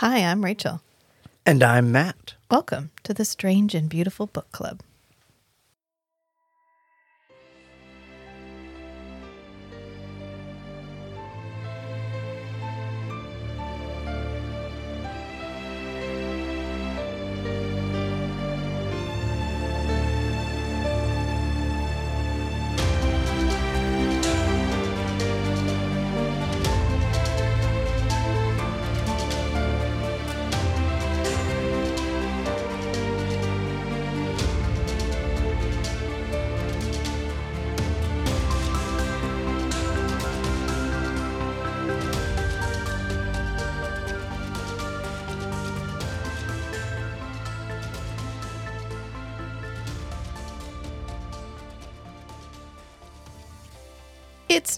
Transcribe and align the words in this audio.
Hi, 0.00 0.18
I'm 0.18 0.44
Rachel. 0.44 0.80
And 1.44 1.60
I'm 1.60 1.90
Matt. 1.90 2.34
Welcome 2.52 2.92
to 3.02 3.12
the 3.12 3.24
Strange 3.24 3.74
and 3.74 3.88
Beautiful 3.88 4.28
Book 4.28 4.52
Club. 4.52 4.80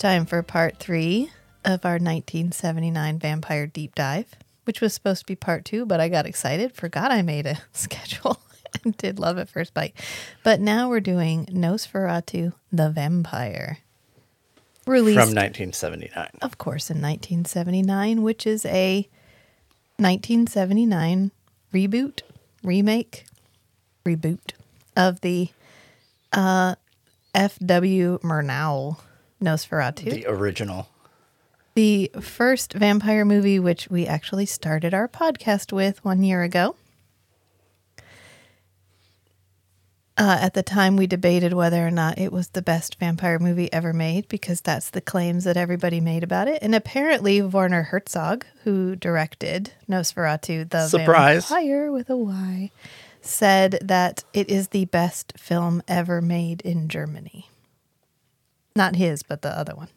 Time 0.01 0.25
for 0.25 0.43
part 0.43 0.79
three 0.79 1.31
of 1.63 1.85
our 1.85 1.93
1979 1.93 3.19
Vampire 3.19 3.67
Deep 3.67 3.95
Dive, 3.95 4.35
which 4.65 4.81
was 4.81 4.95
supposed 4.95 5.21
to 5.21 5.27
be 5.27 5.37
part 5.37 5.65
two, 5.67 5.85
but 5.85 6.01
I 6.01 6.09
got 6.09 6.25
excited, 6.25 6.75
forgot 6.75 7.13
I 7.13 7.21
made 7.21 7.47
a 7.47 7.59
schedule, 7.73 8.41
and 8.83 8.97
did 8.97 9.19
love 9.19 9.37
at 9.37 9.51
first 9.51 9.75
bite. 9.75 9.95
But 10.43 10.59
now 10.59 10.89
we're 10.89 11.01
doing 11.01 11.45
Nosferatu 11.47 12.55
the 12.73 12.89
Vampire. 12.89 13.79
Released, 14.87 15.19
From 15.19 15.35
1979. 15.35 16.31
of 16.41 16.57
course, 16.57 16.89
in 16.89 16.97
1979, 16.97 18.23
which 18.23 18.47
is 18.47 18.65
a 18.65 19.07
1979 19.99 21.31
reboot, 21.75 22.23
remake, 22.63 23.27
reboot 24.07 24.53
of 24.97 25.21
the 25.21 25.51
uh, 26.33 26.77
F.W. 27.35 28.19
Murnau 28.21 28.97
Nosferatu. 29.43 30.11
The 30.11 30.27
original. 30.27 30.89
the 31.75 32.11
first 32.21 32.73
vampire 32.75 33.25
movie, 33.25 33.59
which 33.59 33.89
we 33.89 34.07
actually 34.07 34.47
started 34.47 34.93
our 34.93 35.09
podcast 35.09 35.73
with 35.73 36.05
one 36.05 36.23
year 36.23 36.43
ago. 36.43 36.77
Uh, 40.19 40.37
at 40.43 40.53
the 40.53 40.63
time, 40.63 40.97
we 40.97 41.07
debated 41.07 41.55
whether 41.55 41.87
or 41.87 41.91
not 41.91 42.19
it 42.19 42.31
was 42.31 42.49
the 42.49 42.61
best 42.61 42.99
vampire 42.99 43.39
movie 43.39 43.73
ever 43.73 43.95
made 43.95 44.29
because 44.29 44.61
that's 44.61 44.91
the 44.91 45.01
claims 45.01 45.45
that 45.45 45.57
everybody 45.57 45.99
made 45.99 46.23
about 46.23 46.47
it. 46.47 46.59
And 46.63 46.75
apparently, 46.75 47.41
Werner 47.41 47.85
Herzog, 47.85 48.45
who 48.65 48.97
directed 48.97 49.73
Nosferatu, 49.89 50.69
the 50.69 50.89
Surprise. 50.89 51.49
vampire 51.49 51.91
with 51.91 52.11
a 52.11 52.17
Y, 52.19 52.71
said 53.23 53.79
that 53.81 54.25
it 54.35 54.51
is 54.51 54.69
the 54.69 54.85
best 54.87 55.33
film 55.39 55.83
ever 55.89 56.21
made 56.21 56.61
in 56.63 56.89
Germany. 56.89 57.49
Not 58.77 58.97
his, 58.97 59.23
but 59.23 59.43
the 59.43 59.51
other 59.57 59.75
one 59.75 59.89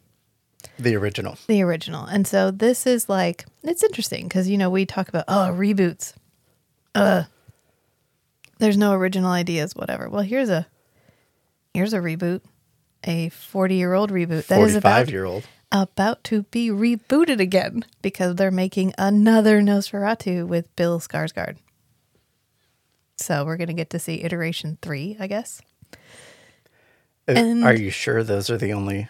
The 0.78 0.94
original. 0.96 1.38
the 1.46 1.62
original. 1.62 2.04
And 2.04 2.26
so 2.26 2.50
this 2.50 2.86
is 2.86 3.08
like 3.08 3.46
it's 3.62 3.84
interesting 3.84 4.24
because 4.28 4.48
you 4.48 4.58
know 4.58 4.70
we 4.70 4.84
talk 4.86 5.08
about 5.08 5.24
oh 5.28 5.50
reboots. 5.52 6.14
Uh 6.94 7.24
there's 8.58 8.76
no 8.76 8.92
original 8.92 9.30
ideas, 9.30 9.74
whatever. 9.74 10.08
Well, 10.08 10.22
here's 10.22 10.48
a 10.50 10.66
here's 11.72 11.92
a 11.92 11.98
reboot, 11.98 12.40
a 13.04 13.30
40-year-old 13.30 14.10
reboot 14.10 14.46
that 14.46 14.60
is 14.60 14.72
45 14.74 14.76
about 14.76 15.10
year 15.10 15.24
old. 15.24 15.44
about 15.72 16.22
to 16.24 16.42
be 16.44 16.68
rebooted 16.70 17.40
again 17.40 17.84
because 18.00 18.36
they're 18.36 18.52
making 18.52 18.94
another 18.96 19.60
Nosferatu 19.60 20.46
with 20.46 20.74
Bill 20.76 21.00
Skarsgård. 21.00 21.56
So 23.16 23.44
we're 23.44 23.56
going 23.56 23.68
to 23.68 23.74
get 23.74 23.90
to 23.90 23.98
see 23.98 24.22
iteration 24.22 24.78
3, 24.82 25.16
I 25.20 25.26
guess. 25.26 25.60
And- 27.26 27.64
Are 27.64 27.74
you 27.74 27.90
sure 27.90 28.22
those 28.22 28.50
are 28.50 28.58
the 28.58 28.72
only 28.72 29.08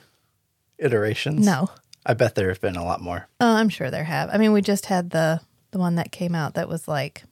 iterations? 0.78 1.44
No. 1.44 1.70
I 2.06 2.14
bet 2.14 2.34
there 2.34 2.48
have 2.48 2.60
been 2.60 2.76
a 2.76 2.84
lot 2.84 3.00
more. 3.00 3.26
Oh, 3.40 3.54
I'm 3.54 3.68
sure 3.70 3.90
there 3.90 4.04
have. 4.04 4.28
I 4.32 4.36
mean, 4.38 4.52
we 4.52 4.60
just 4.62 4.86
had 4.86 5.10
the 5.10 5.40
the 5.70 5.78
one 5.78 5.96
that 5.96 6.12
came 6.12 6.34
out 6.36 6.54
that 6.54 6.68
was 6.68 6.86
like 6.86 7.24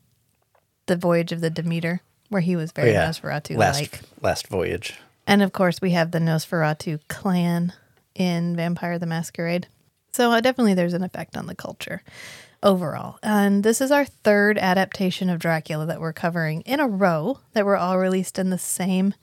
the 0.87 0.97
Voyage 0.97 1.31
of 1.31 1.41
the 1.41 1.51
Demeter, 1.51 2.01
where 2.29 2.41
he 2.41 2.57
was 2.57 2.73
very 2.73 2.93
Nosferatu 2.93 3.57
last 3.57 3.81
like. 3.81 4.01
last 4.21 4.49
voyage. 4.49 4.95
And 5.27 5.43
of 5.43 5.53
course, 5.53 5.81
we 5.81 5.91
have 5.93 6.11
the 6.11 6.19
Nosferatu 6.19 6.99
clan 7.09 7.73
in 8.17 8.57
Vampire 8.57 8.99
the 8.99 9.07
Masquerade. 9.07 9.69
So 10.13 10.33
uh, 10.33 10.41
definitely 10.41 10.75
there's 10.75 10.95
an 10.95 11.05
effect 11.05 11.37
on 11.37 11.47
the 11.47 11.55
culture 11.55 12.03
overall. 12.63 13.19
And 13.23 13.63
this 13.63 13.81
is 13.81 13.91
our 13.93 14.05
third 14.05 14.59
adaptation 14.59 15.31
of 15.31 15.39
Dracula 15.39 15.87
that 15.87 16.01
we're 16.01 16.13
covering 16.13 16.63
in 16.63 16.81
a 16.81 16.89
row 16.89 17.39
that 17.53 17.65
were 17.65 17.77
all 17.77 17.99
released 17.99 18.39
in 18.39 18.51
the 18.51 18.59
same 18.59 19.15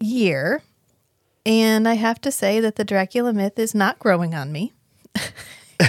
year. 0.00 0.62
And 1.46 1.86
I 1.86 1.94
have 1.94 2.20
to 2.22 2.32
say 2.32 2.60
that 2.60 2.76
the 2.76 2.84
Dracula 2.84 3.32
myth 3.32 3.58
is 3.58 3.74
not 3.74 3.98
growing 3.98 4.34
on 4.34 4.50
me. 4.52 4.72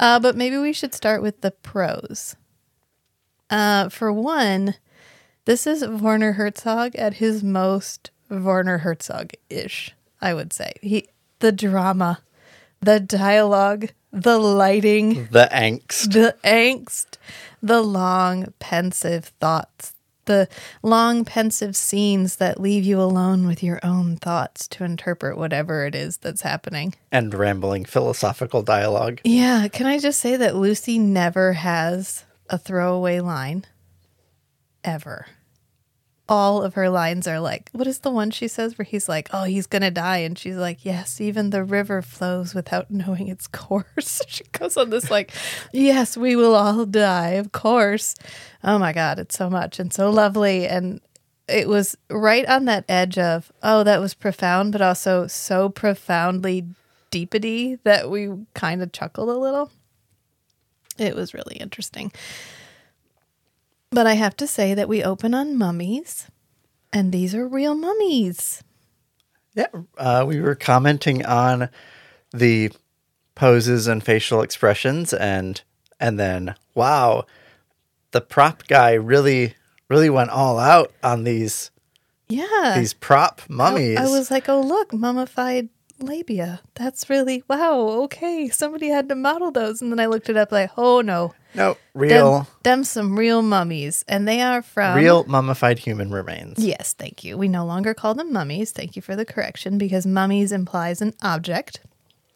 uh, 0.00 0.18
but 0.20 0.36
maybe 0.36 0.56
we 0.58 0.72
should 0.72 0.94
start 0.94 1.22
with 1.22 1.40
the 1.40 1.50
pros. 1.50 2.36
Uh, 3.50 3.88
for 3.88 4.12
one, 4.12 4.74
this 5.44 5.66
is 5.66 5.86
Werner 5.86 6.32
Herzog 6.32 6.96
at 6.96 7.14
his 7.14 7.42
most 7.44 8.10
Werner 8.30 8.78
Herzog 8.78 9.32
ish, 9.50 9.94
I 10.20 10.34
would 10.34 10.52
say. 10.52 10.72
He 10.80 11.08
the 11.40 11.52
drama, 11.52 12.20
the 12.80 12.98
dialogue, 13.00 13.88
the 14.12 14.38
lighting, 14.38 15.28
The 15.30 15.48
angst. 15.52 16.12
the 16.12 16.36
angst, 16.44 17.18
the 17.62 17.82
long 17.82 18.54
pensive 18.58 19.26
thoughts, 19.40 19.91
the 20.24 20.48
long 20.82 21.24
pensive 21.24 21.76
scenes 21.76 22.36
that 22.36 22.60
leave 22.60 22.84
you 22.84 23.00
alone 23.00 23.46
with 23.46 23.62
your 23.62 23.80
own 23.82 24.16
thoughts 24.16 24.68
to 24.68 24.84
interpret 24.84 25.36
whatever 25.36 25.86
it 25.86 25.94
is 25.94 26.18
that's 26.18 26.42
happening. 26.42 26.94
and 27.10 27.34
rambling 27.34 27.84
philosophical 27.84 28.62
dialogue. 28.62 29.20
Yeah, 29.24 29.68
can 29.68 29.86
I 29.86 29.98
just 29.98 30.20
say 30.20 30.36
that 30.36 30.56
Lucy 30.56 30.98
never 30.98 31.52
has 31.54 32.24
a 32.48 32.58
throwaway 32.58 33.20
line 33.20 33.64
ever. 34.84 35.26
All 36.28 36.62
of 36.62 36.74
her 36.74 36.88
lines 36.88 37.26
are 37.26 37.40
like, 37.40 37.68
what 37.72 37.86
is 37.86 37.98
the 37.98 38.10
one 38.10 38.30
she 38.30 38.48
says 38.48 38.78
where 38.78 38.84
he's 38.84 39.08
like, 39.08 39.28
oh, 39.32 39.44
he's 39.44 39.66
going 39.66 39.82
to 39.82 39.90
die? 39.90 40.18
And 40.18 40.38
she's 40.38 40.56
like, 40.56 40.84
yes, 40.84 41.20
even 41.20 41.50
the 41.50 41.64
river 41.64 42.00
flows 42.00 42.54
without 42.54 42.90
knowing 42.90 43.28
its 43.28 43.46
course. 43.48 44.22
she 44.28 44.44
goes 44.52 44.76
on 44.76 44.90
this, 44.90 45.10
like, 45.10 45.32
yes, 45.72 46.16
we 46.16 46.36
will 46.36 46.54
all 46.54 46.86
die, 46.86 47.30
of 47.30 47.52
course. 47.52 48.14
Oh 48.62 48.78
my 48.78 48.92
God, 48.92 49.18
it's 49.18 49.36
so 49.36 49.50
much 49.50 49.78
and 49.78 49.92
so 49.92 50.10
lovely. 50.10 50.66
And 50.66 51.00
it 51.48 51.68
was 51.68 51.96
right 52.08 52.46
on 52.46 52.64
that 52.66 52.84
edge 52.88 53.18
of, 53.18 53.52
oh, 53.62 53.82
that 53.84 54.00
was 54.00 54.14
profound, 54.14 54.72
but 54.72 54.80
also 54.80 55.26
so 55.26 55.68
profoundly 55.68 56.66
deepity 57.10 57.78
that 57.84 58.10
we 58.10 58.30
kind 58.54 58.82
of 58.82 58.92
chuckled 58.92 59.28
a 59.28 59.36
little. 59.36 59.70
It 60.98 61.14
was 61.14 61.34
really 61.34 61.56
interesting. 61.56 62.12
But 63.92 64.06
I 64.06 64.14
have 64.14 64.36
to 64.38 64.46
say 64.46 64.74
that 64.74 64.88
we 64.88 65.04
open 65.04 65.34
on 65.34 65.56
mummies, 65.56 66.26
and 66.92 67.12
these 67.12 67.34
are 67.34 67.46
real 67.46 67.74
mummies. 67.74 68.62
Yeah. 69.54 69.66
Uh, 69.98 70.24
we 70.26 70.40
were 70.40 70.54
commenting 70.54 71.24
on 71.26 71.68
the 72.32 72.72
poses 73.34 73.86
and 73.86 74.02
facial 74.02 74.40
expressions 74.42 75.12
and 75.12 75.62
and 76.00 76.18
then 76.18 76.54
wow, 76.74 77.24
the 78.12 78.20
prop 78.22 78.66
guy 78.66 78.92
really 78.92 79.54
really 79.90 80.08
went 80.08 80.30
all 80.30 80.58
out 80.58 80.90
on 81.02 81.24
these 81.24 81.70
Yeah. 82.30 82.74
these 82.78 82.94
prop 82.94 83.42
I- 83.42 83.52
mummies. 83.52 83.98
I, 83.98 84.08
was 84.08 84.30
like, 84.30 84.48
oh, 84.48 84.60
look, 84.62 84.94
mummified 84.94 85.68
labia. 85.98 86.60
That's 86.74 87.10
really, 87.10 87.44
wow, 87.48 87.78
okay. 88.04 88.48
Somebody 88.48 88.88
had 88.88 89.08
to 89.10 89.14
model 89.14 89.50
those. 89.50 89.82
And 89.82 89.92
then 89.92 90.00
I 90.00 90.06
looked 90.06 90.30
it 90.30 90.36
up, 90.38 90.50
like, 90.50 90.70
oh 90.78 91.02
no. 91.02 91.34
No 91.54 91.76
Them, 91.94 92.00
real 92.00 92.46
them 92.62 92.84
some 92.84 93.18
real 93.18 93.42
mummies. 93.42 94.04
And 94.08 94.26
they 94.26 94.40
are 94.40 94.62
from. 94.62 94.96
real 94.96 95.24
mummified 95.24 95.78
human 95.78 96.10
remains. 96.10 96.58
Yes, 96.58 96.94
thank 96.94 97.24
you. 97.24 97.36
We 97.36 97.48
no 97.48 97.64
longer 97.66 97.94
call 97.94 98.14
them 98.14 98.32
mummies. 98.32 98.72
Thank 98.72 98.96
you 98.96 99.02
for 99.02 99.16
the 99.16 99.24
correction 99.24 99.78
because 99.78 100.06
mummies 100.06 100.52
implies 100.52 101.02
an 101.02 101.14
object. 101.22 101.80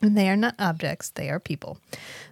And 0.02 0.16
they 0.16 0.28
are 0.28 0.36
not 0.36 0.54
objects, 0.58 1.08
they 1.10 1.30
are 1.30 1.40
people. 1.40 1.78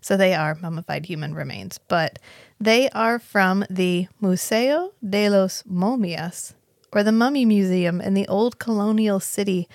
So 0.03 0.17
they 0.17 0.35
are 0.35 0.55
mummified 0.61 1.07
human 1.07 1.35
remains. 1.35 1.79
But 1.89 2.19
they 2.61 2.91
are 2.91 3.19
from 3.19 3.65
the 3.71 4.07
Museo 4.21 4.93
de 5.07 5.31
los 5.31 5.63
Momias, 5.63 6.53
or 6.93 7.03
the 7.03 7.11
Mummy 7.11 7.47
Museum 7.47 8.03
in 8.03 8.13
the 8.13 8.29
old 8.29 8.59
colonial 8.59 9.19
city 9.19 9.67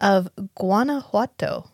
of 0.00 0.28
Guanajuato. 0.56 1.70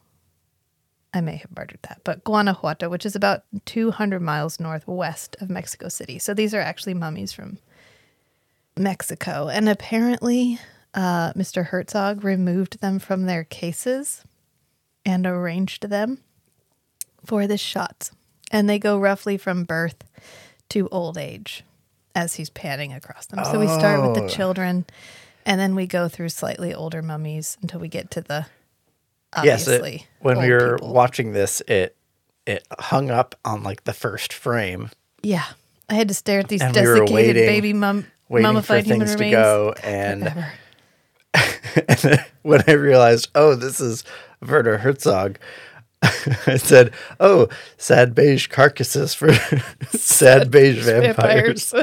I 1.14 1.20
may 1.20 1.36
have 1.36 1.56
murdered 1.56 1.78
that, 1.82 2.00
but 2.02 2.24
Guanajuato, 2.24 2.88
which 2.88 3.06
is 3.06 3.14
about 3.14 3.44
200 3.66 4.20
miles 4.20 4.58
northwest 4.58 5.36
of 5.40 5.48
Mexico 5.48 5.88
City. 5.88 6.18
So 6.18 6.34
these 6.34 6.52
are 6.52 6.60
actually 6.60 6.94
mummies 6.94 7.32
from 7.32 7.58
Mexico. 8.76 9.48
And 9.48 9.68
apparently, 9.68 10.58
uh, 10.92 11.32
Mr. 11.34 11.66
Herzog 11.66 12.24
removed 12.24 12.80
them 12.80 12.98
from 12.98 13.26
their 13.26 13.44
cases 13.44 14.24
and 15.06 15.26
arranged 15.26 15.88
them 15.88 16.18
for 17.24 17.46
the 17.46 17.56
shots. 17.58 18.10
And 18.50 18.68
they 18.68 18.78
go 18.78 18.98
roughly 18.98 19.36
from 19.36 19.64
birth 19.64 20.02
to 20.70 20.88
old 20.88 21.16
age 21.16 21.62
as 22.14 22.34
he's 22.34 22.50
panning 22.50 22.92
across 22.92 23.26
them. 23.26 23.44
So 23.44 23.58
we 23.60 23.66
start 23.66 24.02
with 24.02 24.14
the 24.14 24.24
Oh. 24.24 24.28
children 24.28 24.84
and 25.46 25.60
then 25.60 25.74
we 25.74 25.86
go 25.86 26.08
through 26.08 26.30
slightly 26.30 26.72
older 26.74 27.02
mummies 27.02 27.56
until 27.60 27.80
we 27.80 27.88
get 27.88 28.10
to 28.12 28.20
the 28.20 28.46
yes, 29.42 29.66
it- 29.68 30.02
when 30.20 30.38
we 30.38 30.50
were 30.50 30.76
people. 30.78 30.92
watching 30.92 31.32
this, 31.32 31.60
it 31.66 31.96
it 32.46 32.66
hung 32.78 33.10
up 33.10 33.34
on 33.44 33.62
like 33.62 33.84
the 33.84 33.92
first 33.94 34.32
frame, 34.32 34.90
Yeah. 35.22 35.44
I 35.88 35.94
had 35.94 36.08
to 36.08 36.14
stare 36.14 36.40
at 36.40 36.48
these 36.48 36.60
And 36.62 36.74
we 36.74 36.80
desiccated 36.82 37.12
waiting- 37.14 37.46
baby 37.46 37.72
mum 37.72 38.06
mummified 38.30 38.84
human 38.86 39.08
remains. 39.08 39.32
go, 39.34 39.74
and 39.82 40.44
and 41.34 41.98
then 42.02 42.24
when 42.42 42.62
I 42.66 42.72
realized, 42.72 43.28
oh, 43.34 43.54
this 43.54 43.80
is 43.80 44.04
Werner 44.46 44.78
Herzog, 44.78 45.38
I 46.02 46.56
said, 46.58 46.92
oh, 47.20 47.48
sad 47.78 48.14
beige 48.14 48.46
carcasses 48.48 49.14
for 49.14 49.32
sad 49.92 50.50
beige 50.50 50.84
vampires. 50.84 51.74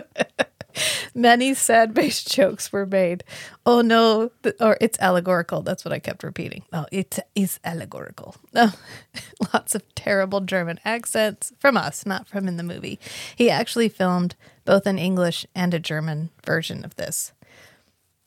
Many 1.13 1.53
sad 1.53 1.93
based 1.93 2.31
jokes 2.35 2.71
were 2.71 2.85
made. 2.85 3.23
Oh 3.65 3.81
no, 3.81 4.31
th- 4.43 4.55
or 4.59 4.77
it's 4.81 4.99
allegorical. 4.99 5.61
That's 5.61 5.85
what 5.85 5.93
I 5.93 5.99
kept 5.99 6.23
repeating. 6.23 6.63
Oh, 6.73 6.85
it 6.91 7.19
is 7.35 7.59
allegorical. 7.63 8.35
No, 8.53 8.69
oh, 8.71 9.19
lots 9.53 9.75
of 9.75 9.83
terrible 9.95 10.41
German 10.41 10.79
accents 10.85 11.53
from 11.59 11.77
us, 11.77 12.05
not 12.05 12.27
from 12.27 12.47
in 12.47 12.57
the 12.57 12.63
movie. 12.63 12.99
He 13.35 13.49
actually 13.49 13.89
filmed 13.89 14.35
both 14.65 14.85
an 14.85 14.99
English 14.99 15.45
and 15.55 15.73
a 15.73 15.79
German 15.79 16.29
version 16.45 16.85
of 16.85 16.95
this, 16.95 17.33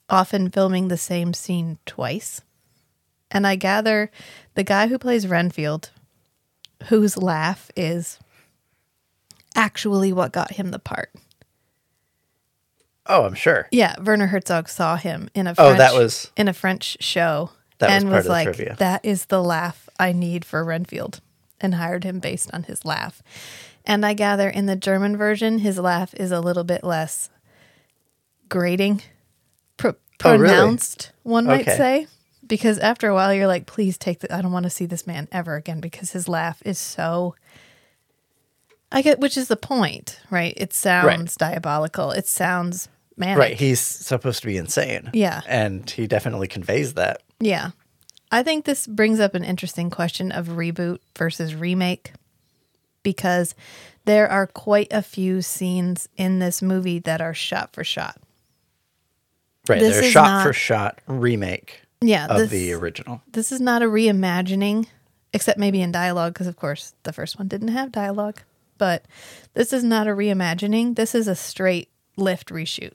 often 0.09 0.51
filming 0.51 0.89
the 0.89 0.97
same 0.97 1.33
scene 1.33 1.79
twice. 1.87 2.41
And 3.31 3.47
I 3.47 3.57
gather 3.57 4.11
the 4.55 4.63
guy 4.63 4.87
who 4.87 4.99
plays 4.99 5.27
Renfield, 5.27 5.91
whose 6.85 7.17
laugh 7.17 7.71
is 7.77 8.19
actually 9.55 10.13
what 10.13 10.33
got 10.33 10.53
him 10.53 10.71
the 10.71 10.79
part. 10.79 11.11
Oh, 13.07 13.25
I'm 13.25 13.35
sure. 13.35 13.69
Yeah, 13.71 13.95
Werner 14.03 14.29
Herzog 14.29 14.69
saw 14.69 14.97
him 14.97 15.29
in 15.35 15.47
a 15.47 15.51
Oh, 15.51 15.55
French, 15.55 15.79
that 15.79 15.95
was- 15.95 16.31
in 16.37 16.49
a 16.49 16.53
French 16.55 16.97
show 17.01 17.51
That 17.79 17.89
was 17.91 18.03
and 18.03 18.11
was 18.13 18.25
the 18.25 18.31
like, 18.31 18.45
trivia. 18.47 18.77
"That 18.79 19.05
is 19.05 19.27
the 19.27 19.43
laugh 19.43 19.89
I 19.99 20.13
need 20.13 20.45
for 20.45 20.65
Renfield," 20.65 21.21
and 21.61 21.75
hired 21.75 22.05
him 22.05 22.19
based 22.19 22.51
on 22.55 22.63
his 22.65 22.85
laugh. 22.85 23.23
And 23.85 24.07
I 24.07 24.15
gather 24.15 24.49
in 24.49 24.65
the 24.67 24.77
German 24.77 25.17
version, 25.19 25.59
his 25.59 25.79
laugh 25.79 26.15
is 26.15 26.31
a 26.33 26.41
little 26.41 26.65
bit 26.65 26.83
less 26.83 27.29
grating, 28.49 29.03
pro- 29.77 29.95
Oh, 30.25 30.33
really? 30.37 30.49
pronounced. 30.55 31.13
One 31.25 31.45
might 31.45 31.69
Okay. 31.69 31.77
say, 31.77 32.07
because 32.47 32.79
after 32.79 33.09
a 33.09 33.15
while, 33.15 33.35
you're 33.35 33.47
like, 33.47 33.67
"Please 33.67 33.99
take 33.99 34.21
the. 34.21 34.35
I 34.35 34.41
don't 34.41 34.53
want 34.53 34.65
to 34.65 34.71
see 34.71 34.87
this 34.87 35.07
man 35.07 35.29
ever 35.31 35.57
again," 35.57 35.81
because 35.81 36.13
his 36.13 36.29
laugh 36.29 36.63
is 36.65 36.79
so. 36.79 37.35
I 38.93 39.03
get, 39.03 39.19
which 39.19 39.37
is 39.37 39.49
the 39.49 39.57
point, 39.57 40.21
right? 40.31 40.55
It 40.57 40.73
sounds 40.73 41.37
diabolical. 41.37 42.13
It 42.13 42.27
sounds 42.29 42.89
manic. 43.17 43.39
Right. 43.39 43.57
He's 43.57 43.81
supposed 43.81 44.41
to 44.43 44.47
be 44.47 44.57
insane. 44.57 45.11
Yeah. 45.13 45.41
And 45.47 45.89
he 45.89 46.07
definitely 46.07 46.49
conveys 46.49 46.95
that. 46.95 47.23
Yeah. 47.41 47.71
I 48.31 48.43
think 48.43 48.65
this 48.65 48.87
brings 48.87 49.21
up 49.21 49.35
an 49.35 49.45
interesting 49.45 49.91
question 49.91 50.33
of 50.33 50.49
reboot 50.49 50.99
versus 51.17 51.55
remake 51.55 52.13
because 53.03 53.55
there 54.07 54.29
are 54.29 54.47
quite 54.47 54.89
a 54.91 55.03
few 55.03 55.41
scenes 55.43 56.09
in 56.17 56.39
this 56.41 56.61
movie 56.63 56.99
that 57.01 57.21
are 57.21 57.35
shot 57.35 57.73
for 57.73 57.85
shot. 57.85 58.19
Right. 59.69 59.81
This 59.81 59.95
They're 60.01 60.11
shot 60.11 60.25
not- 60.27 60.47
for 60.47 60.53
shot 60.53 61.01
remake 61.07 61.83
Yeah, 62.01 62.27
of 62.27 62.39
this, 62.39 62.51
the 62.51 62.73
original. 62.73 63.23
this 63.33 63.51
is 63.53 63.61
not 63.61 63.83
a 63.83 63.87
reimagining, 63.87 64.87
except 65.33 65.59
maybe 65.59 65.81
in 65.81 65.91
dialogue, 65.93 66.35
because 66.35 66.47
of 66.47 66.57
course 66.57 66.95
the 67.05 67.13
first 67.13 67.39
one 67.39 67.49
didn't 67.49 67.69
have 67.69 67.93
dialogue. 67.93 68.41
But 68.77 69.05
this 69.55 69.73
is 69.73 69.85
not 69.85 70.07
a 70.09 70.11
reimagining. 70.11 70.97
This 70.97 71.15
is 71.15 71.29
a 71.29 71.35
straight 71.37 71.89
lift 72.17 72.49
reshoot. 72.51 72.93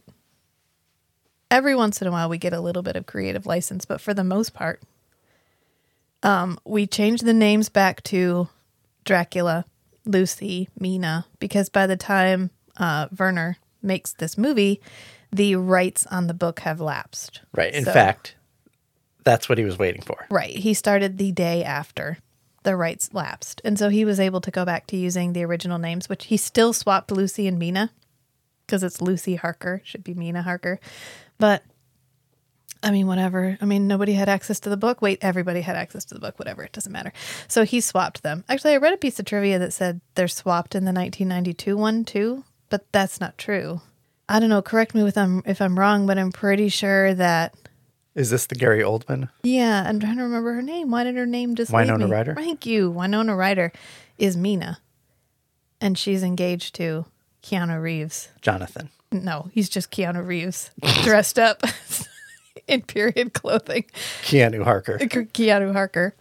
Every 1.51 1.75
once 1.75 2.01
in 2.01 2.07
a 2.07 2.11
while, 2.11 2.29
we 2.29 2.37
get 2.37 2.53
a 2.53 2.59
little 2.61 2.83
bit 2.83 2.95
of 2.95 3.05
creative 3.05 3.45
license, 3.45 3.85
but 3.85 3.99
for 4.01 4.13
the 4.13 4.23
most 4.23 4.53
part, 4.53 4.81
um, 6.21 6.59
we 6.65 6.85
change 6.85 7.21
the 7.21 7.33
names 7.33 7.69
back 7.69 8.03
to 8.03 8.49
Dracula, 9.03 9.65
Lucy, 10.05 10.69
Mina, 10.79 11.25
because 11.39 11.69
by 11.69 11.87
the 11.87 11.97
time 11.97 12.51
uh, 12.77 13.07
Werner 13.17 13.57
makes 13.81 14.13
this 14.13 14.37
movie, 14.37 14.79
the 15.31 15.55
rights 15.55 16.05
on 16.07 16.27
the 16.27 16.33
book 16.33 16.59
have 16.61 16.79
lapsed. 16.79 17.41
Right. 17.55 17.73
In 17.73 17.85
So- 17.85 17.93
fact, 17.93 18.35
that's 19.23 19.49
what 19.49 19.57
he 19.57 19.63
was 19.65 19.77
waiting 19.79 20.01
for. 20.01 20.27
Right. 20.29 20.55
He 20.55 20.73
started 20.73 21.17
the 21.17 21.31
day 21.31 21.63
after 21.63 22.17
the 22.63 22.75
rights 22.75 23.09
lapsed. 23.13 23.61
And 23.63 23.79
so 23.79 23.89
he 23.89 24.05
was 24.05 24.19
able 24.19 24.41
to 24.41 24.51
go 24.51 24.65
back 24.65 24.85
to 24.87 24.97
using 24.97 25.33
the 25.33 25.43
original 25.45 25.77
names, 25.79 26.09
which 26.09 26.25
he 26.25 26.37
still 26.37 26.73
swapped 26.73 27.11
Lucy 27.11 27.47
and 27.47 27.57
Mina 27.57 27.91
because 28.65 28.83
it's 28.83 29.01
Lucy 29.01 29.35
Harker, 29.35 29.81
should 29.83 30.03
be 30.03 30.13
Mina 30.13 30.41
Harker. 30.43 30.79
But 31.39 31.63
I 32.81 32.91
mean, 32.91 33.07
whatever. 33.07 33.57
I 33.59 33.65
mean, 33.65 33.87
nobody 33.87 34.13
had 34.13 34.29
access 34.29 34.59
to 34.61 34.69
the 34.69 34.77
book. 34.77 35.01
Wait, 35.01 35.19
everybody 35.21 35.61
had 35.61 35.75
access 35.75 36.05
to 36.05 36.13
the 36.13 36.19
book. 36.19 36.37
Whatever. 36.39 36.63
It 36.63 36.71
doesn't 36.71 36.91
matter. 36.91 37.11
So 37.47 37.65
he 37.65 37.81
swapped 37.81 38.23
them. 38.23 38.43
Actually, 38.47 38.73
I 38.73 38.77
read 38.77 38.93
a 38.93 38.97
piece 38.97 39.19
of 39.19 39.25
trivia 39.25 39.59
that 39.59 39.73
said 39.73 39.99
they're 40.15 40.27
swapped 40.27 40.75
in 40.75 40.85
the 40.85 40.93
1992 40.93 41.75
one 41.75 42.05
too, 42.05 42.43
but 42.69 42.85
that's 42.91 43.19
not 43.19 43.37
true. 43.37 43.81
I 44.29 44.39
don't 44.39 44.49
know. 44.49 44.61
Correct 44.61 44.93
me 44.93 45.05
if 45.07 45.17
I'm 45.17 45.37
um, 45.37 45.43
if 45.45 45.61
I'm 45.61 45.77
wrong, 45.77 46.05
but 46.05 46.17
I'm 46.19 46.31
pretty 46.31 46.69
sure 46.69 47.13
that 47.15 47.55
Is 48.15 48.29
this 48.29 48.45
the 48.45 48.55
Gary 48.55 48.81
Oldman? 48.83 49.29
yeah, 49.43 49.83
I'm 49.87 49.99
trying 49.99 50.17
to 50.17 50.23
remember 50.23 50.53
her 50.53 50.61
name. 50.61 50.91
Why 50.91 51.03
did 51.03 51.15
her 51.15 51.25
name 51.25 51.55
just 51.55 51.73
Winona 51.73 52.05
me? 52.05 52.11
Ryder? 52.11 52.35
Thank 52.35 52.65
you. 52.65 52.91
Winona 52.91 53.35
Ryder 53.35 53.71
is 54.19 54.37
Mina, 54.37 54.79
and 55.81 55.97
she's 55.97 56.21
engaged 56.23 56.75
to 56.75 57.05
Keanu 57.41 57.81
Reeves. 57.81 58.29
Jonathan. 58.41 58.89
No, 59.11 59.49
he's 59.51 59.69
just 59.69 59.91
Keanu 59.91 60.25
Reeves 60.25 60.71
dressed 61.03 61.39
up 61.39 61.63
in 62.67 62.81
period 62.81 63.33
clothing. 63.33 63.85
Keanu 64.21 64.63
Harker. 64.63 64.97
Keanu 64.99 65.73
Harker. 65.73 66.15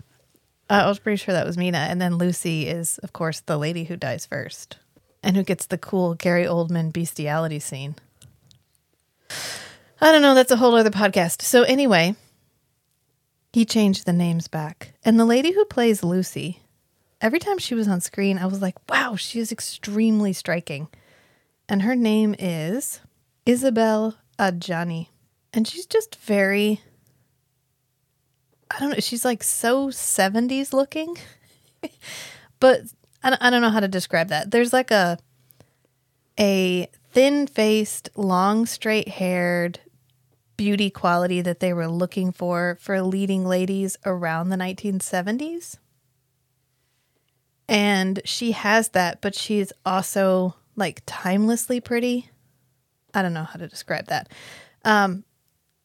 Uh, 0.71 0.83
I 0.85 0.89
was 0.89 0.99
pretty 0.99 1.17
sure 1.17 1.35
that 1.35 1.47
was 1.47 1.57
Mina, 1.57 1.79
and 1.79 2.01
then 2.01 2.17
Lucy 2.17 2.67
is, 2.67 2.99
of 2.99 3.13
course, 3.13 3.41
the 3.41 3.57
lady 3.59 3.85
who 3.85 3.97
dies 3.97 4.27
first, 4.27 4.77
and 5.23 5.37
who 5.37 5.43
gets 5.43 5.67
the 5.67 5.79
cool 5.79 6.15
Gary 6.15 6.45
Oldman 6.45 6.93
bestiality 6.93 7.59
scene. 7.59 7.95
I 10.01 10.13
don't 10.13 10.23
know. 10.23 10.35
That's 10.35 10.51
a 10.53 10.57
whole 10.57 10.75
other 10.75 10.91
podcast. 10.91 11.43
So 11.43 11.63
anyway, 11.63 12.15
he 13.53 13.65
changed 13.65 14.05
the 14.07 14.13
names 14.13 14.47
back, 14.49 14.93
and 15.05 15.19
the 15.19 15.25
lady 15.25 15.53
who 15.53 15.65
plays 15.65 16.05
Lucy, 16.05 16.61
every 17.21 17.39
time 17.39 17.59
she 17.59 17.75
was 17.75 17.89
on 17.89 18.01
screen, 18.01 18.39
I 18.39 18.47
was 18.47 18.63
like, 18.63 18.77
"Wow, 18.91 19.17
she 19.17 19.41
is 19.41 19.51
extremely 19.51 20.33
striking," 20.35 20.89
and 21.69 21.83
her 21.83 21.95
name 21.95 22.35
is 22.39 23.01
Isabelle 23.47 24.17
Adjani, 24.39 25.09
and 25.53 25.67
she's 25.67 25.87
just 25.87 26.17
very 26.17 26.81
I 28.71 28.81
don't 28.81 28.91
know. 28.91 28.97
She's 28.99 29.25
like 29.25 29.43
so 29.43 29.89
70s 29.89 30.73
looking, 30.73 31.17
but 32.61 32.83
I 33.23 33.51
don't, 33.51 33.63
know 33.63 33.71
how 33.71 33.81
to 33.81 33.89
describe 33.89 34.29
that. 34.29 34.51
There's 34.51 34.73
like 34.73 34.91
a 34.91 35.19
a 36.39 36.89
thin 37.11 37.47
faced, 37.47 38.11
long, 38.15 38.67
straight 38.67 39.09
haired 39.09 39.81
beauty 40.57 40.91
quality 40.91 41.41
that 41.41 41.61
they 41.61 41.73
were 41.73 41.89
looking 41.89 42.33
for 42.33 42.77
for 42.81 43.01
leading 43.03 43.45
ladies 43.45 43.97
around 44.05 44.49
the 44.49 44.57
1970s. 44.57 45.79
And 47.69 48.21
she 48.25 48.53
has 48.53 48.91
that, 48.91 49.21
but 49.21 49.35
she's 49.35 49.73
also 49.85 50.55
like 50.79 51.03
timelessly 51.07 51.81
pretty. 51.81 52.31
I 53.15 53.23
don't 53.23 53.35
know 53.35 53.45
how 53.45 53.59
to 53.59 53.69
describe 53.69 54.07
that. 54.07 54.31
Um, 54.85 55.25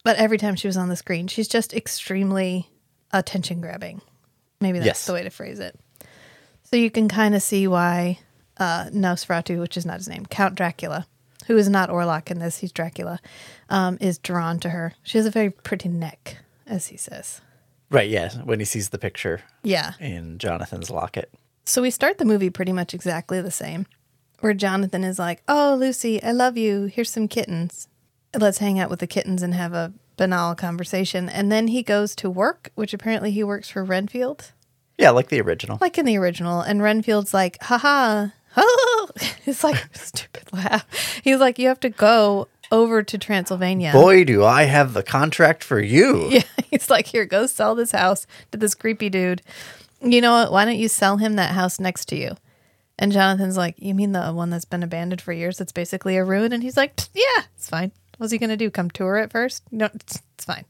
but 0.03 0.17
every 0.17 0.37
time 0.37 0.55
she 0.55 0.67
was 0.67 0.77
on 0.77 0.89
the 0.89 0.95
screen, 0.95 1.27
she's 1.27 1.47
just 1.47 1.73
extremely 1.73 2.69
attention 3.11 3.59
grabbing. 3.61 4.01
Maybe 4.61 4.79
that's 4.79 4.85
Yes. 4.85 5.05
the 5.05 5.13
way 5.13 5.23
to 5.23 5.29
phrase 5.29 5.59
it. 5.59 5.79
So 6.63 6.75
you 6.77 6.89
can 6.91 7.07
kind 7.07 7.35
of 7.35 7.41
see 7.41 7.67
why 7.67 8.19
uh, 8.57 8.85
Nosferatu, 8.93 9.59
which 9.59 9.77
is 9.77 9.85
not 9.85 9.97
his 9.97 10.07
name, 10.07 10.25
Count 10.27 10.55
Dracula, 10.55 11.07
who 11.47 11.57
is 11.57 11.67
not 11.69 11.89
Orlok 11.89 12.29
in 12.29 12.39
this, 12.39 12.59
he's 12.59 12.71
Dracula, 12.71 13.19
um, 13.69 13.97
is 13.99 14.17
drawn 14.19 14.59
to 14.59 14.69
her. 14.69 14.93
She 15.03 15.17
has 15.17 15.25
a 15.25 15.31
very 15.31 15.49
pretty 15.49 15.89
neck, 15.89 16.37
as 16.67 16.87
he 16.87 16.97
says. 16.97 17.41
Right. 17.89 18.09
Yeah. 18.09 18.31
When 18.43 18.59
he 18.59 18.65
sees 18.65 18.89
the 18.89 18.97
picture 18.99 19.41
Yeah. 19.63 19.93
in 19.99 20.37
Jonathan's 20.37 20.89
locket. 20.89 21.31
So 21.65 21.81
we 21.81 21.89
start 21.91 22.17
the 22.17 22.25
movie 22.25 22.49
pretty 22.49 22.73
much 22.73 22.93
exactly 22.93 23.41
the 23.41 23.51
same, 23.51 23.85
where 24.43 24.53
Jonathan 24.53 25.03
is 25.05 25.17
like, 25.17 25.41
Oh, 25.47 25.75
Lucy, 25.79 26.21
I 26.21 26.31
love 26.31 26.57
you. 26.57 26.85
Here's 26.85 27.09
some 27.09 27.27
kittens. 27.29 27.87
Let's 28.37 28.57
hang 28.57 28.77
out 28.79 28.89
with 28.89 28.99
the 28.99 29.07
kittens 29.07 29.41
and 29.41 29.53
have 29.53 29.73
a 29.73 29.93
banal 30.17 30.53
conversation. 30.53 31.29
And 31.29 31.51
then 31.51 31.69
he 31.69 31.81
goes 31.81 32.15
to 32.17 32.29
work, 32.29 32.71
which 32.75 32.93
apparently 32.93 33.31
he 33.31 33.43
works 33.43 33.69
for 33.69 33.83
Renfield. 33.83 34.51
Yeah, 34.97 35.11
like 35.11 35.29
the 35.29 35.41
original. 35.41 35.77
like 35.81 35.97
in 35.97 36.05
the 36.05 36.17
original. 36.17 36.61
And 36.61 36.81
Renfield's 36.81 37.33
like, 37.33 37.57
haha, 37.63 38.27
oh. 38.57 39.09
it's 39.45 39.63
like 39.63 39.83
stupid 39.95 40.51
laugh. 40.51 40.85
He's 41.23 41.39
like, 41.39 41.57
you 41.57 41.67
have 41.69 41.79
to 41.79 41.89
go 41.89 42.47
over 42.71 43.01
to 43.01 43.17
Transylvania. 43.17 43.91
Boy, 43.93 44.23
do 44.23 44.43
I 44.43 44.63
have 44.63 44.93
the 44.93 45.03
contract 45.03 45.63
for 45.63 45.79
you. 45.79 46.29
Yeah, 46.31 46.43
he's 46.69 46.89
like, 46.89 47.07
here, 47.07 47.25
go 47.25 47.45
sell 47.45 47.75
this 47.75 47.91
house 47.91 48.25
to 48.51 48.57
this 48.57 48.75
creepy 48.75 49.09
dude. 49.09 49.41
You 50.01 50.19
know 50.21 50.33
what? 50.33 50.51
Why 50.51 50.65
don't 50.65 50.77
you 50.77 50.87
sell 50.89 51.17
him 51.17 51.35
that 51.35 51.51
house 51.51 51.79
next 51.79 52.05
to 52.09 52.15
you? 52.17 52.35
And 52.99 53.11
Jonathan's 53.11 53.57
like, 53.57 53.75
you 53.79 53.93
mean 53.95 54.11
the 54.11 54.31
one 54.31 54.49
that's 54.49 54.65
been 54.65 54.83
abandoned 54.83 55.21
for 55.21 55.33
years? 55.33 55.59
It's 55.59 55.71
basically 55.71 56.15
a 56.17 56.23
ruin. 56.23 56.53
And 56.53 56.61
he's 56.63 56.77
like, 56.77 56.93
yeah, 57.13 57.43
it's 57.55 57.69
fine. 57.69 57.91
What's 58.17 58.31
he 58.31 58.37
gonna 58.37 58.55
do? 58.57 58.69
Come 58.69 58.89
tour 58.91 59.17
it 59.17 59.31
first? 59.31 59.63
No, 59.71 59.89
it's, 59.93 60.21
it's 60.35 60.45
fine. 60.45 60.65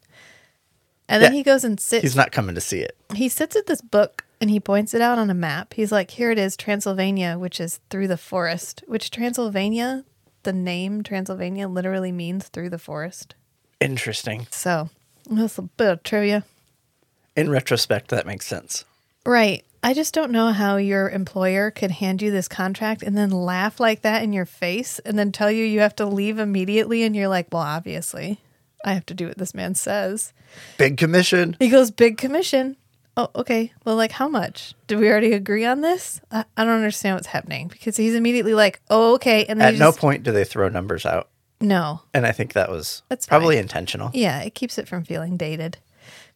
And 1.10 1.22
then 1.22 1.34
Yeah. 1.34 1.38
he 1.38 1.44
goes 1.44 1.64
and 1.66 1.80
sits. 1.80 2.02
He's 2.02 2.16
not 2.16 2.32
coming 2.32 2.56
to 2.56 2.62
see 2.62 2.80
it. 2.80 2.96
he 3.14 3.28
sits 3.28 3.56
at 3.58 3.68
this 3.68 3.82
book 3.82 4.24
and 4.40 4.50
he 4.50 4.60
points 4.60 4.94
it 4.94 5.02
out 5.02 5.20
on 5.20 5.30
a 5.30 5.34
map. 5.34 5.74
He's 5.74 5.92
like, 5.92 6.12
here 6.12 6.32
it 6.32 6.40
is, 6.40 6.56
Transylvania, 6.56 7.38
which 7.38 7.60
is 7.60 7.82
through 7.90 8.08
the 8.08 8.18
forest. 8.18 8.84
Which 8.88 9.12
Transylvania, 9.12 10.06
the 10.44 10.54
name 10.54 11.04
Transylvania 11.04 11.68
literally 11.68 12.12
means 12.14 12.48
through 12.48 12.70
the 12.70 12.80
forest. 12.80 13.36
Interesting. 13.82 14.48
So 14.50 14.90
that's 15.30 15.58
a 15.58 15.64
bit 15.64 15.92
of 15.92 16.04
trivia. 16.04 16.46
In 17.36 17.50
retrospect, 17.50 18.10
that 18.10 18.26
makes 18.26 18.46
sense. 18.48 18.86
Right. 19.26 19.66
I 19.84 19.94
just 19.94 20.14
don't 20.14 20.32
know 20.32 20.52
how 20.54 20.78
your 20.78 21.10
employer 21.10 21.70
could 21.70 21.92
hand 21.92 22.22
you 22.22 22.32
this 22.32 22.48
contract 22.48 23.04
and 23.04 23.18
then 23.18 23.30
laugh 23.32 23.80
like 23.82 24.02
that 24.04 24.24
in 24.24 24.32
your 24.32 24.46
face 24.46 25.00
and 25.00 25.20
then 25.20 25.32
tell 25.34 25.52
you 25.52 25.66
you 25.66 25.82
have 25.82 25.96
to 25.98 26.06
leave 26.06 26.40
immediately. 26.40 27.04
And 27.04 27.14
you're 27.16 27.28
like, 27.28 27.48
well, 27.52 27.64
obviously, 27.64 28.40
I 28.86 28.94
have 28.94 29.06
to 29.08 29.14
do 29.14 29.28
what 29.28 29.38
this 29.38 29.54
man 29.54 29.76
says. 29.76 30.32
Big 30.78 30.96
commission. 30.98 31.58
He 31.60 31.68
goes, 31.70 31.92
big 31.92 32.18
commission. 32.18 32.78
Oh, 33.18 33.30
okay. 33.36 33.72
Well, 33.86 33.96
like, 33.96 34.14
how 34.14 34.28
much? 34.28 34.74
Did 34.88 35.00
we 35.00 35.10
already 35.10 35.34
agree 35.34 35.66
on 35.66 35.82
this? 35.82 36.20
I, 36.32 36.46
I 36.58 36.64
don't 36.64 36.74
understand 36.74 37.16
what's 37.16 37.28
happening 37.28 37.68
because 37.68 37.98
he's 37.98 38.16
immediately 38.16 38.54
like, 38.56 38.82
oh, 38.90 39.16
okay. 39.16 39.46
And 39.46 39.60
then 39.62 39.76
At 39.76 39.80
no 39.80 39.90
just, 39.90 40.00
point 40.00 40.24
do 40.24 40.32
they 40.32 40.46
throw 40.46 40.70
numbers 40.70 41.06
out. 41.06 41.30
no. 41.62 42.02
And 42.14 42.26
I 42.26 42.32
think 42.32 42.54
that 42.54 42.72
was 42.72 43.04
That's 43.10 43.28
probably 43.28 43.56
fine. 43.58 43.64
intentional. 43.64 44.10
Yeah, 44.14 44.40
it 44.42 44.56
keeps 44.56 44.78
it 44.78 44.88
from 44.88 45.04
feeling 45.04 45.38
dated. 45.38 45.78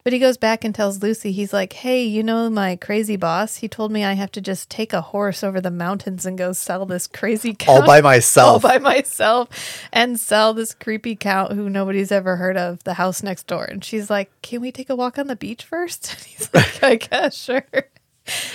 But 0.04 0.12
he 0.12 0.18
goes 0.18 0.36
back 0.38 0.64
and 0.64 0.74
tells 0.74 1.02
Lucy, 1.02 1.32
he's 1.32 1.52
like, 1.52 1.72
hey, 1.74 2.04
you 2.04 2.22
know, 2.22 2.48
my 2.48 2.76
crazy 2.76 3.16
boss, 3.16 3.56
he 3.58 3.68
told 3.68 3.92
me 3.92 4.04
I 4.04 4.14
have 4.14 4.32
to 4.32 4.40
just 4.40 4.70
take 4.70 4.92
a 4.92 5.00
horse 5.00 5.44
over 5.44 5.60
the 5.60 5.70
mountains 5.70 6.24
and 6.24 6.38
go 6.38 6.52
sell 6.52 6.86
this 6.86 7.06
crazy 7.06 7.52
count. 7.52 7.80
All 7.80 7.86
by 7.86 8.00
myself. 8.02 8.64
All 8.64 8.70
by 8.70 8.78
myself 8.78 9.48
and 9.92 10.18
sell 10.18 10.54
this 10.54 10.72
creepy 10.72 11.14
count 11.16 11.52
who 11.52 11.68
nobody's 11.68 12.12
ever 12.12 12.36
heard 12.36 12.56
of, 12.56 12.82
the 12.84 12.94
house 12.94 13.22
next 13.22 13.46
door. 13.46 13.64
And 13.64 13.84
she's 13.84 14.08
like, 14.08 14.30
can 14.40 14.60
we 14.60 14.72
take 14.72 14.88
a 14.88 14.96
walk 14.96 15.18
on 15.18 15.26
the 15.26 15.36
beach 15.36 15.64
first? 15.64 16.14
And 16.18 16.26
he's 16.26 16.54
like, 16.54 16.82
I 16.82 16.94
guess, 16.96 17.36
sure. 17.36 17.64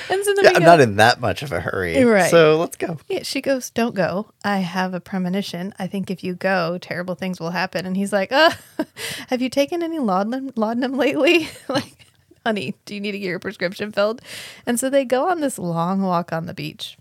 And 0.10 0.24
so 0.24 0.34
yeah, 0.42 0.52
I'm 0.56 0.60
go- 0.62 0.66
not 0.66 0.80
in 0.80 0.98
that 0.98 1.20
much 1.20 1.44
of 1.44 1.52
a 1.52 1.60
hurry. 1.60 2.04
Right. 2.04 2.30
So 2.30 2.58
let's 2.58 2.78
go. 2.78 2.98
yeah, 3.08 3.24
she 3.24 3.42
goes, 3.42 3.70
"Don't 3.70 3.96
go. 3.96 4.32
I 4.44 4.60
have 4.60 4.94
a 4.94 5.00
premonition. 5.00 5.74
I 5.80 5.88
think 5.88 6.12
if 6.12 6.24
you 6.24 6.36
go, 6.36 6.78
terrible 6.78 7.16
things 7.16 7.40
will 7.40 7.52
happen." 7.52 7.86
And 7.86 7.96
he's 7.98 8.14
like, 8.14 8.32
"Uh, 8.32 8.52
have 9.30 9.42
you 9.42 9.50
taken 9.50 9.82
any 9.82 10.00
laudanum, 10.00 10.52
laudanum 10.56 10.94
lately? 10.94 11.50
like, 11.68 12.06
honey, 12.46 12.76
do 12.86 12.94
you 12.96 13.02
need 13.02 13.14
to 13.14 13.20
get 13.20 13.28
your 13.28 13.40
prescription 13.40 13.92
filled?" 13.92 14.22
And 14.66 14.80
so 14.80 14.90
they 14.90 15.06
go 15.06 15.30
on 15.30 15.40
this 15.42 15.58
long 15.58 16.02
walk 16.02 16.32
on 16.34 16.46
the 16.46 16.54
beach, 16.54 16.98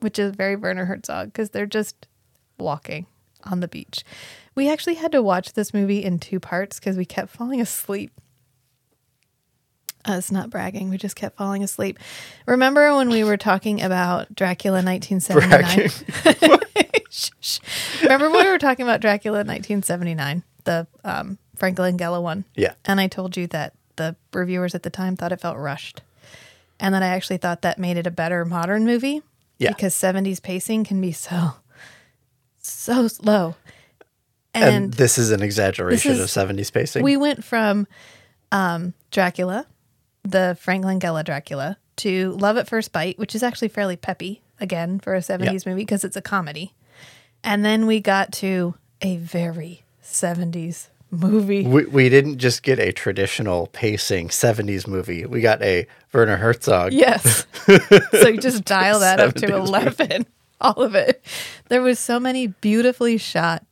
which 0.00 0.18
is 0.18 0.34
very 0.34 0.56
Werner 0.56 0.84
Herzog 0.84 1.32
because 1.32 1.50
they're 1.50 1.66
just 1.66 2.06
walking 2.58 3.06
on 3.44 3.60
the 3.60 3.68
beach. 3.68 4.04
We 4.54 4.68
actually 4.68 4.94
had 4.94 5.12
to 5.12 5.22
watch 5.22 5.52
this 5.52 5.72
movie 5.72 6.02
in 6.04 6.18
two 6.18 6.40
parts 6.40 6.78
because 6.78 6.96
we 6.96 7.04
kept 7.04 7.30
falling 7.30 7.60
asleep. 7.60 8.12
It's 10.16 10.32
not 10.32 10.50
bragging. 10.50 10.88
We 10.90 10.96
just 10.98 11.16
kept 11.16 11.36
falling 11.36 11.62
asleep. 11.62 11.98
Remember 12.46 12.94
when 12.96 13.10
we 13.10 13.24
were 13.24 13.36
talking 13.36 13.82
about 13.82 14.34
Dracula 14.34 14.82
1979? 14.82 15.90
Shh, 17.10 17.30
shh. 17.40 17.58
Remember 18.02 18.30
when 18.30 18.44
we 18.44 18.50
were 18.50 18.58
talking 18.58 18.84
about 18.84 19.00
Dracula 19.00 19.38
1979, 19.38 20.42
the 20.64 20.86
um, 21.04 21.38
Frank 21.56 21.78
Langella 21.78 22.22
one? 22.22 22.44
Yeah. 22.54 22.74
And 22.84 23.00
I 23.00 23.08
told 23.08 23.36
you 23.36 23.46
that 23.48 23.74
the 23.96 24.14
reviewers 24.32 24.74
at 24.74 24.82
the 24.82 24.90
time 24.90 25.16
thought 25.16 25.32
it 25.32 25.40
felt 25.40 25.56
rushed. 25.56 26.02
And 26.80 26.94
that 26.94 27.02
I 27.02 27.08
actually 27.08 27.38
thought 27.38 27.62
that 27.62 27.78
made 27.78 27.96
it 27.96 28.06
a 28.06 28.10
better 28.10 28.44
modern 28.44 28.84
movie. 28.84 29.22
Yeah. 29.58 29.70
Because 29.70 29.94
70s 29.94 30.40
pacing 30.42 30.84
can 30.84 31.00
be 31.00 31.10
so, 31.12 31.52
so 32.62 33.08
slow. 33.08 33.56
And, 34.54 34.64
And, 34.84 34.94
this 34.94 35.18
is 35.18 35.30
an 35.30 35.42
exaggeration 35.42 36.12
is- 36.12 36.20
of 36.20 36.28
70s 36.28 36.72
pacing. 36.72 37.02
we 37.02 37.16
went 37.16 37.42
from 37.44 37.86
um, 38.52 38.94
Dracula, 39.10 39.66
the 40.22 40.56
Frank 40.60 40.84
Langella 40.84 41.24
Dracula, 41.24 41.78
to 41.96 42.32
Love 42.32 42.56
at 42.56 42.68
First 42.68 42.92
Bite, 42.92 43.18
which 43.18 43.34
is 43.34 43.42
actually 43.42 43.68
fairly 43.68 43.96
peppy 43.96 44.42
again 44.60 45.00
for 45.00 45.14
a 45.14 45.20
70s 45.20 45.66
movie 45.66 45.82
because 45.82 46.04
it's 46.04 46.16
a 46.16 46.22
comedy. 46.22 46.74
And 47.44 47.64
then 47.64 47.86
we 47.86 48.00
got 48.00 48.32
to 48.34 48.74
a 49.00 49.16
very 49.16 49.82
70s 50.02 50.88
movie. 51.10 51.64
we, 51.66 51.86
we 51.86 52.08
didn't 52.08 52.38
just 52.38 52.62
get 52.62 52.78
a 52.78 52.92
traditional 52.92 53.68
pacing 53.68 54.28
70s 54.28 54.86
movie. 54.86 55.24
We 55.26 55.40
got 55.40 55.62
a 55.62 55.86
Werner 56.12 56.36
Herzog. 56.36 56.92
Yes. 56.92 57.46
so 58.12 58.28
you 58.28 58.38
just 58.38 58.64
dial 58.64 59.00
that 59.00 59.20
up 59.20 59.34
to 59.36 59.46
70s 59.46 59.68
11, 59.68 60.26
all 60.60 60.82
of 60.82 60.94
it. 60.94 61.24
There 61.68 61.82
was 61.82 61.98
so 61.98 62.20
many 62.20 62.48
beautifully 62.48 63.18
shot, 63.18 63.64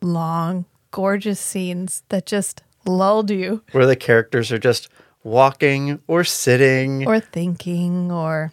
long, 0.00 0.64
gorgeous 0.90 1.40
scenes 1.40 2.02
that 2.08 2.26
just 2.26 2.62
lulled 2.86 3.30
you 3.30 3.62
Where 3.72 3.86
the 3.86 3.96
characters 3.96 4.52
are 4.52 4.58
just 4.58 4.88
walking 5.26 6.00
or 6.06 6.22
sitting. 6.22 7.04
or 7.06 7.18
thinking 7.18 8.12
or 8.12 8.52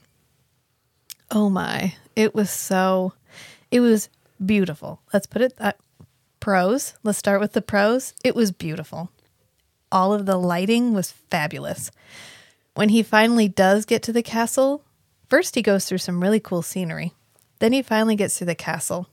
oh 1.29 1.47
my 1.47 1.93
it 2.15 2.33
was 2.33 2.49
so 2.49 3.13
it 3.69 3.79
was 3.79 4.09
beautiful. 4.43 4.99
Let's 5.13 5.27
put 5.27 5.43
it 5.43 5.55
that 5.57 5.77
pros 6.39 6.95
let's 7.03 7.19
start 7.19 7.39
with 7.39 7.53
the 7.53 7.61
pros 7.61 8.15
it 8.23 8.35
was 8.35 8.51
beautiful. 8.51 9.11
All 9.91 10.13
of 10.13 10.25
the 10.25 10.35
lighting 10.35 10.93
was 10.93 11.11
fabulous. 11.11 11.91
When 12.73 12.89
he 12.89 13.03
finally 13.03 13.47
does 13.47 13.85
get 13.85 14.01
to 14.03 14.13
the 14.13 14.23
castle 14.23 14.83
first 15.29 15.53
he 15.53 15.61
goes 15.61 15.85
through 15.85 15.99
some 15.99 16.23
really 16.23 16.39
cool 16.39 16.63
scenery. 16.63 17.13
Then 17.59 17.71
he 17.71 17.83
finally 17.83 18.15
gets 18.15 18.39
to 18.39 18.45
the 18.45 18.55
castle 18.55 19.07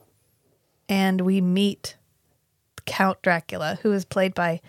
and 0.89 1.21
we 1.21 1.43
meet 1.43 1.97
count 2.87 3.21
dracula 3.21 3.79
who 3.83 3.93
is 3.93 4.07
played 4.07 4.35
by 4.35 4.61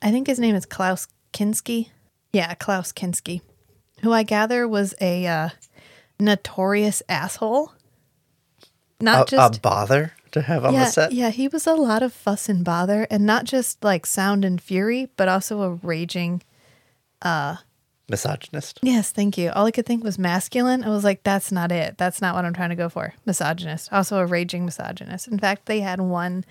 i 0.00 0.10
think 0.10 0.26
his 0.26 0.38
name 0.40 0.56
is 0.56 0.64
klaus 0.64 1.06
kinski 1.32 1.90
yeah 2.32 2.54
klaus 2.54 2.92
kinski 2.92 3.40
who 4.02 4.12
I 4.12 4.22
gather 4.22 4.66
was 4.66 4.94
a 5.00 5.26
uh, 5.26 5.48
notorious 6.18 7.02
asshole. 7.08 7.72
Not 9.00 9.28
a, 9.28 9.36
just 9.36 9.56
a 9.58 9.60
bother 9.60 10.12
to 10.32 10.42
have 10.42 10.64
on 10.64 10.74
yeah, 10.74 10.84
the 10.84 10.90
set. 10.90 11.12
yeah, 11.12 11.30
he 11.30 11.48
was 11.48 11.66
a 11.66 11.74
lot 11.74 12.02
of 12.02 12.12
fuss 12.12 12.48
and 12.48 12.64
bother, 12.64 13.06
and 13.10 13.24
not 13.24 13.44
just 13.44 13.82
like 13.82 14.06
sound 14.06 14.44
and 14.44 14.60
fury, 14.60 15.08
but 15.16 15.28
also 15.28 15.62
a 15.62 15.70
raging. 15.70 16.42
uh 17.22 17.56
Misogynist. 18.08 18.80
Yes, 18.82 19.12
thank 19.12 19.38
you. 19.38 19.50
All 19.50 19.66
I 19.66 19.70
could 19.70 19.86
think 19.86 20.02
was 20.02 20.18
masculine. 20.18 20.82
I 20.82 20.88
was 20.88 21.04
like, 21.04 21.22
that's 21.22 21.52
not 21.52 21.70
it. 21.70 21.96
That's 21.96 22.20
not 22.20 22.34
what 22.34 22.44
I'm 22.44 22.52
trying 22.52 22.70
to 22.70 22.74
go 22.74 22.88
for. 22.88 23.14
Misogynist. 23.24 23.92
Also 23.92 24.18
a 24.18 24.26
raging 24.26 24.64
misogynist. 24.64 25.28
In 25.28 25.38
fact, 25.38 25.66
they 25.66 25.78
had 25.78 26.00
one 26.00 26.44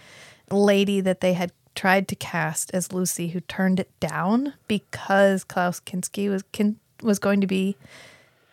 lady 0.49 1.01
that 1.01 1.19
they 1.19 1.33
had 1.33 1.51
tried 1.79 2.09
to 2.09 2.15
cast 2.15 2.69
as 2.73 2.91
Lucy 2.91 3.29
who 3.29 3.39
turned 3.39 3.79
it 3.79 3.89
down 4.01 4.53
because 4.67 5.45
Klaus 5.45 5.79
Kinski 5.79 6.29
was 6.29 6.43
kin- 6.51 6.75
was 7.01 7.19
going 7.19 7.39
to 7.39 7.47
be 7.47 7.77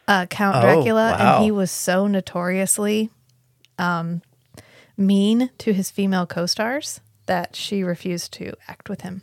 uh, 0.06 0.26
Count 0.26 0.56
Oh, 0.58 0.60
Dracula, 0.60 1.10
wow. 1.18 1.34
and 1.36 1.44
he 1.44 1.50
was 1.50 1.72
so 1.72 2.06
notoriously 2.06 3.10
um, 3.80 4.22
mean 4.96 5.50
to 5.58 5.72
his 5.72 5.90
female 5.90 6.24
co-stars 6.24 7.00
that 7.26 7.56
she 7.56 7.82
refused 7.82 8.32
to 8.34 8.52
act 8.68 8.88
with 8.88 9.00
him. 9.00 9.22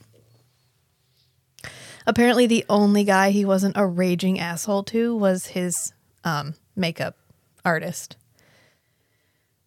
Apparently, 2.06 2.46
the 2.46 2.66
only 2.68 3.06
guy 3.06 3.30
he 3.32 3.46
wasn't 3.46 3.78
a 3.78 3.88
raging 3.88 4.38
asshole 4.38 4.84
to 4.84 5.16
was 5.16 5.46
his 5.48 5.94
um, 6.26 6.56
makeup 6.76 7.16
artist, 7.64 8.18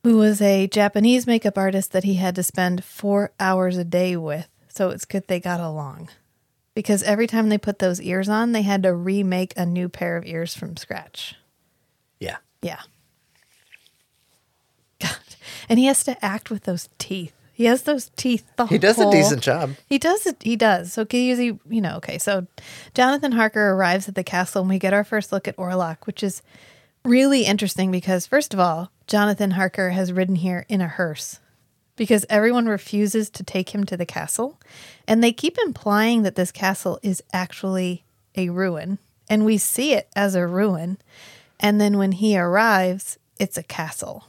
who 0.06 0.18
was 0.18 0.40
a 0.40 0.68
Japanese 0.68 1.26
makeup 1.26 1.58
artist 1.58 1.90
that 1.90 2.04
he 2.04 2.14
had 2.14 2.36
to 2.36 2.42
spend 2.44 2.84
four 2.84 3.32
hours 3.40 3.76
a 3.76 3.82
day 3.84 4.16
with. 4.16 4.48
So 4.68 4.90
it's 4.90 5.04
good 5.04 5.26
they 5.26 5.40
got 5.40 5.58
along. 5.58 6.10
Because 6.74 7.02
every 7.02 7.26
time 7.26 7.48
they 7.48 7.58
put 7.58 7.80
those 7.80 8.00
ears 8.00 8.28
on, 8.28 8.52
they 8.52 8.62
had 8.62 8.84
to 8.84 8.94
remake 8.94 9.52
a 9.56 9.66
new 9.66 9.88
pair 9.88 10.16
of 10.16 10.24
ears 10.24 10.54
from 10.54 10.76
scratch. 10.76 11.34
Yeah. 12.20 12.36
Yeah. 12.62 12.80
God. 15.00 15.16
And 15.68 15.78
he 15.80 15.86
has 15.86 16.04
to 16.04 16.24
act 16.24 16.50
with 16.50 16.62
those 16.64 16.88
teeth. 16.98 17.32
He 17.52 17.64
has 17.64 17.82
those 17.82 18.10
teeth 18.16 18.44
He 18.68 18.78
does 18.78 18.96
whole- 18.96 19.08
a 19.08 19.12
decent 19.12 19.42
job. 19.42 19.70
he 19.88 19.98
does 19.98 20.24
it. 20.26 20.36
He 20.42 20.54
does. 20.54 20.92
So 20.92 21.04
he, 21.10 21.32
you 21.32 21.80
know, 21.80 21.96
okay. 21.96 22.18
So 22.18 22.46
Jonathan 22.94 23.32
Harker 23.32 23.70
arrives 23.72 24.08
at 24.08 24.14
the 24.14 24.22
castle, 24.22 24.60
and 24.60 24.68
we 24.68 24.78
get 24.78 24.92
our 24.92 25.02
first 25.04 25.32
look 25.32 25.48
at 25.48 25.56
Orlok, 25.56 26.06
which 26.06 26.22
is 26.22 26.42
really 27.06 27.44
interesting 27.44 27.90
because, 27.90 28.26
first 28.26 28.52
of 28.52 28.60
all, 28.60 28.90
Jonathan 29.06 29.52
Harker 29.52 29.90
has 29.90 30.12
ridden 30.12 30.36
here 30.36 30.66
in 30.68 30.80
a 30.80 30.88
hearse 30.88 31.40
because 31.96 32.26
everyone 32.28 32.66
refuses 32.66 33.30
to 33.30 33.42
take 33.42 33.74
him 33.74 33.84
to 33.84 33.96
the 33.96 34.06
castle, 34.06 34.60
and 35.08 35.24
they 35.24 35.32
keep 35.32 35.56
implying 35.64 36.22
that 36.22 36.34
this 36.34 36.52
castle 36.52 36.98
is 37.02 37.22
actually 37.32 38.04
a 38.36 38.50
ruin. 38.50 38.98
And 39.28 39.44
we 39.44 39.58
see 39.58 39.94
it 39.94 40.08
as 40.14 40.34
a 40.34 40.46
ruin. 40.46 40.98
And 41.58 41.80
then 41.80 41.98
when 41.98 42.12
he 42.12 42.38
arrives, 42.38 43.18
it's 43.38 43.56
a 43.56 43.62
castle. 43.62 44.24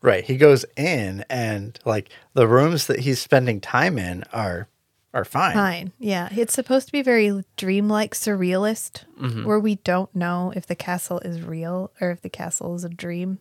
Right. 0.00 0.24
He 0.24 0.36
goes 0.36 0.64
in 0.76 1.24
and 1.28 1.78
like 1.84 2.10
the 2.34 2.48
rooms 2.48 2.86
that 2.86 3.00
he's 3.00 3.20
spending 3.20 3.60
time 3.60 3.98
in 3.98 4.24
are 4.32 4.68
are 5.14 5.24
fine. 5.24 5.54
Fine. 5.54 5.92
Yeah. 5.98 6.28
It's 6.36 6.52
supposed 6.54 6.86
to 6.86 6.92
be 6.92 7.02
very 7.02 7.42
dreamlike, 7.56 8.14
surrealist, 8.14 9.04
Mm-hmm. 9.20 9.44
where 9.44 9.58
we 9.58 9.76
don't 9.76 10.14
know 10.14 10.52
if 10.54 10.66
the 10.66 10.74
castle 10.76 11.18
is 11.20 11.42
real 11.42 11.90
or 12.00 12.10
if 12.10 12.20
the 12.22 12.28
castle 12.30 12.74
is 12.76 12.84
a 12.84 12.88
dream. 12.88 13.38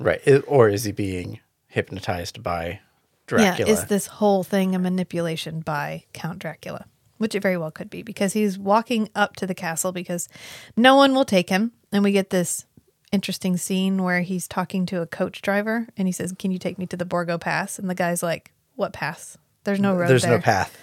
Right. 0.00 0.20
It- 0.24 0.44
or 0.48 0.68
is 0.68 0.84
he 0.84 0.92
being 0.92 1.40
hypnotized 1.68 2.42
by 2.42 2.80
Dracula? 3.26 3.68
Yeah. 3.68 3.72
Is 3.72 3.84
this 3.86 4.06
whole 4.06 4.42
thing 4.42 4.74
a 4.74 4.78
manipulation 4.78 5.60
by 5.60 6.04
Count 6.12 6.38
Dracula? 6.40 6.86
Which 7.18 7.34
it 7.36 7.42
very 7.42 7.56
well 7.56 7.70
could 7.70 7.88
be 7.88 8.02
because 8.02 8.32
he's 8.32 8.58
walking 8.58 9.08
up 9.14 9.36
to 9.36 9.46
the 9.46 9.54
castle 9.54 9.92
because 9.92 10.28
no 10.76 10.96
one 10.96 11.14
will 11.14 11.24
take 11.24 11.50
him. 11.50 11.70
And 11.92 12.02
we 12.02 12.10
get 12.10 12.30
this 12.30 12.64
interesting 13.12 13.56
scene 13.56 14.02
where 14.02 14.22
he's 14.22 14.48
talking 14.48 14.86
to 14.86 15.02
a 15.02 15.06
coach 15.06 15.40
driver 15.40 15.86
and 15.96 16.08
he 16.08 16.12
says, 16.12 16.34
Can 16.36 16.50
you 16.50 16.58
take 16.58 16.78
me 16.78 16.86
to 16.86 16.96
the 16.96 17.04
Borgo 17.04 17.38
Pass? 17.38 17.78
And 17.78 17.88
the 17.88 17.94
guy's 17.94 18.24
like, 18.24 18.50
What 18.74 18.92
pass? 18.92 19.38
There's 19.62 19.78
no 19.78 19.94
road 19.94 20.08
There's 20.08 20.22
there. 20.22 20.32
no 20.32 20.40
path. 20.40 20.76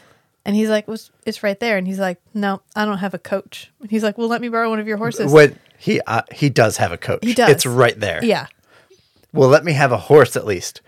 And 0.46 0.56
he's 0.56 0.70
like, 0.70 0.88
well, 0.88 0.98
it's 1.26 1.44
right 1.44 1.60
there. 1.60 1.78
And 1.78 1.86
he's 1.86 2.00
like, 2.00 2.20
no, 2.34 2.62
I 2.76 2.86
don't 2.86 3.00
have 3.00 3.14
a 3.14 3.20
coach. 3.20 3.72
And 3.82 3.92
he's 3.92 4.04
like, 4.04 4.18
well, 4.18 4.28
let 4.28 4.42
me 4.42 4.50
borrow 4.50 4.70
one 4.70 4.80
of 4.80 4.88
your 4.88 4.98
horses. 4.98 5.32
What 5.32 5.54
he 5.78 6.02
uh, 6.02 6.24
he 6.32 6.50
does 6.50 6.78
have 6.78 6.92
a 6.92 6.98
coach. 6.98 7.24
He 7.24 7.34
does. 7.34 7.50
It's 7.50 7.66
right 7.66 8.00
there. 8.00 8.24
Yeah. 8.24 8.48
Well, 9.34 9.50
let 9.50 9.64
me 9.64 9.74
have 9.74 9.92
a 9.92 9.98
horse 9.98 10.36
at 10.36 10.46
least. 10.46 10.82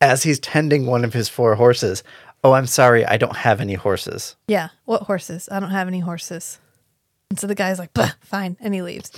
As 0.00 0.24
he's 0.24 0.38
tending 0.38 0.86
one 0.86 1.04
of 1.04 1.14
his 1.14 1.28
four 1.28 1.54
horses. 1.54 2.02
Oh, 2.42 2.52
I'm 2.52 2.66
sorry, 2.66 3.06
I 3.06 3.16
don't 3.16 3.36
have 3.36 3.62
any 3.62 3.72
horses. 3.72 4.36
Yeah. 4.46 4.68
What 4.84 5.04
horses? 5.04 5.48
I 5.50 5.60
don't 5.60 5.70
have 5.70 5.88
any 5.88 6.00
horses. 6.00 6.58
And 7.30 7.38
so 7.40 7.46
the 7.46 7.54
guy's 7.54 7.78
like, 7.78 7.90
fine. 8.20 8.58
And 8.60 8.74
he 8.74 8.82
leaves. 8.82 9.10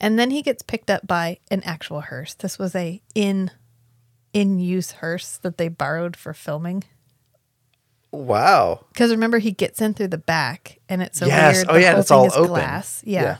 And 0.00 0.18
then 0.18 0.32
he 0.32 0.42
gets 0.42 0.62
picked 0.62 0.90
up 0.90 1.06
by 1.06 1.38
an 1.50 1.62
actual 1.64 2.00
hearse. 2.00 2.34
This 2.34 2.58
was 2.58 2.74
a 2.74 3.00
in 3.14 3.52
in 4.32 4.58
use 4.58 4.92
hearse 4.92 5.36
that 5.38 5.58
they 5.58 5.68
borrowed 5.68 6.16
for 6.16 6.34
filming. 6.34 6.82
Wow. 8.12 8.84
Because 8.92 9.10
remember, 9.10 9.38
he 9.38 9.50
gets 9.52 9.80
in 9.80 9.94
through 9.94 10.08
the 10.08 10.18
back 10.18 10.78
and 10.88 11.02
it's 11.02 11.22
a 11.22 11.26
Yes. 11.26 11.56
weird. 11.56 11.66
Oh, 11.70 11.74
the 11.74 11.80
yeah, 11.80 11.98
it's 11.98 12.10
all 12.10 12.26
open. 12.34 12.46
Glass. 12.46 13.02
Yeah. 13.04 13.22
Yeah. 13.22 13.36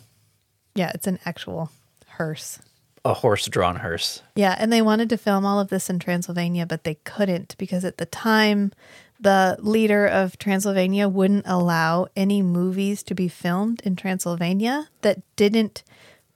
yeah. 0.74 0.90
It's 0.94 1.06
an 1.06 1.18
actual 1.24 1.70
hearse. 2.06 2.58
A 3.04 3.14
horse-drawn 3.14 3.76
hearse. 3.76 4.22
Yeah, 4.36 4.54
and 4.58 4.72
they 4.72 4.80
wanted 4.80 5.08
to 5.08 5.16
film 5.18 5.44
all 5.44 5.58
of 5.58 5.68
this 5.68 5.90
in 5.90 5.98
Transylvania, 5.98 6.66
but 6.66 6.84
they 6.84 6.94
couldn't 7.02 7.56
because 7.58 7.84
at 7.84 7.98
the 7.98 8.06
time, 8.06 8.70
the 9.18 9.56
leader 9.60 10.06
of 10.06 10.38
Transylvania 10.38 11.08
wouldn't 11.08 11.44
allow 11.48 12.06
any 12.14 12.42
movies 12.42 13.02
to 13.04 13.14
be 13.14 13.26
filmed 13.26 13.80
in 13.84 13.96
Transylvania 13.96 14.88
that 15.00 15.20
didn't 15.34 15.82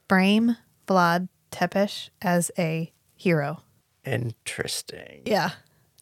frame 0.08 0.56
Vlad 0.88 1.28
Tepes 1.52 2.10
as 2.20 2.50
a 2.58 2.92
hero. 3.14 3.62
Interesting. 4.04 5.22
Yeah, 5.24 5.50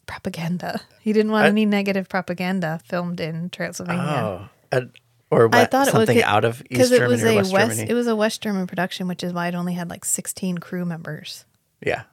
propaganda. 0.05 0.81
He 0.99 1.13
didn't 1.13 1.31
want 1.31 1.45
I- 1.45 1.49
any 1.49 1.65
negative 1.65 2.09
propaganda 2.09 2.79
filmed 2.85 3.19
in 3.19 3.49
Transylvania. 3.49 4.03
Oh. 4.03 4.49
And- 4.71 4.91
or 5.31 5.47
what, 5.47 5.55
I 5.55 5.65
thought 5.65 5.87
it 5.87 5.93
was 5.93 6.07
something 6.07 6.23
out 6.23 6.45
of 6.45 6.61
East 6.61 6.69
because 6.69 6.91
it 6.91 6.99
Germany 6.99 7.11
was 7.13 7.23
or 7.23 7.27
a 7.27 7.35
West 7.35 7.51
West. 7.53 7.69
Germany. 7.77 7.91
It 7.91 7.93
was 7.95 8.07
a 8.07 8.15
West 8.15 8.41
German 8.41 8.67
production, 8.67 9.07
which 9.07 9.23
is 9.23 9.33
why 9.33 9.47
it 9.47 9.55
only 9.55 9.73
had 9.73 9.89
like 9.89 10.05
sixteen 10.05 10.59
crew 10.59 10.85
members. 10.85 11.45
yeah. 11.81 12.03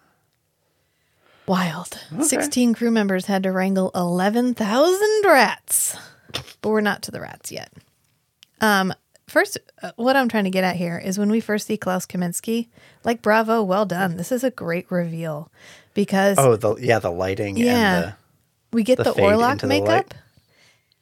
Wild. 1.47 1.99
16 2.21 2.73
crew 2.75 2.91
members 2.93 3.27
had 3.27 3.43
to 3.43 3.51
wrangle 3.51 3.91
11,000 3.97 5.23
rats. 5.25 5.97
But 6.61 6.71
we're 6.71 6.81
not 6.81 7.03
to 7.03 7.11
the 7.11 7.21
rats 7.21 7.51
yet. 7.51 7.73
Um, 8.61 8.95
first, 9.33 9.59
uh, 9.83 9.93
what 9.97 10.15
I'm 10.15 10.29
trying 10.29 10.45
to 10.45 10.51
get 10.51 10.63
at 10.63 10.77
here 10.77 10.99
is 10.99 11.19
when 11.19 11.31
we 11.31 11.41
first 11.41 11.67
see 11.67 11.77
Klaus 11.79 12.05
Kaminsky, 12.07 12.69
like, 13.03 13.23
bravo, 13.23 13.63
well 13.63 13.87
done. 13.87 14.17
This 14.19 14.31
is 14.31 14.45
a 14.45 14.51
great 14.51 14.91
reveal 14.91 15.51
because 15.95 16.39
Oh, 16.39 16.57
the 16.57 16.77
yeah, 16.77 16.99
the 16.99 17.11
lighting 17.11 17.57
Yeah. 17.57 17.73
and 17.97 18.05
the 18.05 18.15
we 18.73 18.83
get 18.85 18.99
the 18.99 19.05
the, 19.05 19.13
the 19.13 19.67
makeup, 19.67 20.15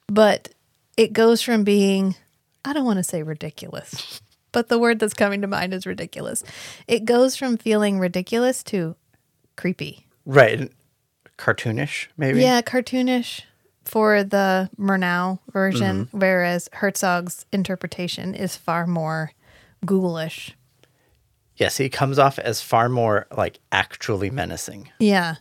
but 0.06 0.48
it 0.96 1.12
goes 1.12 1.42
from 1.42 1.64
being, 1.64 2.14
I 2.64 2.72
don't 2.72 2.84
want 2.84 2.98
to 2.98 3.04
say 3.04 3.22
ridiculous, 3.22 4.20
but 4.52 4.68
the 4.68 4.78
word 4.78 4.98
that's 5.00 5.14
coming 5.14 5.40
to 5.42 5.46
mind 5.46 5.74
is 5.74 5.84
ridiculous. 5.86 6.42
It 6.88 7.04
goes 7.04 7.36
from 7.36 7.56
feeling 7.56 7.98
ridiculous 7.98 8.62
to 8.64 8.96
creepy. 9.56 10.06
right 10.24 10.70
cartoonish 11.38 12.08
maybe. 12.16 12.42
Yeah, 12.42 12.60
cartoonish 12.62 13.42
for 13.90 14.22
the 14.22 14.70
Murnau 14.78 15.40
version, 15.52 16.06
Mm-hmm. 16.06 16.18
whereas 16.18 16.68
Herzog's 16.72 17.44
interpretation 17.52 18.34
is 18.34 18.56
far 18.56 18.86
more 18.86 19.32
ghoulish. 19.84 20.56
Yes, 21.56 21.76
he 21.78 21.88
comes 21.88 22.16
off 22.18 22.38
as 22.38 22.62
far 22.62 22.88
more 22.88 23.26
like 23.36 23.58
actually 23.72 24.30
menacing. 24.30 24.90
Yeah. 25.00 25.36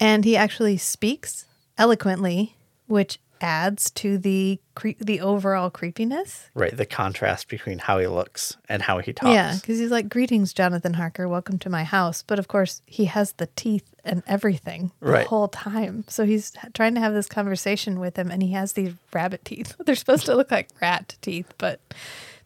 And 0.00 0.24
he 0.24 0.36
actually 0.36 0.78
speaks 0.78 1.44
eloquently, 1.76 2.56
which 2.86 3.18
adds 3.42 3.90
to 3.90 4.16
the 4.18 4.60
cre- 4.74 4.90
the 4.98 5.20
overall 5.20 5.68
creepiness. 5.70 6.48
Right, 6.54 6.74
the 6.76 6.86
contrast 6.86 7.48
between 7.48 7.78
how 7.78 7.98
he 7.98 8.06
looks 8.06 8.56
and 8.68 8.82
how 8.82 8.98
he 8.98 9.12
talks. 9.12 9.34
Yeah, 9.34 9.54
because 9.60 9.78
he's 9.78 9.90
like, 9.90 10.08
"Greetings, 10.08 10.52
Jonathan 10.52 10.94
Harker. 10.94 11.28
Welcome 11.28 11.58
to 11.60 11.68
my 11.70 11.84
house." 11.84 12.22
But 12.22 12.38
of 12.38 12.48
course, 12.48 12.82
he 12.86 13.06
has 13.06 13.32
the 13.32 13.48
teeth 13.56 13.84
and 14.04 14.22
everything 14.26 14.92
the 15.00 15.10
Right. 15.10 15.26
whole 15.26 15.48
time. 15.48 16.04
So 16.08 16.24
he's 16.24 16.52
trying 16.74 16.94
to 16.94 17.00
have 17.00 17.12
this 17.14 17.26
conversation 17.26 18.00
with 18.00 18.16
him, 18.16 18.30
and 18.30 18.42
he 18.42 18.52
has 18.52 18.72
these 18.74 18.94
rabbit 19.12 19.44
teeth. 19.44 19.74
They're 19.84 19.94
supposed 19.94 20.26
to 20.26 20.34
look 20.34 20.50
like 20.50 20.68
rat 20.80 21.16
teeth, 21.20 21.52
but 21.58 21.80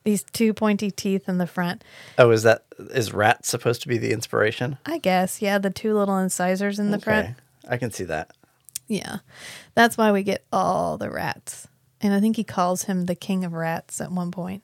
these 0.04 0.22
two 0.32 0.54
pointy 0.54 0.90
teeth 0.90 1.28
in 1.28 1.38
the 1.38 1.46
front. 1.46 1.82
Oh, 2.18 2.30
is 2.30 2.42
that 2.44 2.64
is 2.78 3.12
rat 3.12 3.44
supposed 3.44 3.82
to 3.82 3.88
be 3.88 3.98
the 3.98 4.12
inspiration? 4.12 4.78
I 4.86 4.98
guess, 4.98 5.42
yeah, 5.42 5.58
the 5.58 5.70
two 5.70 5.94
little 5.94 6.16
incisors 6.18 6.78
in 6.78 6.90
the 6.90 7.00
front. 7.00 7.36
I 7.68 7.76
can 7.76 7.90
see 7.90 8.04
that. 8.04 8.30
Yeah, 8.88 9.18
that's 9.74 9.96
why 9.98 10.12
we 10.12 10.22
get 10.22 10.44
all 10.52 10.96
the 10.98 11.10
rats. 11.10 11.66
And 12.00 12.12
I 12.14 12.20
think 12.20 12.36
he 12.36 12.44
calls 12.44 12.84
him 12.84 13.06
the 13.06 13.14
king 13.14 13.44
of 13.44 13.52
rats 13.52 14.00
at 14.00 14.12
one 14.12 14.30
point. 14.30 14.62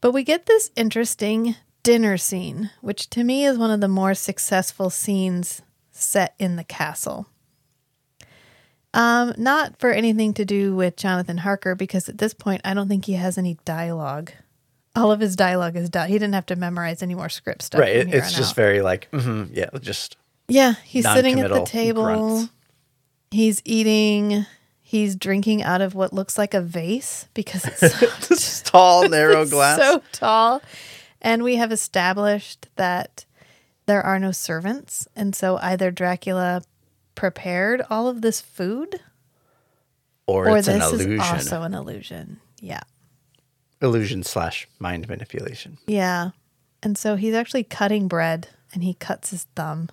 But 0.00 0.12
we 0.12 0.22
get 0.22 0.46
this 0.46 0.70
interesting 0.76 1.56
dinner 1.82 2.16
scene, 2.16 2.70
which 2.80 3.10
to 3.10 3.24
me 3.24 3.44
is 3.44 3.58
one 3.58 3.70
of 3.70 3.80
the 3.80 3.88
more 3.88 4.14
successful 4.14 4.88
scenes 4.90 5.62
set 5.90 6.34
in 6.38 6.56
the 6.56 6.64
castle. 6.64 7.26
Um, 8.94 9.34
not 9.36 9.78
for 9.78 9.90
anything 9.90 10.32
to 10.34 10.44
do 10.44 10.74
with 10.74 10.96
Jonathan 10.96 11.38
Harker, 11.38 11.74
because 11.74 12.08
at 12.08 12.18
this 12.18 12.32
point 12.34 12.62
I 12.64 12.74
don't 12.74 12.88
think 12.88 13.04
he 13.04 13.12
has 13.14 13.36
any 13.36 13.58
dialogue. 13.64 14.32
All 14.96 15.12
of 15.12 15.20
his 15.20 15.36
dialogue 15.36 15.76
is 15.76 15.90
done. 15.90 16.08
He 16.08 16.14
didn't 16.14 16.34
have 16.34 16.46
to 16.46 16.56
memorize 16.56 17.02
any 17.02 17.14
more 17.14 17.28
script 17.28 17.62
stuff. 17.62 17.80
right, 17.80 17.94
it- 17.94 18.12
it's 18.14 18.32
just 18.32 18.50
out. 18.52 18.56
very 18.56 18.80
like, 18.80 19.08
mhm, 19.12 19.50
yeah, 19.52 19.68
just 19.80 20.16
Yeah, 20.48 20.74
he's 20.84 21.04
sitting 21.04 21.38
at 21.40 21.50
the 21.50 21.64
table. 21.64 22.04
grunts. 22.04 22.52
He's 23.30 23.62
eating. 23.64 24.46
He's 24.80 25.16
drinking 25.16 25.62
out 25.62 25.82
of 25.82 25.94
what 25.94 26.14
looks 26.14 26.38
like 26.38 26.54
a 26.54 26.62
vase 26.62 27.28
because 27.34 27.64
it's 27.66 27.78
so, 27.98 28.06
this 28.28 28.62
tall, 28.62 29.08
narrow 29.08 29.44
glass. 29.44 29.78
so 29.78 30.02
tall. 30.12 30.62
And 31.20 31.42
we 31.42 31.56
have 31.56 31.72
established 31.72 32.68
that 32.76 33.26
there 33.86 34.00
are 34.00 34.18
no 34.18 34.32
servants. 34.32 35.06
And 35.14 35.34
so 35.34 35.58
either 35.58 35.90
Dracula 35.90 36.62
prepared 37.14 37.82
all 37.90 38.08
of 38.08 38.22
this 38.22 38.40
food 38.40 39.00
or, 40.26 40.48
or 40.48 40.58
it's 40.58 40.68
an 40.68 40.78
this 40.78 40.92
is 40.92 41.20
also 41.20 41.62
an 41.62 41.74
illusion. 41.74 42.38
Yeah. 42.60 42.82
illusion 43.80 44.22
slash 44.22 44.68
mind 44.78 45.08
manipulation. 45.08 45.78
Yeah. 45.86 46.30
And 46.82 46.96
so 46.96 47.16
he's 47.16 47.34
actually 47.34 47.64
cutting 47.64 48.08
bread 48.08 48.48
and 48.72 48.84
he 48.84 48.94
cuts 48.94 49.30
his 49.30 49.44
thumb. 49.56 49.88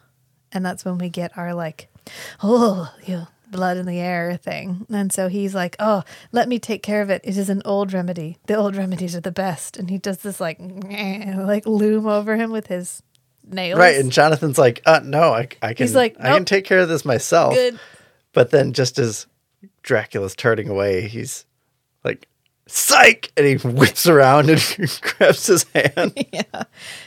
And 0.52 0.66
that's 0.66 0.86
when 0.86 0.98
we 0.98 1.10
get 1.10 1.38
our 1.38 1.54
like, 1.54 1.90
oh, 2.44 2.94
you 3.06 3.16
know, 3.16 3.28
blood 3.50 3.78
in 3.78 3.86
the 3.86 4.00
air 4.00 4.38
thing. 4.38 4.86
And 4.90 5.12
so 5.12 5.28
he's 5.28 5.56
like, 5.56 5.76
oh, 5.80 6.04
let 6.32 6.48
me 6.48 6.60
take 6.60 6.84
care 6.84 7.02
of 7.02 7.10
it. 7.10 7.22
It 7.24 7.38
is 7.38 7.50
an 7.50 7.62
old 7.66 7.94
remedy. 7.94 8.38
The 8.48 8.56
old 8.56 8.76
remedies 8.76 9.16
are 9.16 9.22
the 9.22 9.32
best. 9.32 9.78
And 9.78 9.90
he 9.90 9.98
does 9.98 10.20
this 10.20 10.40
like, 10.40 10.60
like 10.60 11.66
loom 11.66 12.08
over 12.08 12.36
him 12.36 12.52
with 12.52 12.68
his 12.68 13.02
nails. 13.48 13.80
Right, 13.80 14.00
and 14.00 14.12
Jonathan's 14.12 14.58
like, 14.58 14.82
uh, 14.86 15.02
no, 15.04 15.34
I, 15.34 15.48
I 15.62 15.74
can, 15.74 15.86
He's 15.86 15.96
like, 15.96 16.16
I 16.20 16.34
can 16.34 16.46
take 16.46 16.66
care 16.66 16.80
of 16.80 16.90
this 16.90 17.06
myself. 17.06 17.54
Good. 17.54 17.80
But 18.34 18.52
then, 18.52 18.74
just 18.74 19.00
as 19.00 19.28
Dracula's 19.82 20.36
turning 20.36 20.68
away, 20.68 21.08
he's 21.08 21.46
like, 22.04 22.28
"Psych!" 22.68 23.32
and 23.38 23.46
he 23.46 23.56
whips 23.56 24.08
around 24.08 24.50
and 24.50 24.62
grabs 25.02 25.48
his 25.48 25.64
hand. 25.74 26.14
yeah 26.34 26.64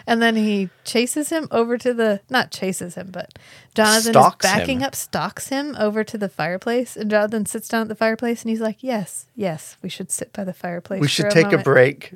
And 0.07 0.23
then 0.23 0.37
he 0.37 0.71
chases 0.85 1.31
him 1.31 1.49
over 1.51 1.77
to 1.79 1.93
the 1.93 2.21
not 2.31 2.51
chases 2.51 2.95
him, 2.95 3.09
but 3.11 3.39
Jonathan 3.75 4.13
Stalks 4.13 4.45
is 4.45 4.53
backing 4.53 4.81
him. 4.81 4.87
up, 4.87 4.95
stalks 4.95 5.49
him 5.49 5.77
over 5.79 6.05
to 6.05 6.17
the 6.19 6.29
fireplace, 6.29 6.97
and 6.97 7.11
Jonathan 7.11 7.47
sits 7.47 7.69
down 7.69 7.83
at 7.83 7.89
the 7.89 7.95
fireplace 7.95 8.43
and 8.43 8.51
he's 8.51 8.61
like, 8.61 8.79
Yes, 8.81 9.27
yes, 9.35 9.77
we 9.83 9.89
should 9.89 10.11
sit 10.11 10.33
by 10.33 10.45
the 10.45 10.55
fireplace. 10.55 11.01
we 11.01 11.09
should 11.09 11.31
take 11.31 11.53
a 11.53 11.59
break. 11.59 12.15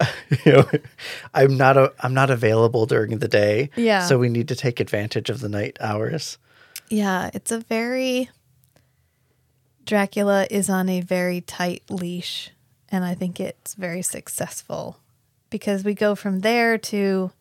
you 0.46 0.52
know, 0.52 0.70
I'm 1.34 1.56
not 1.56 1.76
a, 1.76 1.92
I'm 2.00 2.14
not 2.14 2.30
available 2.30 2.86
during 2.86 3.18
the 3.18 3.28
day. 3.28 3.70
Yeah. 3.76 4.06
So 4.06 4.18
we 4.18 4.28
need 4.30 4.48
to 4.48 4.56
take 4.56 4.80
advantage 4.80 5.28
of 5.28 5.40
the 5.40 5.48
night 5.48 5.76
hours. 5.80 6.38
Yeah, 6.88 7.30
it's 7.34 7.52
a 7.52 7.60
very 7.60 8.30
Dracula 9.84 10.46
is 10.50 10.70
on 10.70 10.88
a 10.88 11.00
very 11.00 11.40
tight 11.40 11.82
leash, 11.90 12.50
and 12.90 13.04
I 13.04 13.14
think 13.14 13.40
it's 13.40 13.74
very 13.74 14.02
successful 14.02 14.98
because 15.50 15.84
we 15.84 15.94
go 15.94 16.14
from 16.14 16.40
there 16.40 16.78
to 16.78 17.32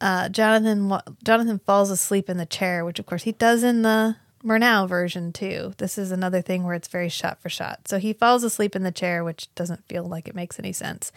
uh, 0.00 0.28
Jonathan. 0.28 0.92
Jonathan 1.24 1.58
falls 1.60 1.90
asleep 1.90 2.28
in 2.28 2.36
the 2.36 2.46
chair, 2.46 2.84
which 2.84 2.98
of 2.98 3.06
course 3.06 3.22
he 3.24 3.32
does 3.32 3.62
in 3.62 3.82
the 3.82 4.16
Murnau 4.44 4.88
version 4.88 5.32
too. 5.32 5.72
This 5.78 5.98
is 5.98 6.10
another 6.10 6.40
thing 6.40 6.62
where 6.64 6.74
it's 6.74 6.88
very 6.88 7.08
shot 7.08 7.40
for 7.40 7.48
shot. 7.48 7.88
So 7.88 7.98
he 7.98 8.12
falls 8.12 8.44
asleep 8.44 8.76
in 8.76 8.82
the 8.82 8.92
chair, 8.92 9.24
which 9.24 9.52
doesn't 9.54 9.86
feel 9.88 10.04
like 10.04 10.28
it 10.28 10.34
makes 10.34 10.58
any 10.58 10.72
sense. 10.72 11.10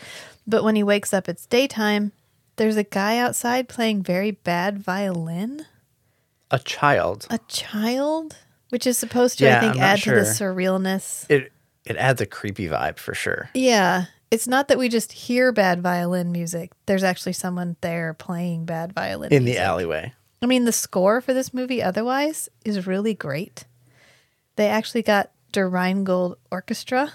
But 0.47 0.63
when 0.63 0.75
he 0.75 0.83
wakes 0.83 1.13
up, 1.13 1.29
it's 1.29 1.45
daytime. 1.45 2.11
There's 2.55 2.77
a 2.77 2.83
guy 2.83 3.17
outside 3.17 3.69
playing 3.69 4.03
very 4.03 4.31
bad 4.31 4.79
violin. 4.79 5.65
A 6.51 6.59
child. 6.59 7.27
A 7.29 7.37
child, 7.47 8.37
which 8.69 8.87
is 8.87 8.97
supposed 8.97 9.37
to, 9.39 9.45
I 9.45 9.49
Yeah, 9.49 9.59
think, 9.59 9.73
I'm 9.73 9.79
not 9.79 9.85
add 9.85 9.99
to 9.99 10.11
the 10.11 10.21
surrealness. 10.21 11.29
It 11.29 11.51
it 11.89 11.97
adds 11.97 12.21
a 12.21 12.25
creepy 12.25 12.67
vibe 12.67 12.97
for 12.99 13.13
sure. 13.13 13.49
Yeah. 13.53 14.05
It's 14.31 14.47
not 14.47 14.67
that 14.67 14.77
we 14.77 14.89
just 14.89 15.11
hear 15.11 15.51
bad 15.51 15.81
violin 15.81 16.31
music. 16.31 16.71
There's 16.85 17.03
actually 17.03 17.33
someone 17.33 17.75
there 17.81 18.13
playing 18.13 18.65
bad 18.65 18.93
violin 18.93 19.33
In 19.33 19.43
the 19.43 19.57
alleyway. 19.57 20.13
I 20.41 20.45
mean, 20.45 20.65
the 20.65 20.71
score 20.71 21.19
for 21.19 21.33
this 21.33 21.53
movie 21.53 21.81
otherwise 21.81 22.47
is 22.63 22.85
really 22.85 23.15
great. 23.15 23.65
They 24.55 24.67
actually 24.67 25.01
got 25.01 25.31
Der 25.51 25.67
Rheingold 25.67 26.37
Orchestra 26.51 27.13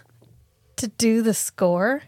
to 0.77 0.89
do 0.89 1.23
the 1.23 1.35
score. 1.35 2.03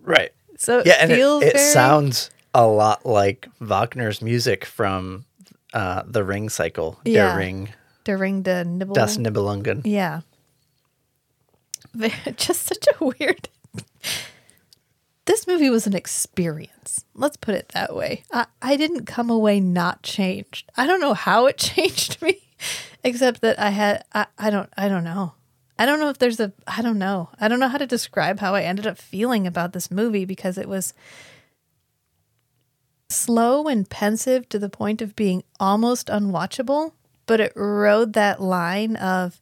Right. 0.00 0.32
So 0.56 0.78
it 0.78 0.86
Yeah, 0.86 0.96
and 1.00 1.12
it, 1.12 1.16
feels 1.16 1.42
it 1.42 1.52
very, 1.52 1.72
sounds 1.72 2.30
a 2.54 2.66
lot 2.66 3.04
like 3.04 3.48
Wagner's 3.60 4.22
music 4.22 4.64
from 4.64 5.26
uh, 5.74 6.04
the 6.06 6.24
Ring 6.24 6.48
cycle. 6.48 6.98
Yeah. 7.04 7.32
Der 7.32 7.38
Ring, 7.38 7.68
Der 8.04 8.16
Ring 8.16 8.42
de 8.42 8.64
Nibel. 8.64 8.94
Das 8.94 9.18
Nibelungen. 9.18 9.82
Yeah. 9.84 10.22
Just 12.36 12.62
such 12.62 12.86
a 13.00 13.04
weird. 13.04 13.48
This 15.24 15.46
movie 15.46 15.70
was 15.70 15.86
an 15.86 15.94
experience. 15.94 17.04
Let's 17.14 17.36
put 17.36 17.54
it 17.54 17.68
that 17.74 17.94
way. 17.94 18.22
I, 18.32 18.46
I 18.62 18.76
didn't 18.76 19.04
come 19.04 19.28
away 19.28 19.60
not 19.60 20.02
changed. 20.02 20.70
I 20.76 20.86
don't 20.86 21.00
know 21.00 21.14
how 21.14 21.46
it 21.46 21.58
changed 21.58 22.22
me, 22.22 22.40
except 23.04 23.42
that 23.42 23.58
I 23.58 23.70
had 23.70 24.04
I, 24.14 24.26
I 24.38 24.50
don't 24.50 24.70
I 24.76 24.88
don't 24.88 25.04
know. 25.04 25.34
I 25.78 25.86
don't 25.86 26.00
know 26.00 26.08
if 26.08 26.18
there's 26.18 26.40
a 26.40 26.52
I 26.66 26.82
don't 26.82 26.98
know. 26.98 27.28
I 27.40 27.48
don't 27.48 27.60
know 27.60 27.68
how 27.68 27.78
to 27.78 27.86
describe 27.86 28.40
how 28.40 28.54
I 28.54 28.62
ended 28.62 28.86
up 28.86 28.96
feeling 28.98 29.46
about 29.46 29.72
this 29.72 29.90
movie 29.90 30.24
because 30.24 30.56
it 30.56 30.68
was 30.68 30.94
slow 33.10 33.68
and 33.68 33.88
pensive 33.88 34.48
to 34.50 34.58
the 34.58 34.68
point 34.68 35.02
of 35.02 35.16
being 35.16 35.42
almost 35.60 36.08
unwatchable, 36.08 36.92
but 37.26 37.40
it 37.40 37.52
rode 37.54 38.12
that 38.14 38.40
line 38.40 38.96
of 38.96 39.40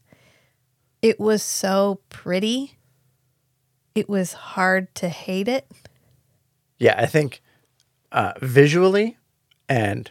it 1.03 1.19
was 1.21 1.43
so 1.43 2.01
pretty. 2.09 2.79
It 3.95 4.09
was 4.09 4.33
hard 4.33 4.95
to 4.97 5.09
hate 5.09 5.49
it. 5.49 5.71
Yeah, 6.79 6.95
I 6.99 7.07
think 7.07 7.41
uh, 8.13 8.33
visually 8.41 9.17
and 9.69 10.11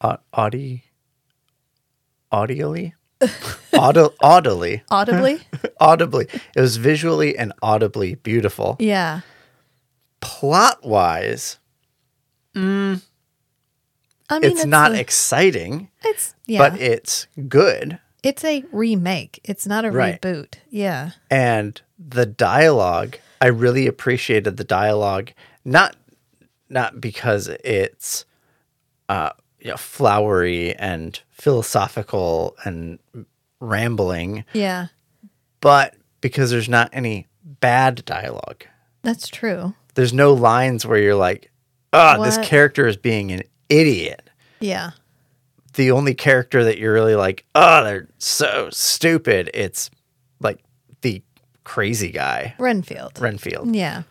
uh, 0.00 0.16
audi 0.32 0.84
audially 2.32 2.92
Audi- 3.72 4.14
audibly 4.20 4.82
Audibly? 4.90 5.40
audibly 5.80 6.26
it 6.54 6.60
was 6.60 6.76
visually 6.76 7.36
and 7.36 7.52
audibly 7.62 8.14
beautiful 8.14 8.76
yeah. 8.78 9.22
plot 10.20 10.84
wise 10.84 11.58
I 12.54 12.60
mean, 12.60 13.00
it's, 14.30 14.64
not 14.64 14.92
a- 14.92 15.00
exciting 15.00 15.90
it's 16.04 16.34
yeah. 16.46 16.58
but 16.70 16.80
it's 16.80 17.26
good 17.48 17.98
it's 18.22 18.44
a 18.44 18.64
remake. 18.72 19.40
It's 19.44 19.66
not 19.66 19.84
a 19.84 19.90
Right. 19.90 20.20
reboot. 20.20 20.54
Yeah. 20.70 21.10
and 21.30 21.80
the 21.98 22.26
dialogue 22.26 23.16
i 23.40 23.46
really 23.48 23.86
appreciated 23.88 24.56
the 24.56 24.62
dialogue 24.64 25.32
not 25.64 25.96
not 26.68 27.00
because 27.00 27.48
it's 27.64 28.24
uh 29.08 29.30
you 29.60 29.70
know, 29.70 29.76
flowery 29.76 30.74
and 30.76 31.20
philosophical 31.30 32.56
and 32.64 33.00
rambling 33.60 34.44
Yeah. 34.52 34.86
but 35.60 35.94
because 36.20 36.50
there's 36.50 36.68
not 36.68 36.88
any 36.92 37.26
bad 37.42 38.04
dialogue 38.04 38.64
That's 39.02 39.26
true. 39.28 39.74
there's 39.94 40.12
no 40.12 40.32
lines 40.34 40.86
where 40.86 40.98
you're 40.98 41.16
like 41.16 41.50
oh 41.92 42.22
this 42.22 42.38
character 42.38 42.86
is 42.86 42.96
being 42.96 43.32
an 43.32 43.42
idiot 43.68 44.30
Yeah. 44.60 44.90
The 45.78 45.92
only 45.92 46.12
character 46.12 46.64
that 46.64 46.76
you're 46.78 46.92
really 46.92 47.14
like, 47.14 47.44
oh, 47.54 47.84
they're 47.84 48.08
so 48.18 48.68
stupid. 48.72 49.48
It's 49.54 49.90
like 50.40 50.58
the 51.02 51.22
crazy 51.64 52.10
guy, 52.10 52.54
Renfield. 52.58 53.18
Renfield. 53.20 53.74
Yeah. 53.74 54.02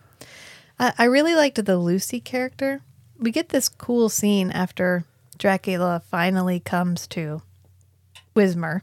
I, 0.80 0.92
I 0.98 1.04
really 1.04 1.34
liked 1.34 1.62
the 1.64 1.76
Lucy 1.78 2.20
character. 2.20 2.80
We 3.18 3.30
get 3.30 3.50
this 3.50 3.68
cool 3.68 4.08
scene 4.08 4.50
after 4.50 5.04
Dracula 5.36 6.02
finally 6.10 6.58
comes 6.58 7.06
to 7.08 7.42
Wismar. 8.34 8.82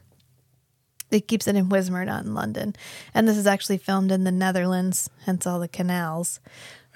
It 1.10 1.26
keeps 1.28 1.46
it 1.48 1.56
in 1.56 1.68
Wismar, 1.68 2.04
not 2.06 2.24
in 2.24 2.34
London. 2.34 2.76
And 3.14 3.26
this 3.26 3.36
is 3.36 3.46
actually 3.46 3.78
filmed 3.78 4.12
in 4.12 4.24
the 4.24 4.32
Netherlands, 4.32 5.10
hence 5.24 5.46
all 5.46 5.58
the 5.60 5.68
canals. 5.68 6.40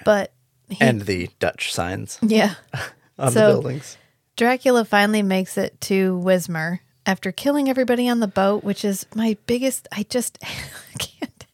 But 0.04 0.32
he, 0.68 0.76
And 0.80 1.02
the 1.02 1.30
Dutch 1.38 1.72
signs 1.72 2.18
yeah. 2.22 2.54
on 3.18 3.32
So- 3.32 3.56
the 3.56 3.62
buildings. 3.62 3.96
Dracula 4.40 4.86
finally 4.86 5.20
makes 5.22 5.58
it 5.58 5.78
to 5.82 6.18
Wismar 6.24 6.78
after 7.04 7.30
killing 7.30 7.68
everybody 7.68 8.08
on 8.08 8.20
the 8.20 8.26
boat, 8.26 8.64
which 8.64 8.86
is 8.86 9.04
my 9.14 9.36
biggest. 9.46 9.86
I 9.92 10.04
just 10.04 10.38
can't. 10.98 11.46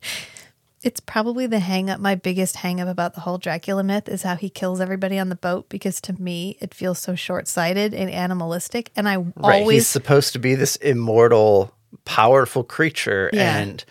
It's 0.85 1.01
probably 1.01 1.49
the 1.49 1.59
hang 1.59 1.91
up. 1.91 1.99
My 1.99 2.15
biggest 2.15 2.55
hang 2.55 2.81
up 2.81 2.87
about 2.87 3.15
the 3.15 3.23
whole 3.23 3.39
Dracula 3.39 3.83
myth 3.83 4.09
is 4.09 4.23
how 4.23 4.37
he 4.37 4.49
kills 4.49 4.81
everybody 4.81 5.19
on 5.19 5.31
the 5.31 5.35
boat 5.35 5.69
because 5.69 6.01
to 6.03 6.13
me 6.23 6.57
it 6.61 6.73
feels 6.75 7.01
so 7.01 7.17
short 7.17 7.49
sighted 7.49 7.93
and 7.93 8.09
animalistic. 8.09 8.93
And 8.95 9.09
I 9.09 9.17
Right. 9.35 9.69
He's 9.69 9.89
supposed 9.89 10.33
to 10.35 10.39
be 10.39 10.55
this 10.55 10.77
immortal, 10.77 11.75
powerful 12.05 12.63
creature, 12.63 13.31
Yeah. 13.33 13.57
and 13.59 13.85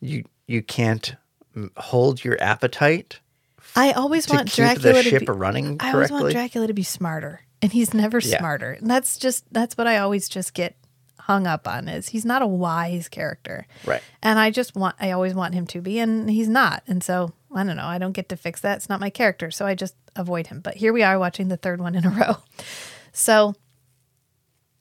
you 0.00 0.24
you 0.46 0.62
can't 0.62 1.14
hold 1.78 2.22
your 2.22 2.36
appetite 2.38 3.18
I 3.74 3.92
always 3.92 4.28
want 4.28 4.52
Dracula 4.54 4.92
the 4.92 5.02
to 5.02 5.08
ship 5.08 5.20
be, 5.20 5.32
running 5.32 5.78
I 5.80 5.92
always 5.94 6.10
want. 6.10 6.30
Dracula 6.32 6.66
to 6.66 6.74
be 6.74 6.82
smarter, 6.82 7.40
and 7.62 7.72
he's 7.72 7.94
never 7.94 8.18
Yeah. 8.18 8.38
smarter. 8.38 8.72
And 8.72 8.90
that's 8.90 9.16
just 9.16 9.44
that's 9.52 9.76
what 9.78 9.86
I 9.86 9.98
always 9.98 10.28
just 10.28 10.52
get 10.54 10.76
hung 11.20 11.46
up 11.46 11.68
on 11.68 11.88
is 11.88 12.08
he's 12.08 12.24
not 12.24 12.42
a 12.42 12.46
wise 12.46 13.08
character. 13.08 13.66
Right. 13.86 14.02
And 14.22 14.38
I 14.40 14.50
just 14.50 14.74
want 14.74 14.96
I 15.00 15.12
always 15.12 15.34
want 15.34 15.54
him 15.54 15.66
to 15.68 15.80
be 15.80 15.98
and 16.00 16.28
he's 16.28 16.48
not. 16.48 16.82
And 16.88 17.02
so, 17.02 17.32
I 17.54 17.62
don't 17.64 17.76
know, 17.76 17.86
I 17.86 17.98
don't 17.98 18.12
get 18.12 18.28
to 18.30 18.36
fix 18.36 18.60
that. 18.62 18.76
It's 18.78 18.88
not 18.88 18.98
my 19.00 19.10
character, 19.10 19.50
so 19.52 19.64
I 19.64 19.74
just 19.76 19.94
avoid 20.16 20.48
him. 20.48 20.60
But 20.60 20.74
here 20.76 20.92
we 20.92 21.02
are 21.04 21.18
watching 21.18 21.46
the 21.48 21.56
third 21.56 21.80
one 21.80 21.94
in 21.94 22.04
a 22.04 22.10
row. 22.20 22.38
So, 23.12 23.54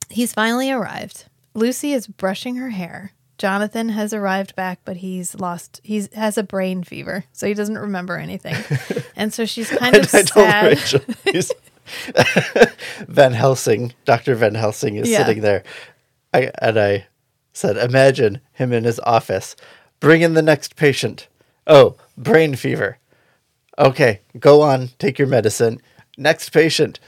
he's 0.09 0.33
finally 0.33 0.71
arrived. 0.71 1.25
Lucy 1.53 1.93
is 1.93 2.07
brushing 2.07 2.55
her 2.55 2.69
hair. 2.69 3.11
Jonathan 3.37 3.89
has 3.89 4.13
arrived 4.13 4.55
back, 4.55 4.79
but 4.85 4.97
he's 4.97 5.35
lost. 5.35 5.81
He's 5.83 6.13
has 6.13 6.37
a 6.37 6.43
brain 6.43 6.83
fever, 6.83 7.25
so 7.33 7.47
he 7.47 7.53
doesn't 7.55 7.77
remember 7.77 8.17
anything, 8.17 8.55
and 9.15 9.33
so 9.33 9.45
she's 9.45 9.69
kind 9.69 9.95
of 9.95 10.13
I 10.13 10.21
told 10.21 10.77
sad. 10.77 11.03
Van 13.07 13.33
Helsing, 13.33 13.93
Dr. 14.05 14.35
Van 14.35 14.55
Helsing 14.55 14.95
is 14.95 15.09
Yeah. 15.09 15.25
sitting 15.25 15.41
there. 15.41 15.63
I, 16.33 16.51
and 16.59 16.79
I 16.79 17.07
said, 17.53 17.77
imagine 17.77 18.41
him 18.53 18.71
in 18.71 18.83
his 18.83 18.99
office. 19.01 19.55
Bring 19.99 20.21
in 20.21 20.33
the 20.33 20.41
next 20.41 20.75
patient. 20.75 21.27
Oh, 21.67 21.95
brain 22.17 22.55
fever. 22.55 22.97
Okay, 23.77 24.21
go 24.39 24.61
on, 24.61 24.89
take 24.99 25.17
your 25.19 25.27
medicine. 25.27 25.81
Next 26.17 26.49
patient, 26.49 26.99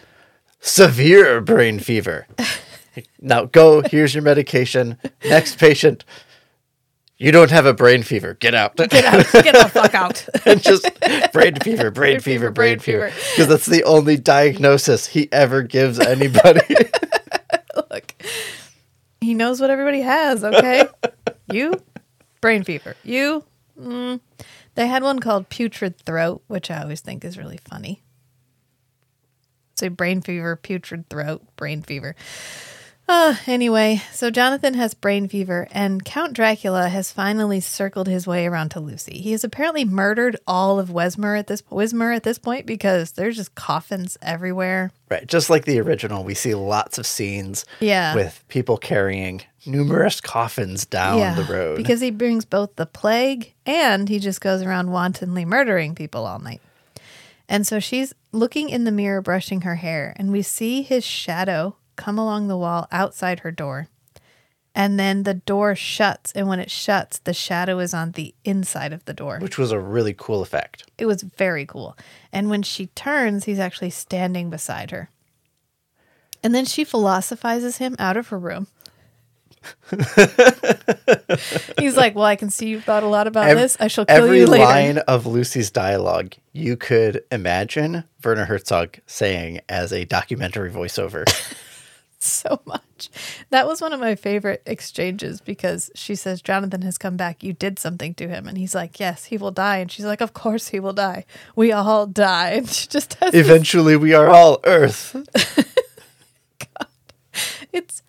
severe 0.60 1.42
brain 1.42 1.80
fever. 1.80 2.28
now 3.22 3.46
go, 3.46 3.82
here's 3.82 4.14
your 4.16 4.24
medication. 4.24 4.98
Next 5.26 5.58
patient, 5.58 6.04
you 7.18 7.32
don't 7.32 7.52
have 7.52 7.66
a 7.66 7.74
brain 7.74 8.04
fever. 8.04 8.34
Get 8.36 8.56
out. 8.56 8.76
Get 8.76 9.06
out! 9.06 9.32
Get 9.32 9.56
the 9.56 9.70
fuck 9.70 9.94
out! 9.94 10.28
and 10.46 10.62
just 10.62 10.90
brain 11.32 11.56
fever, 11.56 11.92
brain 11.92 12.20
fever, 12.20 12.52
brain 12.52 12.80
fever. 12.80 13.12
Because 13.32 13.48
that's 13.48 13.66
the 13.66 13.84
only 13.84 14.18
diagnosis 14.18 15.08
he 15.08 15.32
ever 15.32 15.62
gives 15.62 16.00
anybody. 16.00 16.62
Look, 17.92 18.16
he 19.22 19.34
knows 19.34 19.62
what 19.62 19.70
everybody 19.70 20.02
has. 20.02 20.44
Okay, 20.44 20.88
you, 21.52 21.82
brain 22.42 22.64
fever. 22.64 22.96
You, 23.04 23.44
mm. 23.80 24.20
they 24.76 24.88
had 24.88 25.04
one 25.04 25.20
called 25.20 25.50
putrid 25.50 26.00
throat, 26.00 26.44
which 26.48 26.72
I 26.72 26.82
always 26.82 27.02
think 27.02 27.24
is 27.24 27.38
really 27.38 27.60
funny. 27.70 28.02
So 29.76 29.90
brain 29.90 30.22
fever, 30.22 30.56
putrid 30.56 31.10
throat, 31.10 31.44
brain 31.56 31.82
fever. 31.82 32.16
Uh, 33.06 33.36
anyway, 33.48 34.02
so 34.14 34.32
Jonathan 34.32 34.76
has 34.76 34.94
brain 34.94 35.28
fever, 35.28 35.68
and 35.72 36.06
Count 36.06 36.32
Dracula 36.34 36.88
has 36.88 37.12
finally 37.12 37.60
circled 37.60 38.08
his 38.08 38.26
way 38.26 38.46
around 38.48 38.70
to 38.70 38.80
Lucy. 38.80 39.20
He 39.20 39.34
has 39.34 39.44
apparently 39.44 39.84
murdered 39.84 40.38
all 40.48 40.80
of 40.80 40.88
Wesmer 40.90 41.38
at 41.38 41.48
this 41.48 41.62
Wismar 41.64 42.16
at 42.16 42.24
this 42.24 42.38
point 42.38 42.66
because 42.66 43.12
there's 43.12 43.36
just 43.36 43.56
coffins 43.56 44.18
everywhere. 44.22 44.92
right. 45.12 45.28
Just 45.28 45.50
like 45.50 45.66
the 45.66 45.80
original, 45.82 46.24
we 46.24 46.34
see 46.34 46.56
lots 46.56 46.98
of 46.98 47.06
scenes 47.06 47.66
Yeah. 47.82 48.16
with 48.16 48.42
people 48.48 48.78
carrying 48.78 49.42
numerous 49.66 50.22
coffins 50.22 50.86
down 50.86 51.36
the 51.36 51.44
road. 51.44 51.76
Because 51.78 52.00
he 52.00 52.10
brings 52.10 52.46
both 52.46 52.76
the 52.78 52.86
plague 52.86 53.54
and 53.66 54.08
he 54.08 54.18
just 54.18 54.40
goes 54.40 54.62
around 54.62 54.92
wantonly 54.92 55.44
murdering 55.46 55.94
people 55.94 56.26
all 56.26 56.40
night. 56.40 56.62
And 57.50 57.68
so 57.68 57.80
she's 57.82 58.14
looking 58.32 58.70
in 58.70 58.86
the 58.86 58.92
mirror, 58.92 59.22
brushing 59.22 59.62
her 59.62 59.76
hair, 59.76 60.14
and 60.16 60.32
we 60.32 60.42
see 60.42 60.82
his 60.82 61.04
shadow 61.04 61.76
come 61.96 62.18
along 62.18 62.48
the 62.48 62.58
wall 62.58 62.88
outside 62.92 63.40
her 63.40 63.52
door. 63.52 63.88
And 64.76 65.00
then 65.00 65.24
the 65.24 65.36
door 65.36 65.76
shuts. 65.76 66.32
And 66.32 66.48
when 66.48 66.60
it 66.60 66.72
shuts, 66.72 67.20
the 67.20 67.34
shadow 67.34 67.78
is 67.80 67.94
on 67.94 68.14
the 68.14 68.34
inside 68.44 68.92
of 68.92 69.06
the 69.06 69.14
door. 69.14 69.38
which 69.40 69.58
was 69.58 69.72
a 69.72 69.80
really 69.80 70.16
cool 70.18 70.42
effect. 70.42 70.90
It 70.98 71.06
was 71.06 71.22
very 71.22 71.66
cool. 71.66 71.96
And 72.32 72.50
when 72.50 72.64
she 72.64 72.88
turns, 72.88 73.46
he's 73.46 73.60
actually 73.60 73.92
standing 73.92 74.50
beside 74.50 74.90
her. 74.92 75.10
And 76.44 76.54
then 76.56 76.66
she 76.66 76.84
philosophizes 76.84 77.78
him 77.78 77.96
out 78.00 78.18
of 78.18 78.30
her 78.30 78.40
room. 78.40 78.68
he's 81.80 81.96
like, 81.96 82.16
Well, 82.16 82.26
I 82.26 82.36
can 82.36 82.50
see 82.50 82.68
you've 82.68 82.84
thought 82.84 83.04
a 83.04 83.08
lot 83.08 83.28
about 83.28 83.56
this. 83.56 83.78
I 83.80 83.88
shall 83.88 84.06
kill 84.06 84.26
Every 84.26 84.40
you 84.40 84.48
later. 84.48 84.66
line 84.66 84.98
of 85.00 85.26
Lucy's 85.26 85.72
dialogue 85.72 86.34
you 86.52 86.76
could 86.76 87.24
imagine 87.32 88.04
Werner 88.24 88.46
Herzog 88.46 89.00
saying 89.06 89.62
as 89.70 89.94
a 89.94 90.04
documentary 90.06 90.70
voiceover. 90.70 91.24
so 92.24 92.62
much. 92.66 93.10
That 93.50 93.68
was 93.68 93.82
one 93.82 93.94
of 93.94 94.00
my 94.00 94.16
favorite 94.16 94.64
exchanges 94.66 95.42
because 95.42 95.92
she 95.96 96.16
says, 96.16 96.42
Jonathan 96.42 96.82
has 96.84 96.98
come 96.98 97.18
back. 97.18 97.44
You 97.44 97.54
did 97.54 97.80
something 97.80 98.14
to 98.16 98.28
him. 98.28 98.48
And 98.48 98.58
he's 98.58 98.74
like, 98.74 99.00
Yes, 99.00 99.26
he 99.26 99.38
will 99.38 99.52
die. 99.52 99.78
And 99.78 99.92
she's 99.92 100.06
like, 100.06 100.22
Of 100.22 100.34
course 100.34 100.70
he 100.70 100.80
will 100.80 100.94
die. 100.94 101.26
We 101.56 101.72
all 101.72 102.08
die. 102.08 102.52
And 102.54 102.70
she 102.70 102.88
just 102.88 103.16
has 103.16 103.34
Eventually, 103.34 103.98
we 103.98 104.14
are 104.14 104.30
all 104.30 104.60
Earth. 104.64 105.16
it's 107.74 108.04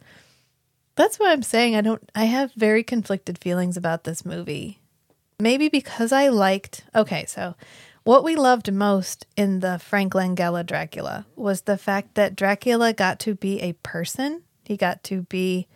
that's 0.97 1.19
why 1.19 1.33
I'm 1.33 1.43
saying 1.43 1.75
I 1.75 1.81
don't 1.81 2.09
I 2.15 2.25
have 2.25 2.53
very 2.55 2.83
conflicted 2.83 3.39
feelings 3.39 3.77
about 3.77 4.05
this 4.05 4.25
movie. 4.25 4.81
Maybe 5.41 5.69
because 5.69 6.13
I 6.13 6.29
liked 6.29 6.85
okay, 6.95 7.25
so 7.27 7.55
what 8.05 8.23
we 8.25 8.37
loved 8.37 8.73
most 8.73 9.27
in 9.37 9.61
the 9.61 9.79
Frank 9.79 10.13
Langella 10.13 10.65
Dracula 10.65 11.27
was 11.37 11.63
the 11.63 11.77
fact 11.79 12.15
that 12.15 12.37
Dracula 12.37 12.93
got 12.93 13.19
to 13.21 13.35
be 13.35 13.61
a 13.61 13.73
person. 13.75 14.43
He 14.65 14.77
got 14.77 15.03
to 15.05 15.23
be 15.23 15.67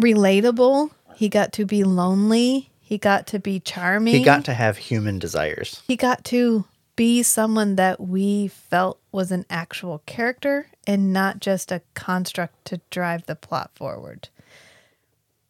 relatable. 0.00 0.90
He 1.16 1.28
got 1.28 1.52
to 1.54 1.66
be 1.66 1.84
lonely. 1.84 2.70
He 2.80 2.98
got 2.98 3.26
to 3.28 3.38
be 3.38 3.60
charming. 3.60 4.14
He 4.14 4.24
got 4.24 4.44
to 4.46 4.54
have 4.54 4.76
human 4.76 5.18
desires. 5.18 5.82
he 5.86 5.96
got 5.96 6.24
to 6.26 6.64
be 6.94 7.22
someone 7.22 7.76
that 7.76 8.00
we 8.00 8.48
felt 8.48 9.00
was 9.10 9.32
an 9.32 9.46
actual 9.48 10.02
character 10.04 10.66
and 10.86 11.12
not 11.12 11.40
just 11.40 11.72
a 11.72 11.80
construct 11.94 12.64
to 12.66 12.80
drive 12.90 13.24
the 13.26 13.34
plot 13.34 13.70
forward. 13.74 14.28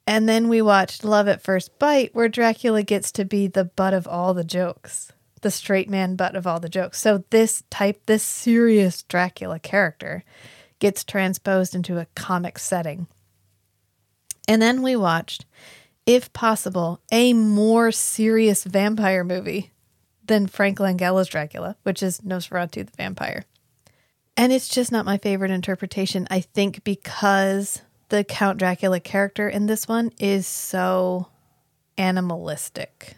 And 0.07 0.29
then 0.29 0.49
we 0.49 0.61
watched 0.61 1.05
Love 1.05 1.29
at 1.29 1.43
First 1.43 1.79
Bite, 1.79 2.15
where 2.15 2.29
Dracula 2.29 2.83
gets 2.83 3.13
to 3.13 3.25
be 3.25 3.47
the 3.47 3.65
butt 3.65 3.95
of 3.95 4.09
all 4.09 4.35
the 4.35 4.45
jokes, 4.45 5.13
the 5.43 5.51
straight 5.51 5.89
man 5.89 6.17
butt 6.17 6.35
of 6.35 6.47
all 6.47 6.59
the 6.59 6.69
jokes. 6.69 7.01
So, 7.01 7.25
this 7.31 7.63
type, 7.71 8.07
this 8.07 8.23
serious 8.23 9.03
Dracula 9.05 9.59
character 9.59 10.25
gets 10.81 11.05
transposed 11.05 11.75
into 11.75 11.99
a 11.99 12.07
comic 12.17 12.59
setting. 12.59 13.07
And 14.49 14.61
then 14.61 14.83
we 14.83 14.97
watched, 14.97 15.47
if 16.05 16.33
possible, 16.33 17.01
a 17.13 17.33
more 17.33 17.93
serious 17.93 18.65
vampire 18.65 19.23
movie 19.23 19.71
than 20.25 20.49
Frank 20.49 20.81
Langella's 20.81 21.29
Dracula, 21.29 21.77
which 21.85 22.03
is 22.03 22.21
Nosferatu 22.21 22.85
the 22.85 22.97
vampire. 22.97 23.45
And 24.37 24.53
it's 24.53 24.69
just 24.69 24.91
not 24.91 25.05
my 25.05 25.19
favorite 25.19 25.51
interpretation. 25.51 26.27
I 26.31 26.41
think 26.41 26.83
because 26.85 27.83
the 28.13 28.23
Count 28.25 28.59
Dracula 28.59 29.01
character 29.01 29.49
in 29.49 29.65
this 29.65 29.89
one 29.89 30.13
is 30.21 30.47
so 30.47 31.29
animalistic. 31.97 33.17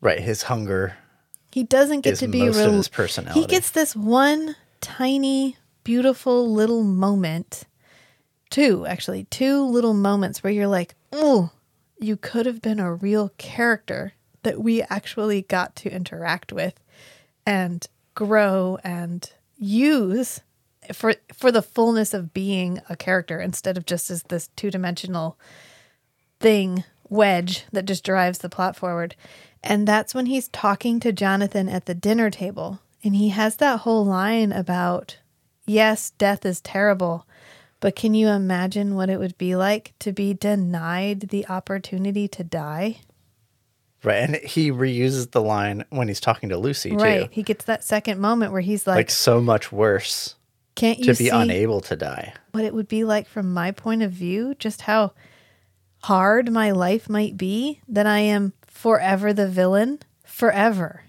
Right, 0.00 0.18
his 0.18 0.42
hunger. 0.42 0.96
He 1.52 1.62
doesn't 1.62 2.00
get 2.00 2.16
to 2.16 2.26
be 2.26 2.40
most 2.40 2.58
of 2.58 2.66
real. 2.66 2.72
his 2.72 2.88
personality. 2.88 3.40
He 3.40 3.46
gets 3.46 3.70
this 3.70 3.94
one 3.94 4.56
tiny, 4.80 5.56
beautiful 5.84 6.52
little 6.52 6.82
moment. 6.82 7.62
Two, 8.50 8.84
actually, 8.84 9.24
two 9.30 9.64
little 9.64 9.94
moments 9.94 10.42
where 10.42 10.52
you're 10.52 10.66
like, 10.66 10.96
oh, 11.12 11.52
you 12.00 12.16
could 12.16 12.46
have 12.46 12.60
been 12.60 12.80
a 12.80 12.94
real 12.94 13.28
character 13.38 14.14
that 14.42 14.60
we 14.60 14.82
actually 14.82 15.42
got 15.42 15.76
to 15.76 15.88
interact 15.88 16.52
with 16.52 16.74
and 17.46 17.86
grow 18.16 18.76
and 18.82 19.30
use 19.56 20.40
for 20.92 21.14
for 21.32 21.50
the 21.52 21.62
fullness 21.62 22.14
of 22.14 22.32
being 22.32 22.80
a 22.88 22.96
character 22.96 23.40
instead 23.40 23.76
of 23.76 23.86
just 23.86 24.10
as 24.10 24.22
this 24.24 24.48
two-dimensional 24.56 25.38
thing 26.40 26.84
wedge 27.08 27.64
that 27.72 27.84
just 27.84 28.04
drives 28.04 28.38
the 28.38 28.48
plot 28.48 28.76
forward. 28.76 29.14
And 29.62 29.86
that's 29.86 30.14
when 30.14 30.26
he's 30.26 30.48
talking 30.48 31.00
to 31.00 31.12
Jonathan 31.12 31.68
at 31.68 31.86
the 31.86 31.94
dinner 31.94 32.30
table. 32.30 32.80
And 33.02 33.16
he 33.16 33.30
has 33.30 33.56
that 33.56 33.80
whole 33.80 34.04
line 34.04 34.52
about, 34.52 35.18
yes, 35.66 36.10
death 36.10 36.44
is 36.44 36.60
terrible, 36.60 37.26
but 37.80 37.96
can 37.96 38.14
you 38.14 38.28
imagine 38.28 38.94
what 38.94 39.10
it 39.10 39.18
would 39.18 39.36
be 39.38 39.54
like 39.54 39.92
to 40.00 40.12
be 40.12 40.34
denied 40.34 41.28
the 41.28 41.46
opportunity 41.48 42.26
to 42.28 42.44
die? 42.44 42.98
Right, 44.02 44.16
and 44.22 44.36
he 44.36 44.70
reuses 44.70 45.32
the 45.32 45.42
line 45.42 45.84
when 45.90 46.06
he's 46.06 46.20
talking 46.20 46.48
to 46.50 46.56
Lucy 46.56 46.92
Right. 46.94 47.22
too. 47.24 47.28
He 47.32 47.42
gets 47.42 47.64
that 47.64 47.82
second 47.82 48.20
moment 48.20 48.52
where 48.52 48.60
he's 48.60 48.86
like, 48.86 48.96
Like 48.96 49.10
so 49.10 49.40
much 49.40 49.72
worse 49.72 50.35
can't 50.76 50.98
you 50.98 51.06
to 51.06 51.14
see 51.14 51.24
be 51.24 51.30
unable 51.30 51.80
to 51.80 51.96
die. 51.96 52.34
what 52.52 52.64
it 52.64 52.74
would 52.74 52.86
be 52.86 53.02
like 53.02 53.26
from 53.26 53.52
my 53.52 53.72
point 53.72 54.02
of 54.02 54.12
view? 54.12 54.54
Just 54.54 54.82
how 54.82 55.12
hard 56.02 56.52
my 56.52 56.70
life 56.70 57.08
might 57.08 57.36
be 57.36 57.80
that 57.88 58.06
I 58.06 58.20
am 58.20 58.52
forever 58.66 59.32
the 59.32 59.48
villain? 59.48 59.98
Forever. 60.24 61.04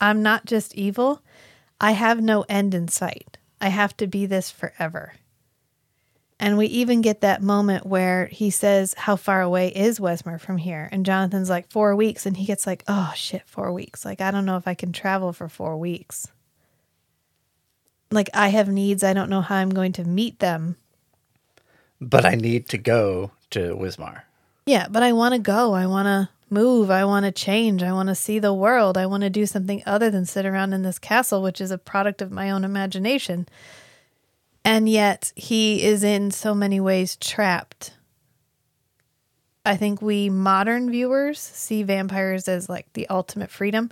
I'm 0.00 0.22
not 0.22 0.44
just 0.44 0.74
evil. 0.74 1.22
I 1.80 1.92
have 1.92 2.20
no 2.20 2.44
end 2.48 2.74
in 2.74 2.88
sight. 2.88 3.38
I 3.60 3.68
have 3.68 3.96
to 3.96 4.06
be 4.06 4.26
this 4.26 4.50
forever. 4.50 5.14
And 6.38 6.58
we 6.58 6.66
even 6.66 7.00
get 7.00 7.22
that 7.22 7.42
moment 7.42 7.86
where 7.86 8.26
he 8.26 8.50
says, 8.50 8.94
How 8.94 9.16
far 9.16 9.40
away 9.40 9.68
is 9.68 9.98
Wesmer 9.98 10.38
from 10.38 10.58
here? 10.58 10.88
And 10.92 11.06
Jonathan's 11.06 11.48
like, 11.48 11.70
Four 11.70 11.96
weeks. 11.96 12.26
And 12.26 12.36
he 12.36 12.44
gets 12.44 12.66
like, 12.66 12.84
Oh 12.86 13.12
shit, 13.16 13.42
four 13.46 13.72
weeks. 13.72 14.04
Like, 14.04 14.20
I 14.20 14.30
don't 14.30 14.44
know 14.44 14.58
if 14.58 14.68
I 14.68 14.74
can 14.74 14.92
travel 14.92 15.32
for 15.32 15.48
four 15.48 15.78
weeks. 15.78 16.28
Like, 18.10 18.30
I 18.34 18.48
have 18.48 18.68
needs. 18.68 19.02
I 19.02 19.12
don't 19.12 19.30
know 19.30 19.40
how 19.40 19.56
I'm 19.56 19.70
going 19.70 19.92
to 19.92 20.04
meet 20.04 20.38
them. 20.38 20.76
But 22.00 22.24
I 22.24 22.34
need 22.34 22.68
to 22.68 22.78
go 22.78 23.32
to 23.50 23.74
Wismar. 23.76 24.22
Yeah, 24.66 24.86
but 24.88 25.02
I 25.02 25.12
want 25.12 25.34
to 25.34 25.38
go. 25.38 25.74
I 25.74 25.86
want 25.86 26.06
to 26.06 26.28
move. 26.50 26.90
I 26.90 27.04
want 27.04 27.24
to 27.24 27.32
change. 27.32 27.82
I 27.82 27.92
want 27.92 28.08
to 28.08 28.14
see 28.14 28.38
the 28.38 28.54
world. 28.54 28.96
I 28.96 29.06
want 29.06 29.22
to 29.22 29.30
do 29.30 29.46
something 29.46 29.82
other 29.86 30.10
than 30.10 30.24
sit 30.24 30.46
around 30.46 30.72
in 30.72 30.82
this 30.82 30.98
castle, 30.98 31.42
which 31.42 31.60
is 31.60 31.70
a 31.70 31.78
product 31.78 32.22
of 32.22 32.30
my 32.30 32.50
own 32.50 32.64
imagination. 32.64 33.48
And 34.64 34.88
yet, 34.88 35.32
he 35.36 35.82
is 35.84 36.02
in 36.02 36.30
so 36.30 36.54
many 36.54 36.80
ways 36.80 37.16
trapped. 37.16 37.92
I 39.64 39.76
think 39.76 40.00
we 40.00 40.30
modern 40.30 40.90
viewers 40.90 41.40
see 41.40 41.82
vampires 41.82 42.46
as 42.46 42.68
like 42.68 42.92
the 42.92 43.08
ultimate 43.08 43.50
freedom 43.50 43.90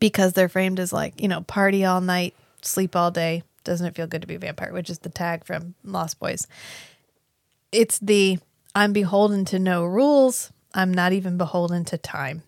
because 0.00 0.32
they're 0.32 0.48
framed 0.48 0.80
as 0.80 0.92
like, 0.92 1.20
you 1.20 1.28
know, 1.28 1.42
party 1.42 1.84
all 1.84 2.00
night, 2.00 2.34
sleep 2.64 2.96
all 2.96 3.10
day. 3.10 3.42
Doesn't 3.64 3.86
it 3.86 3.94
feel 3.94 4.06
good 4.06 4.20
to 4.22 4.28
be 4.28 4.34
a 4.34 4.38
vampire? 4.38 4.72
Which 4.72 4.90
is 4.90 4.98
the 5.00 5.08
tag 5.08 5.44
from 5.44 5.74
Lost 5.84 6.18
Boys. 6.18 6.46
It's 7.72 7.98
the 7.98 8.38
I'm 8.74 8.92
beholden 8.92 9.44
to 9.46 9.58
no 9.58 9.84
rules. 9.84 10.52
I'm 10.74 10.92
not 10.92 11.12
even 11.12 11.38
beholden 11.38 11.84
to 11.86 11.98
time. 11.98 12.42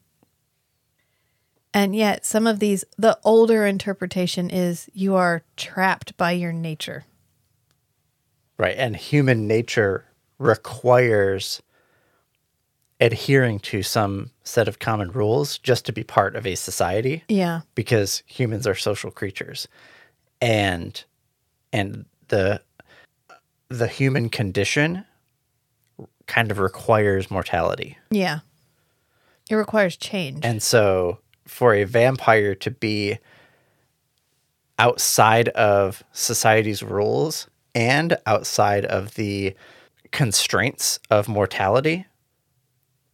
And 1.73 1.95
yet, 1.95 2.25
some 2.25 2.47
of 2.47 2.59
these, 2.59 2.85
the 2.97 3.19
older 3.23 3.67
interpretation 3.67 4.49
is 4.51 4.89
you 4.95 5.15
are 5.15 5.43
trapped 5.57 6.17
by 6.17 6.33
your 6.33 6.53
nature. 6.53 7.05
Right, 8.59 8.77
and 8.79 8.97
human 8.97 9.47
nature 9.47 10.07
requires 10.39 11.63
adhering 12.99 13.59
to 13.61 13.83
some 13.83 14.31
set 14.43 14.69
of 14.69 14.79
common 14.79 15.11
rules 15.11 15.59
just 15.59 15.85
to 15.85 15.93
be 15.93 16.03
part 16.03 16.35
of 16.35 16.47
a 16.47 16.55
society 16.55 17.23
Yeah. 17.29 17.61
because 17.75 18.23
humans 18.27 18.67
are 18.67 18.75
social 18.75 19.11
creatures. 19.11 19.69
And 20.41 21.03
and 21.73 22.05
the 22.29 22.61
the 23.69 23.89
human 23.89 24.29
condition 24.29 25.05
kind 26.27 26.51
of 26.51 26.59
requires 26.59 27.31
mortality. 27.31 27.99
Yeah. 28.11 28.41
It 29.49 29.55
requires 29.55 29.97
change. 29.97 30.45
And 30.45 30.63
so 30.63 31.19
for 31.47 31.75
a 31.75 31.85
vampire 31.85 32.55
to 32.57 32.71
be 32.71 33.19
outside 34.79 35.49
of 35.51 36.03
society's 36.13 36.83
rules 36.83 37.49
and 37.75 38.17
outside 38.27 38.85
of 38.85 39.15
the 39.15 39.55
constraints 40.11 40.99
of 41.11 41.29
mortality 41.29 42.07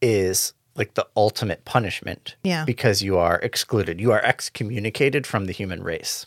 is 0.01 0.55
like 0.75 0.95
the 0.95 1.07
ultimate 1.17 1.65
punishment. 1.65 2.37
Yeah. 2.43 2.65
Because 2.65 3.03
you 3.03 3.19
are 3.19 3.39
excluded. 3.41 4.01
You 4.01 4.13
are 4.13 4.25
excommunicated 4.25 5.27
from 5.27 5.45
the 5.45 5.53
human 5.53 5.83
race, 5.83 6.27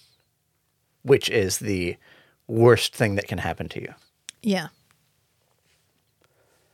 which 1.06 1.30
is 1.30 1.60
the 1.60 1.96
worst 2.48 2.96
thing 2.96 3.16
that 3.16 3.28
can 3.28 3.38
happen 3.38 3.70
to 3.70 3.82
you. 3.82 3.94
yeah. 4.42 4.68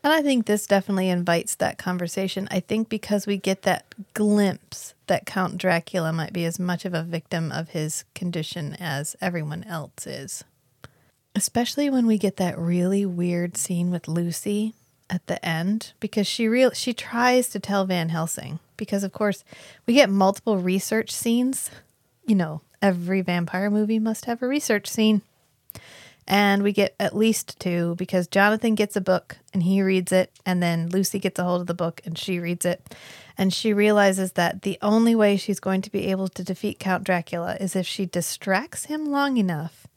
And 0.04 0.12
I 0.12 0.24
think 0.24 0.46
this 0.46 0.66
definitely 0.66 1.10
invites 1.10 1.54
that 1.56 1.78
conversation. 1.78 2.48
I 2.50 2.60
think 2.60 2.90
because 2.90 3.28
we 3.28 3.38
get 3.38 3.62
that 3.64 3.86
glimpse 4.16 4.96
that 5.06 5.28
Count 5.28 5.58
Dracula 5.60 6.12
might 6.12 6.34
be 6.34 6.44
as 6.46 6.58
much 6.58 6.86
of 6.86 6.94
a 6.94 7.04
victim 7.04 7.52
of 7.52 7.70
his 7.70 8.04
condition 8.16 8.76
as 8.80 9.16
everyone 9.22 9.64
else 9.66 10.08
is. 10.08 10.44
Especially 11.36 11.90
when 11.90 12.08
we 12.08 12.18
get 12.18 12.38
that 12.38 12.58
really 12.58 13.06
weird 13.06 13.58
scene 13.58 13.92
with 13.92 14.08
Lucy 14.08 14.74
at 15.08 15.28
the 15.28 15.46
end 15.46 15.94
because 16.00 16.26
she 16.26 16.48
real 16.48 16.72
she 16.72 16.94
tries 16.94 17.50
to 17.50 17.60
tell 17.60 17.86
Van 17.86 18.10
Helsing 18.10 18.60
because 18.78 19.04
of 19.04 19.12
course 19.12 19.44
we 19.86 19.94
get 19.94 20.10
multiple 20.10 20.58
research 20.58 21.12
scenes. 21.12 21.70
You 22.26 22.36
know, 22.36 22.62
every 22.82 23.22
vampire 23.22 23.70
movie 23.70 24.00
must 24.00 24.26
have 24.26 24.42
a 24.42 24.48
research 24.48 24.88
scene. 24.88 25.22
And 26.28 26.64
we 26.64 26.72
get 26.72 26.96
at 27.00 27.16
least 27.16 27.60
two 27.60 27.96
because 27.96 28.28
Jonathan 28.28 28.76
gets 28.76 28.96
a 28.96 29.02
book 29.02 29.38
and 29.54 29.64
he 29.64 29.82
reads 29.82 30.12
it, 30.12 30.32
and 30.46 30.62
then 30.62 30.90
Lucy 30.90 31.20
gets 31.20 31.40
a 31.40 31.44
hold 31.44 31.62
of 31.62 31.68
the 31.68 31.74
book 31.74 32.02
and 32.06 32.18
she 32.18 32.40
reads 32.40 32.66
it. 32.66 32.96
And 33.38 33.54
she 33.54 33.74
realizes 33.74 34.34
that 34.34 34.62
the 34.62 34.78
only 34.82 35.16
way 35.16 35.36
she's 35.36 35.60
going 35.60 35.82
to 35.82 35.92
be 35.92 36.08
able 36.08 36.28
to 36.30 36.44
defeat 36.44 36.80
Count 36.80 37.04
Dracula 37.04 37.58
is 37.60 37.76
if 37.76 37.88
she 37.88 38.06
distracts 38.06 38.86
him 38.86 39.08
long 39.08 39.38
enough 39.38 39.88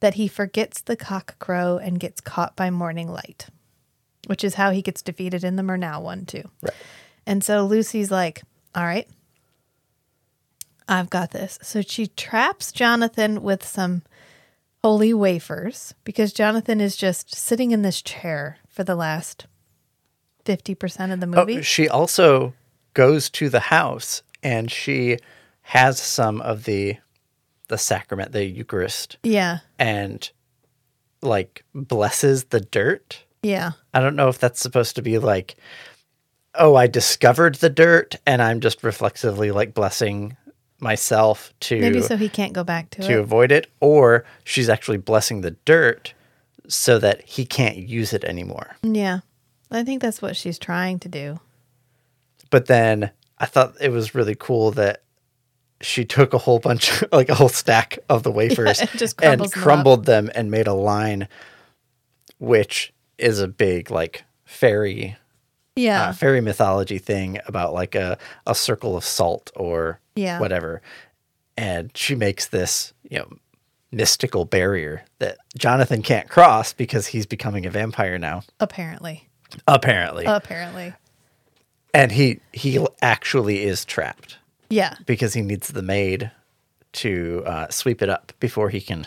that 0.00 0.14
he 0.14 0.28
forgets 0.28 0.80
the 0.80 0.96
cock 0.96 1.38
crow 1.38 1.78
and 1.78 2.00
gets 2.00 2.20
caught 2.20 2.56
by 2.56 2.70
morning 2.70 3.10
light, 3.10 3.46
which 4.26 4.42
is 4.42 4.54
how 4.54 4.70
he 4.70 4.82
gets 4.82 5.02
defeated 5.02 5.44
in 5.44 5.56
the 5.56 5.62
Murnau 5.62 6.02
one, 6.02 6.24
too. 6.26 6.44
Right. 6.62 6.74
And 7.26 7.44
so 7.44 7.64
Lucy's 7.66 8.10
like, 8.10 8.42
All 8.74 8.84
right, 8.84 9.08
I've 10.88 11.10
got 11.10 11.32
this. 11.32 11.58
So 11.62 11.82
she 11.82 12.06
traps 12.06 12.72
Jonathan 12.72 13.42
with 13.42 13.64
some 13.64 14.02
holy 14.82 15.12
wafers 15.12 15.94
because 16.04 16.32
Jonathan 16.32 16.80
is 16.80 16.96
just 16.96 17.34
sitting 17.34 17.72
in 17.72 17.82
this 17.82 18.00
chair 18.00 18.58
for 18.68 18.84
the 18.84 18.94
last 18.94 19.46
50% 20.44 21.12
of 21.12 21.20
the 21.20 21.26
oh, 21.26 21.40
movie. 21.40 21.58
Oh, 21.58 21.62
she 21.62 21.88
also 21.88 22.54
goes 22.94 23.28
to 23.30 23.48
the 23.48 23.60
house 23.60 24.22
and 24.42 24.70
she 24.70 25.18
has 25.62 26.00
some 26.00 26.40
of 26.40 26.64
the 26.64 26.96
the 27.68 27.76
sacrament, 27.76 28.32
the 28.32 28.46
Eucharist, 28.46 29.18
yeah. 29.22 29.58
and 29.78 30.30
like 31.20 31.64
blesses 31.74 32.44
the 32.44 32.60
dirt. 32.60 33.24
Yeah. 33.42 33.72
I 33.92 34.00
don't 34.00 34.16
know 34.16 34.28
if 34.28 34.38
that's 34.38 34.60
supposed 34.60 34.96
to 34.96 35.02
be 35.02 35.18
like, 35.18 35.56
oh, 36.54 36.76
I 36.76 36.86
discovered 36.86 37.56
the 37.56 37.68
dirt 37.68 38.16
and 38.26 38.40
I'm 38.40 38.60
just 38.60 38.82
reflexively 38.82 39.50
like 39.50 39.74
blessing 39.74 40.36
myself 40.80 41.52
to 41.60 41.80
Maybe 41.80 42.00
so 42.00 42.16
he 42.16 42.28
can't 42.28 42.52
go 42.52 42.64
back 42.64 42.90
to, 42.90 43.02
it 43.02 43.06
to 43.06 43.12
it. 43.14 43.18
avoid 43.20 43.52
it, 43.52 43.70
or 43.80 44.24
she's 44.44 44.68
actually 44.68 44.98
blessing 44.98 45.40
the 45.40 45.52
dirt 45.64 46.14
so 46.68 46.98
that 46.98 47.22
he 47.22 47.44
can't 47.44 47.76
use 47.76 48.12
it 48.12 48.24
anymore. 48.24 48.76
Yeah. 48.82 49.20
I 49.70 49.84
think 49.84 50.00
that's 50.02 50.22
what 50.22 50.36
she's 50.36 50.58
trying 50.58 50.98
to 51.00 51.08
do. 51.08 51.40
But 52.50 52.66
then 52.66 53.10
I 53.38 53.46
thought 53.46 53.74
it 53.80 53.90
was 53.90 54.14
really 54.14 54.34
cool 54.34 54.70
that 54.72 55.02
she 55.80 56.04
took 56.04 56.32
a 56.32 56.38
whole 56.38 56.58
bunch, 56.58 57.02
like 57.12 57.28
a 57.28 57.34
whole 57.34 57.48
stack 57.48 57.98
of 58.08 58.22
the 58.22 58.30
wafers 58.40 58.80
and 58.80 58.90
just 58.90 59.20
and 59.22 59.40
them 59.40 59.46
up. 59.46 59.52
crumbled 59.52 60.04
them 60.06 60.30
and 60.34 60.50
made 60.50 60.66
a 60.66 60.74
line, 60.74 61.28
which 62.38 62.92
is 63.18 63.40
a 63.40 63.48
big 63.48 63.90
like 63.90 64.24
fairy 64.44 65.16
Yeah. 65.78 66.08
uh, 66.08 66.12
fairy 66.12 66.40
mythology 66.40 66.98
thing 66.98 67.38
about 67.46 67.72
like 67.72 67.94
a, 67.94 68.18
a 68.46 68.54
circle 68.54 68.96
of 68.96 69.04
salt 69.04 69.50
or 69.56 70.00
Yeah. 70.16 70.40
whatever. 70.40 70.82
And 71.56 71.90
she 71.96 72.14
makes 72.14 72.46
this, 72.46 72.92
you 73.08 73.18
know, 73.18 73.28
mystical 73.90 74.44
barrier 74.44 75.04
that 75.18 75.38
Jonathan 75.56 76.02
can't 76.02 76.28
cross 76.28 76.72
because 76.72 77.06
he's 77.08 77.26
becoming 77.26 77.64
a 77.66 77.70
vampire 77.70 78.18
now, 78.18 78.42
apparently. 78.60 79.28
apparently. 79.66 80.24
Apparently. 80.26 80.94
and 81.94 82.12
he 82.12 82.38
he 82.52 82.84
actually 83.00 83.64
is 83.64 83.84
trapped 83.86 84.36
Yeah. 84.68 84.94
because 85.06 85.32
he 85.34 85.40
needs 85.42 85.68
the 85.68 85.82
maid 85.82 86.30
to 86.92 87.42
uh, 87.46 87.68
sweep 87.70 88.02
it 88.02 88.08
up 88.10 88.32
before 88.40 88.68
he 88.68 88.80
can 88.80 89.06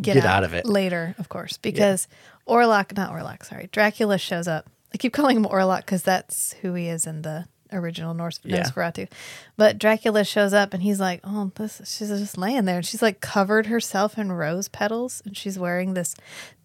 get, 0.00 0.16
out. 0.24 0.44
of 0.44 0.54
it. 0.54 0.64
later, 0.64 1.14
of 1.18 1.28
course, 1.28 1.56
because 1.58 2.06
Orlok, 2.46 2.96
not 2.96 3.12
Orlok, 3.12 3.44
sorry, 3.44 3.68
Dracula 3.72 4.16
shows 4.18 4.46
up. 4.48 4.70
I 4.92 4.98
keep 4.98 5.12
calling 5.12 5.36
him 5.36 5.44
Orlok 5.44 5.80
because 5.80 6.02
that's 6.02 6.52
who 6.62 6.74
he 6.74 6.88
is 6.88 7.06
in 7.06 7.22
the 7.22 7.46
original 7.72 8.14
Norse 8.14 8.40
Yeah. 8.42 8.62
Nosferatu. 8.62 9.08
But 9.56 9.78
Dracula 9.78 10.24
shows 10.24 10.52
up 10.52 10.74
and 10.74 10.82
he's 10.82 10.98
like, 11.00 11.20
"Oh, 11.24 11.52
this." 11.54 11.80
She's 11.84 12.08
just 12.08 12.36
laying 12.36 12.64
there, 12.64 12.78
and 12.78 12.86
she's 12.86 13.02
like 13.02 13.20
covered 13.20 13.66
herself 13.66 14.18
in 14.18 14.32
rose 14.32 14.68
petals, 14.68 15.22
and 15.24 15.36
she's 15.36 15.58
wearing 15.58 15.94
this 15.94 16.14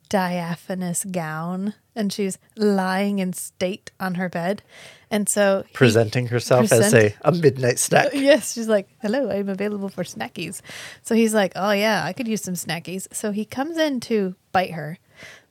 diaphanous 0.09 1.03
gown, 1.05 1.73
and 1.95 2.11
she's 2.13 2.38
lying 2.55 3.19
in 3.19 3.33
state 3.33 3.91
on 3.99 4.15
her 4.15 4.29
bed, 4.29 4.61
and 5.11 5.27
so 5.27 5.63
he- 5.67 5.73
Presenting 5.73 6.27
herself 6.27 6.71
as 6.71 6.93
a, 6.93 7.13
a 7.21 7.31
midnight 7.31 7.79
snack. 7.79 8.09
Yes, 8.13 8.53
she's 8.53 8.67
like, 8.67 8.88
"Hello, 9.01 9.29
I'm 9.29 9.49
available 9.49 9.89
for 9.89 10.03
snackies." 10.03 10.61
So 11.03 11.15
he's 11.15 11.33
like, 11.33 11.51
"Oh 11.55 11.71
yeah, 11.71 12.03
I 12.03 12.13
could 12.13 12.27
use 12.27 12.41
some 12.43 12.55
snackies." 12.55 13.07
So 13.13 13.31
he 13.31 13.45
comes 13.45 13.77
in 13.77 13.99
to 14.01 14.35
bite 14.51 14.71
her, 14.71 14.97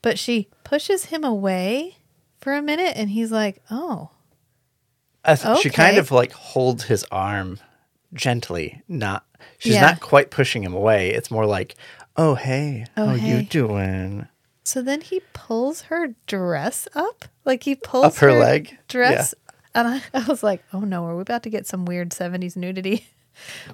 but 0.03 0.19
she 0.19 0.49
pushes 0.65 1.07
him 1.07 1.25
away 1.25 1.99
for 2.45 2.53
a 2.55 2.63
minute, 2.63 2.93
and 2.97 3.11
he's 3.11 3.33
like, 3.33 3.63
"Oh, 3.71 4.11
th- 5.27 5.59
She 5.61 5.71
kind 5.71 5.97
of 5.97 6.11
like 6.11 6.33
holds 6.33 6.85
his 6.85 7.05
arm 7.11 7.59
gently, 8.13 8.83
not 8.87 9.25
she's 9.59 9.75
Yeah. 9.75 9.81
not 9.81 10.01
quite 10.01 10.31
pushing 10.31 10.63
him 10.63 10.75
away. 10.75 11.11
It's 11.11 11.31
more 11.31 11.47
like, 11.47 11.75
"Oh, 12.17 12.35
hey, 12.35 12.87
Oh, 12.97 13.07
how 13.07 13.15
you 13.15 13.43
doing?" 13.43 14.29
So 14.63 14.81
then 14.83 15.01
he 15.01 15.21
pulls 15.33 15.83
her 15.83 16.15
dress 16.27 16.87
up, 16.95 17.25
like 17.45 17.65
he 17.65 17.75
pulls 17.75 18.05
Up 18.07 18.17
her 18.17 18.33
leg? 18.33 18.79
dress, 18.89 19.35
and 19.75 19.89
I, 19.89 20.03
I 20.15 20.25
was 20.29 20.43
like, 20.43 20.63
"Oh 20.73 20.81
no, 20.81 21.05
are 21.07 21.17
we 21.17 21.23
about 21.23 21.43
to 21.45 21.51
get 21.51 21.67
some 21.67 21.85
weird 21.87 22.11
'70s 22.11 22.57
nudity?" 22.57 23.07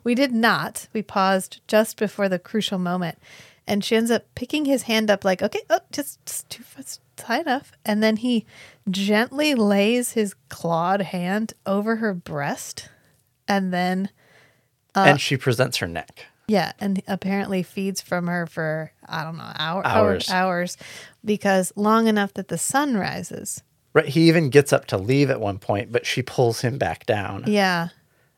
We 0.05 0.15
did 0.15 0.33
not. 0.33 0.89
We 0.95 1.03
paused 1.03 1.61
just 1.69 1.99
before 1.99 2.31
the 2.31 2.39
crucial 2.39 2.79
moment, 2.79 3.19
and 3.67 3.85
she 3.85 3.95
ends 3.95 4.11
up 4.11 4.25
picking 4.35 4.65
his 4.65 4.85
hand 4.85 5.11
up, 5.11 5.23
like, 5.23 5.43
"Okay, 5.43 5.61
oh, 5.69 5.81
just, 5.93 6.25
just 6.25 6.49
too 6.49 6.63
fast, 6.63 7.03
high 7.25 7.41
enough," 7.41 7.73
and 7.85 8.03
then 8.03 8.17
he 8.17 8.45
gently 8.91 9.55
lays 9.55 10.13
his 10.13 10.35
clawed 10.49 11.03
hand 11.03 11.53
over 11.67 11.97
her 11.97 12.15
breast, 12.15 12.89
and 13.49 13.73
then 13.73 14.09
Uh, 14.95 15.05
and 15.07 15.21
she 15.21 15.37
presents 15.37 15.77
her 15.79 15.87
neck. 15.87 16.27
yeah, 16.49 16.73
and 16.81 17.01
apparently 17.07 17.63
feeds 17.63 18.01
from 18.01 18.27
her 18.27 18.47
for 18.47 18.91
I 19.09 19.23
don't 19.25 19.37
know 19.39 19.53
hour, 19.57 19.87
Hours. 19.87 20.29
hours 20.29 20.31
hours 20.31 20.77
because 21.25 21.73
long 21.77 22.07
enough 22.09 22.35
that 22.35 22.49
the 22.49 22.59
sun 22.59 22.97
rises. 22.97 23.63
Right. 23.93 24.07
He 24.07 24.29
even 24.29 24.51
gets 24.51 24.73
up 24.73 24.87
to 24.87 24.97
leave 24.99 25.31
at 25.31 25.41
one 25.41 25.59
point, 25.59 25.91
but 25.93 26.07
she 26.07 26.23
pulls 26.23 26.61
him 26.61 26.79
back 26.79 27.07
down. 27.07 27.45
Yeah, 27.47 27.89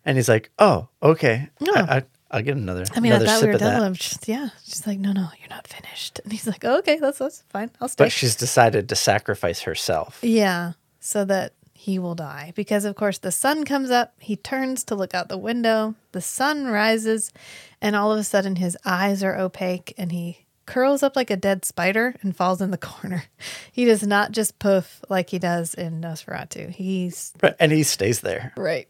And 0.04 0.16
he's 0.16 0.28
like, 0.28 0.50
"Oh, 0.58 0.88
okay. 1.02 1.48
No. 1.60 1.72
I, 1.74 1.96
I, 1.98 2.02
I'll 2.32 2.42
get 2.42 2.56
another. 2.56 2.84
I 2.94 3.00
mean 3.00 3.12
I 3.12 3.18
thought 3.18 3.42
we 3.42 3.48
were 3.48 3.58
done. 3.58 3.82
I'm 3.82 3.94
just, 3.94 4.26
yeah, 4.28 4.48
she's 4.64 4.86
like, 4.86 4.98
no, 4.98 5.12
no, 5.12 5.28
you're 5.38 5.50
not 5.50 5.66
finished, 5.68 6.20
and 6.24 6.32
he's 6.32 6.46
like, 6.46 6.64
okay, 6.64 6.96
that's 6.98 7.18
that's 7.18 7.42
fine, 7.50 7.70
I'll 7.80 7.88
stay. 7.88 8.04
But 8.04 8.12
she's 8.12 8.34
decided 8.36 8.88
to 8.88 8.96
sacrifice 8.96 9.60
herself. 9.62 10.18
yeah, 10.22 10.72
so 11.00 11.24
that 11.26 11.52
he 11.74 11.98
will 11.98 12.14
die 12.14 12.52
because 12.54 12.84
of 12.84 12.94
course 12.94 13.18
the 13.18 13.32
sun 13.32 13.64
comes 13.64 13.90
up. 13.90 14.14
He 14.20 14.36
turns 14.36 14.84
to 14.84 14.94
look 14.94 15.14
out 15.14 15.28
the 15.28 15.36
window. 15.38 15.94
The 16.12 16.20
sun 16.20 16.66
rises, 16.66 17.32
and 17.80 17.96
all 17.96 18.12
of 18.12 18.18
a 18.18 18.24
sudden 18.24 18.56
his 18.56 18.76
eyes 18.84 19.22
are 19.24 19.36
opaque, 19.38 19.92
and 19.98 20.12
he 20.12 20.46
curls 20.64 21.02
up 21.02 21.16
like 21.16 21.28
a 21.28 21.36
dead 21.36 21.64
spider 21.64 22.14
and 22.22 22.36
falls 22.36 22.60
in 22.62 22.70
the 22.70 22.78
corner. 22.92 23.24
He 23.72 23.84
does 23.84 24.06
not 24.06 24.30
just 24.30 24.60
poof 24.60 25.02
like 25.08 25.30
he 25.30 25.38
does 25.40 25.74
in 25.74 26.00
Nosferatu. 26.00 26.70
He's 26.70 27.32
And 27.58 27.72
he 27.72 27.82
stays 27.82 28.20
there. 28.20 28.52
right. 28.56 28.88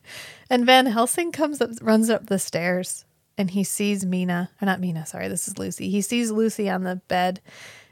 And 0.50 0.66
Van 0.66 0.84
Helsing 0.84 1.32
comes 1.32 1.62
up, 1.62 1.70
runs 1.80 2.10
up 2.10 2.26
the 2.26 2.38
stairs, 2.38 3.06
and 3.38 3.50
he 3.50 3.64
sees 3.64 4.04
Mina, 4.04 4.50
or 4.60 4.66
not 4.66 4.80
Mina, 4.80 5.06
sorry, 5.06 5.28
this 5.28 5.48
is 5.48 5.58
Lucy. 5.58 5.88
He 5.88 6.00
sees 6.00 6.30
Lucy 6.30 6.68
on 6.68 6.84
the 6.84 6.96
bed, 7.08 7.40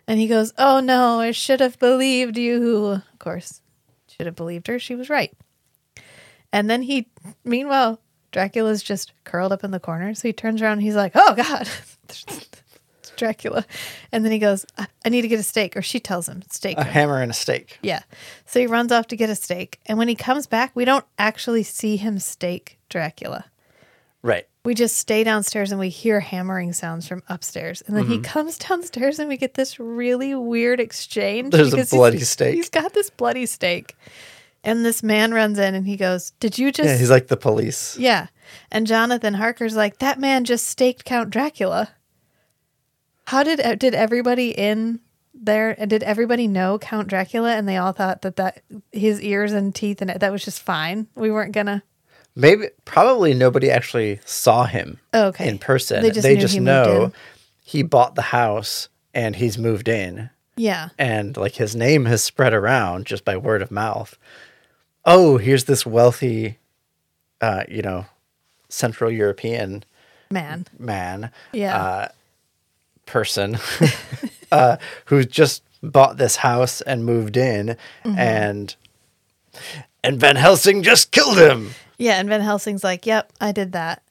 and 0.07 0.19
he 0.19 0.27
goes, 0.27 0.53
"Oh 0.59 0.81
no, 0.81 1.21
I 1.21 1.31
should 1.31 1.61
have 1.61 1.79
believed 1.79 2.37
you." 2.37 2.87
Of 3.13 3.19
course, 3.19 3.63
should 4.09 4.27
have 4.27 4.37
believed 4.37 4.67
her. 4.67 4.79
She 4.79 4.95
was 4.95 5.09
right. 5.09 5.33
And 6.53 6.69
then 6.69 6.83
he, 6.83 7.09
meanwhile, 7.45 8.01
Dracula's 8.33 8.83
just 8.83 9.13
curled 9.25 9.53
up 9.53 9.65
in 9.65 9.71
the 9.71 9.81
corner. 9.81 10.15
So 10.15 10.29
he 10.29 10.33
turns 10.33 10.63
around 10.63 10.75
and 10.75 10.83
he's 10.83 10.97
like, 10.97 11.13
oh 11.15 11.35
God, 11.35 11.69
it's 12.09 12.51
Dracula. 13.17 13.65
And 14.13 14.25
then 14.25 14.33
he 14.33 14.39
goes, 14.39 14.65
I 14.79 14.87
I 15.05 15.09
need 15.09 15.23
to 15.23 15.29
get 15.29 15.41
a 15.41 15.45
stake. 15.45 15.77
Or 15.77 15.83
she 15.83 16.01
tells 16.01 16.29
him, 16.29 16.43
stake. 16.51 16.79
A 16.79 16.85
hammer 16.85 17.23
and 17.23 17.31
a 17.31 17.35
stake. 17.35 17.79
Yeah. 17.83 18.03
So 18.47 18.61
he 18.61 18.67
runs 18.67 18.93
off 18.93 19.07
to 19.09 19.17
get 19.17 19.31
a 19.31 19.35
stake. 19.35 19.81
And 19.87 19.99
when 19.99 20.09
he 20.09 20.15
comes 20.15 20.47
back, 20.47 20.73
we 20.75 20.85
don't 20.85 21.05
actually 21.19 21.63
see 21.63 21.97
him 21.97 22.19
stake 22.19 22.79
Dracula. 22.89 23.47
Right. 24.23 24.47
We 24.65 24.75
just 24.75 24.99
stay 24.99 25.25
downstairs 25.25 25.71
and 25.71 25.81
we 25.81 25.89
hear 25.89 26.21
hammering 26.21 26.73
sounds 26.75 27.09
from 27.09 27.23
upstairs. 27.29 27.83
And 27.87 27.97
then 27.97 28.05
Mm-hmm. 28.05 28.13
he 28.13 28.19
comes 28.21 28.59
downstairs 28.59 29.19
and 29.19 29.29
we 29.29 29.37
get 29.39 29.55
this 29.55 29.81
really 29.81 30.35
weird 30.35 30.81
exchange. 30.81 31.53
There's 31.53 31.69
a 31.73 31.77
because 31.77 31.91
he's- 31.91 31.99
bloody 31.99 32.19
stake. 32.21 32.55
He's 32.57 32.69
got 32.69 32.93
this 32.93 33.09
bloody 33.11 33.47
stake. 33.47 33.97
And 34.63 34.85
this 34.85 35.03
man 35.03 35.33
runs 35.33 35.59
in 35.59 35.75
and 35.75 35.87
he 35.87 35.97
goes, 35.97 36.33
Did 36.39 36.59
you 36.59 36.71
just. 36.71 36.87
Yeah, 36.87 36.99
he's 36.99 37.09
like 37.11 37.29
the 37.29 37.37
police. 37.39 37.97
Yeah. 37.97 38.27
And 38.71 38.87
Jonathan 38.87 39.33
Harker's 39.33 39.75
like, 39.75 40.01
That 40.01 40.19
man 40.21 40.45
just 40.45 40.67
staked 40.69 41.07
Count 41.07 41.31
Dracula. 41.31 41.89
How 43.29 43.43
did 43.43 43.79
did 43.79 43.95
everybody 43.95 44.51
in 44.51 45.01
there? 45.33 45.75
And 45.79 45.89
did 45.89 46.03
everybody 46.03 46.47
know 46.49 46.79
Count 46.79 47.09
Dracula 47.09 47.55
and 47.57 47.67
they 47.69 47.79
all 47.79 47.93
thought 47.93 48.21
that 48.23 48.37
that 48.37 48.61
his 48.93 49.21
ears 49.23 49.53
and 49.53 49.75
teeth 49.75 50.03
and 50.03 50.11
that 50.11 50.33
was 50.33 50.45
just 50.45 50.61
fine? 50.63 51.07
We 51.15 51.31
weren't 51.31 51.53
gonna. 51.53 51.83
Maybe 52.37 52.69
probably 52.85 53.35
nobody 53.35 53.71
actually 53.71 54.21
saw 54.25 54.65
him 54.65 54.99
Oh, 55.13 55.27
okay. 55.29 55.49
in 55.49 55.59
person. 55.59 56.03
They 56.03 56.11
They 56.11 56.37
just 56.37 56.41
just, 56.43 56.55
knew 56.55 56.61
he 56.61 56.65
know 56.65 57.13
he 57.65 57.83
bought 57.83 58.15
the 58.15 58.23
house 58.23 58.89
and 59.15 59.37
he's 59.37 59.59
moved 59.59 59.89
in. 59.89 60.31
Yeah. 60.57 60.91
And 60.99 61.37
like 61.37 61.55
his 61.57 61.75
name 61.75 62.05
has 62.07 62.23
spread 62.23 62.53
around 62.55 63.07
just 63.07 63.25
by 63.25 63.37
word 63.37 63.63
of 63.63 63.71
mouth. 63.71 64.17
Oh, 65.05 65.39
here's 65.39 65.65
this 65.65 65.85
wealthy 65.87 66.59
uh, 67.41 67.65
you 67.69 67.81
know, 67.83 68.05
Central 68.69 69.11
European 69.11 69.83
Man. 70.31 70.67
man 70.79 71.31
Yeah. 71.53 71.77
uh, 71.83 72.09
person 73.07 73.59
uh, 74.53 74.77
who 75.07 75.25
just 75.25 75.63
bought 75.83 76.19
this 76.19 76.37
house 76.37 76.81
and 76.83 77.05
moved 77.05 77.37
in 77.37 77.77
Mm-hmm. 78.05 78.19
and 78.19 78.77
and 80.05 80.21
Van 80.21 80.37
Helsing 80.37 80.83
just 80.83 81.11
killed 81.11 81.39
him. 81.39 81.71
Yeah, 82.01 82.19
and 82.19 82.29
Van 82.29 82.41
Helsing's 82.41 82.83
like, 82.83 83.07
"Yep, 83.07 83.33
I 83.41 83.53
did 83.53 83.73
that." 83.73 84.03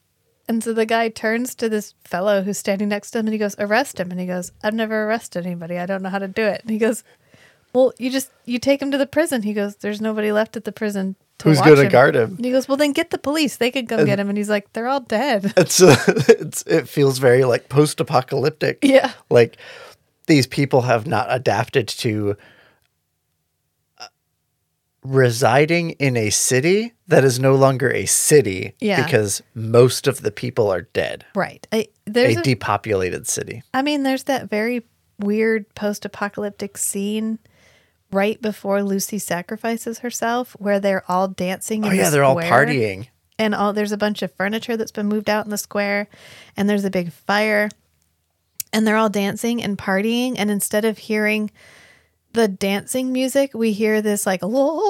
And 0.48 0.64
so 0.64 0.72
the 0.72 0.86
guy 0.86 1.08
turns 1.08 1.54
to 1.56 1.68
this 1.68 1.94
fellow 2.04 2.42
who's 2.42 2.58
standing 2.58 2.88
next 2.88 3.10
to 3.12 3.18
him 3.18 3.26
and 3.26 3.32
he 3.32 3.38
goes, 3.38 3.56
"Arrest 3.58 3.98
him." 4.00 4.10
And 4.10 4.20
he 4.20 4.26
goes, 4.26 4.52
"I've 4.62 4.74
never 4.74 5.04
arrested 5.04 5.44
anybody. 5.44 5.76
I 5.76 5.86
don't 5.86 6.02
know 6.02 6.08
how 6.08 6.18
to 6.20 6.28
do 6.28 6.42
it." 6.42 6.62
And 6.62 6.70
he 6.70 6.78
goes, 6.78 7.02
"Well, 7.72 7.92
you 7.98 8.10
just 8.10 8.30
you 8.46 8.58
take 8.58 8.80
him 8.80 8.90
to 8.92 8.98
the 8.98 9.06
prison." 9.06 9.42
He 9.42 9.52
goes, 9.52 9.76
"There's 9.76 10.00
nobody 10.00 10.32
left 10.32 10.56
at 10.56 10.64
the 10.64 10.72
prison 10.72 11.16
to 11.38 11.48
Who's 11.48 11.60
gonna 11.60 11.88
guard 11.88 12.14
him? 12.14 12.36
And 12.36 12.44
he 12.44 12.52
goes, 12.52 12.68
"Well, 12.68 12.76
then 12.76 12.92
get 12.92 13.10
the 13.10 13.18
police. 13.18 13.56
They 13.56 13.70
could 13.70 13.88
come 13.88 14.04
get 14.04 14.20
him." 14.20 14.28
And 14.28 14.38
he's 14.38 14.50
like, 14.50 14.72
"They're 14.72 14.88
all 14.88 15.00
dead." 15.00 15.52
It's, 15.56 15.82
uh, 15.82 15.96
it's 16.28 16.62
it 16.62 16.88
feels 16.88 17.18
very 17.18 17.44
like 17.44 17.68
post-apocalyptic. 17.68 18.78
Yeah. 18.82 19.12
Like 19.30 19.56
these 20.26 20.46
people 20.46 20.82
have 20.82 21.06
not 21.06 21.26
adapted 21.28 21.88
to 21.88 22.36
residing 25.02 25.90
in 25.92 26.16
a 26.16 26.30
city 26.30 26.92
that 27.08 27.24
is 27.24 27.38
no 27.40 27.54
longer 27.54 27.90
a 27.92 28.04
city 28.06 28.74
Yeah. 28.80 29.02
because 29.04 29.42
most 29.54 30.06
of 30.06 30.20
the 30.22 30.30
people 30.30 30.70
are 30.70 30.82
dead. 30.82 31.24
right. 31.34 31.66
I, 31.72 31.86
a 32.14 32.36
a, 32.36 32.42
depopulated 32.42 33.26
city. 33.26 33.62
I 33.72 33.82
mean, 33.82 34.02
there's 34.02 34.24
that 34.24 34.50
very 34.50 34.82
weird 35.18 35.72
post-apocalyptic 35.74 36.76
scene 36.76 37.38
right 38.12 38.40
before 38.42 38.82
Lucy 38.82 39.18
sacrifices 39.18 40.00
herself, 40.00 40.56
where 40.58 40.80
they're 40.80 41.04
all 41.10 41.28
dancing. 41.28 41.84
Oh, 41.84 41.88
in 41.88 41.92
Oh 41.92 41.96
yeah, 41.96 42.04
the 42.06 42.10
they're 42.10 42.24
all 42.24 42.36
partying. 42.36 43.06
and 43.38 43.54
all 43.54 43.72
there's 43.72 43.92
a 43.92 43.96
bunch 43.96 44.22
of 44.22 44.32
furniture 44.34 44.76
that's 44.76 44.90
been 44.92 45.06
moved 45.08 45.30
out 45.30 45.44
in 45.44 45.50
the 45.50 45.58
square 45.58 46.08
and 46.56 46.68
there's 46.68 46.84
a 46.84 46.90
big 46.90 47.12
fire 47.12 47.68
and 48.72 48.86
they're 48.86 48.96
all 48.96 49.08
dancing 49.10 49.62
and 49.62 49.78
partying 49.78 50.34
and 50.36 50.50
instead 50.50 50.84
of 50.84 50.98
hearing 50.98 51.50
the 52.32 52.48
dancing 52.48 53.12
music 53.12 53.54
we 53.54 53.72
hear 53.72 54.02
this 54.02 54.26
like 54.26 54.42
or 54.42 54.80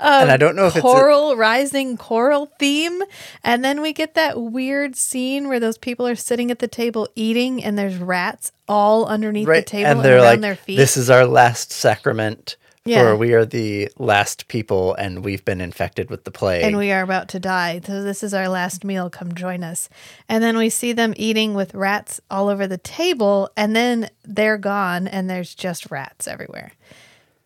um, 0.00 0.22
and 0.22 0.30
I 0.30 0.36
don't 0.36 0.56
know 0.56 0.66
if 0.66 0.76
it's 0.76 0.84
a, 0.84 1.36
rising 1.36 1.96
choral 1.96 2.46
theme 2.58 3.02
and 3.42 3.64
then 3.64 3.80
we 3.80 3.92
get 3.92 4.14
that 4.14 4.40
weird 4.40 4.96
scene 4.96 5.48
where 5.48 5.58
those 5.58 5.78
people 5.78 6.06
are 6.06 6.14
sitting 6.14 6.50
at 6.50 6.58
the 6.58 6.68
table 6.68 7.08
eating 7.14 7.64
and 7.64 7.78
there's 7.78 7.96
rats 7.96 8.52
all 8.68 9.06
underneath 9.06 9.48
right, 9.48 9.64
the 9.64 9.70
table 9.70 9.90
and 9.90 9.98
and, 9.98 10.04
they're 10.04 10.16
around 10.16 10.24
like, 10.24 10.40
their 10.40 10.56
feet 10.56 10.76
"This 10.76 10.96
is 10.96 11.10
our 11.10 11.26
last 11.26 11.72
sacrament." 11.72 12.56
Yeah. 12.86 13.02
For 13.02 13.16
we 13.16 13.32
are 13.32 13.46
the 13.46 13.88
last 13.98 14.46
people, 14.48 14.94
and 14.94 15.24
we've 15.24 15.44
been 15.44 15.62
infected 15.62 16.10
with 16.10 16.24
the 16.24 16.30
plague. 16.30 16.64
and 16.64 16.76
we 16.76 16.92
are 16.92 17.02
about 17.02 17.28
to 17.30 17.40
die. 17.40 17.80
So 17.84 18.02
this 18.02 18.22
is 18.22 18.34
our 18.34 18.48
last 18.48 18.84
meal. 18.84 19.08
Come 19.08 19.34
join 19.34 19.64
us. 19.64 19.88
And 20.28 20.44
then 20.44 20.58
we 20.58 20.68
see 20.68 20.92
them 20.92 21.14
eating 21.16 21.54
with 21.54 21.74
rats 21.74 22.20
all 22.30 22.48
over 22.48 22.66
the 22.66 22.76
table, 22.76 23.50
and 23.56 23.74
then 23.74 24.10
they're 24.22 24.58
gone, 24.58 25.08
and 25.08 25.30
there's 25.30 25.54
just 25.54 25.90
rats 25.90 26.28
everywhere. 26.28 26.72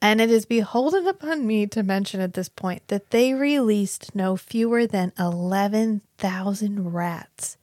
And 0.02 0.20
it 0.20 0.30
is 0.30 0.44
beholden 0.44 1.06
upon 1.06 1.46
me 1.46 1.66
to 1.68 1.82
mention 1.82 2.20
at 2.20 2.34
this 2.34 2.48
point 2.48 2.82
that 2.88 3.10
they 3.10 3.34
released 3.34 4.14
no 4.14 4.36
fewer 4.36 4.86
than 4.86 5.12
11,000 5.18 6.92
rats 6.92 7.56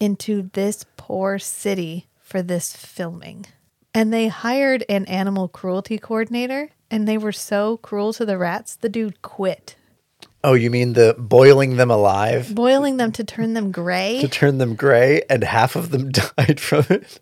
into 0.00 0.50
this 0.52 0.84
poor 0.96 1.38
city 1.38 2.06
for 2.20 2.42
this 2.42 2.74
filming. 2.74 3.46
And 3.94 4.12
they 4.12 4.28
hired 4.28 4.84
an 4.88 5.06
animal 5.06 5.48
cruelty 5.48 5.98
coordinator, 5.98 6.70
and 6.90 7.06
they 7.06 7.18
were 7.18 7.32
so 7.32 7.78
cruel 7.78 8.12
to 8.14 8.24
the 8.24 8.38
rats, 8.38 8.76
the 8.76 8.88
dude 8.88 9.22
quit 9.22 9.76
oh, 10.46 10.54
you 10.54 10.70
mean 10.70 10.92
the 10.92 11.14
boiling 11.18 11.76
them 11.76 11.90
alive 11.90 12.54
boiling 12.54 12.96
them 12.96 13.12
to 13.12 13.24
turn 13.24 13.52
them 13.52 13.72
gray. 13.72 14.20
to 14.20 14.28
turn 14.28 14.58
them 14.58 14.74
gray, 14.74 15.22
and 15.28 15.44
half 15.44 15.76
of 15.76 15.90
them 15.90 16.10
died 16.38 16.60
from 16.60 16.86
it? 16.88 17.18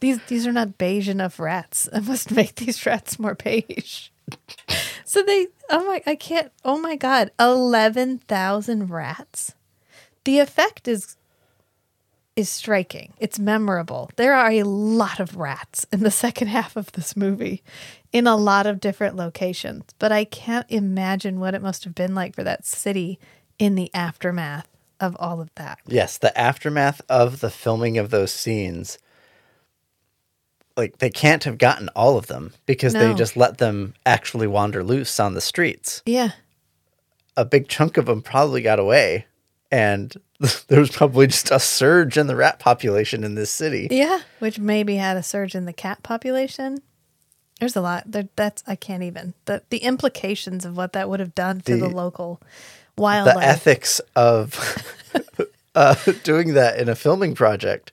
These 0.00 0.18
these 0.26 0.46
are 0.46 0.52
not 0.52 0.78
beige 0.78 1.08
enough 1.08 1.38
rats. 1.38 1.88
I 1.92 2.00
must 2.00 2.30
make 2.30 2.56
these 2.56 2.84
rats 2.84 3.18
more 3.18 3.34
beige. 3.34 4.08
So 5.04 5.22
they 5.22 5.48
oh 5.70 5.86
my 5.86 6.02
I 6.06 6.16
can't 6.16 6.52
oh 6.64 6.78
my 6.78 6.96
god, 6.96 7.30
eleven 7.38 8.18
thousand 8.18 8.90
rats. 8.90 9.54
The 10.24 10.40
effect 10.40 10.88
is 10.88 11.16
is 12.36 12.50
striking. 12.50 13.14
It's 13.18 13.38
memorable. 13.38 14.10
There 14.16 14.34
are 14.34 14.50
a 14.50 14.62
lot 14.62 15.18
of 15.18 15.36
rats 15.36 15.86
in 15.90 16.00
the 16.00 16.10
second 16.12 16.48
half 16.48 16.76
of 16.76 16.92
this 16.92 17.16
movie 17.16 17.62
in 18.12 18.26
a 18.26 18.36
lot 18.36 18.66
of 18.66 18.78
different 18.78 19.16
locations. 19.16 19.84
But 19.98 20.12
I 20.12 20.24
can't 20.24 20.66
imagine 20.68 21.40
what 21.40 21.54
it 21.54 21.62
must 21.62 21.84
have 21.84 21.94
been 21.94 22.14
like 22.14 22.34
for 22.34 22.44
that 22.44 22.66
city 22.66 23.18
in 23.58 23.74
the 23.74 23.92
aftermath 23.94 24.68
of 25.00 25.16
all 25.18 25.40
of 25.40 25.50
that. 25.56 25.78
Yes, 25.86 26.18
the 26.18 26.36
aftermath 26.38 27.00
of 27.08 27.40
the 27.40 27.50
filming 27.50 27.98
of 27.98 28.10
those 28.10 28.32
scenes. 28.32 28.98
Like 30.76 30.98
they 30.98 31.10
can't 31.10 31.44
have 31.44 31.56
gotten 31.56 31.88
all 31.96 32.18
of 32.18 32.26
them 32.26 32.52
because 32.66 32.92
they 32.92 33.14
just 33.14 33.34
let 33.34 33.56
them 33.56 33.94
actually 34.04 34.46
wander 34.46 34.84
loose 34.84 35.18
on 35.18 35.32
the 35.32 35.40
streets. 35.40 36.02
Yeah. 36.04 36.32
A 37.34 37.46
big 37.46 37.68
chunk 37.68 37.96
of 37.96 38.06
them 38.06 38.20
probably 38.20 38.60
got 38.60 38.78
away, 38.78 39.26
and 39.70 40.14
there 40.68 40.80
was 40.80 40.90
probably 40.90 41.26
just 41.26 41.50
a 41.50 41.58
surge 41.58 42.16
in 42.18 42.26
the 42.26 42.36
rat 42.36 42.58
population 42.58 43.24
in 43.24 43.34
this 43.34 43.50
city. 43.50 43.88
Yeah, 43.90 44.20
which 44.38 44.58
maybe 44.58 44.96
had 44.96 45.16
a 45.16 45.22
surge 45.22 45.54
in 45.54 45.64
the 45.66 45.72
cat 45.72 46.02
population. 46.02 46.78
There's 47.60 47.74
a 47.76 47.80
lot. 47.80 48.04
There, 48.06 48.28
that's 48.36 48.62
I 48.66 48.76
can't 48.76 49.02
even 49.02 49.34
the 49.46 49.62
the 49.70 49.78
implications 49.78 50.64
of 50.64 50.76
what 50.76 50.92
that 50.92 51.08
would 51.08 51.20
have 51.20 51.34
done 51.34 51.60
to 51.62 51.72
the, 51.76 51.88
The- 51.88 51.94
local 51.96 52.40
The 52.96 53.02
wildlife. 53.02 53.36
ethics 53.44 54.00
of 54.14 54.58
uh, 55.74 55.94
doing 56.22 56.54
that 56.54 56.78
in 56.78 56.88
a 56.88 56.94
filming 56.94 57.34
project. 57.34 57.92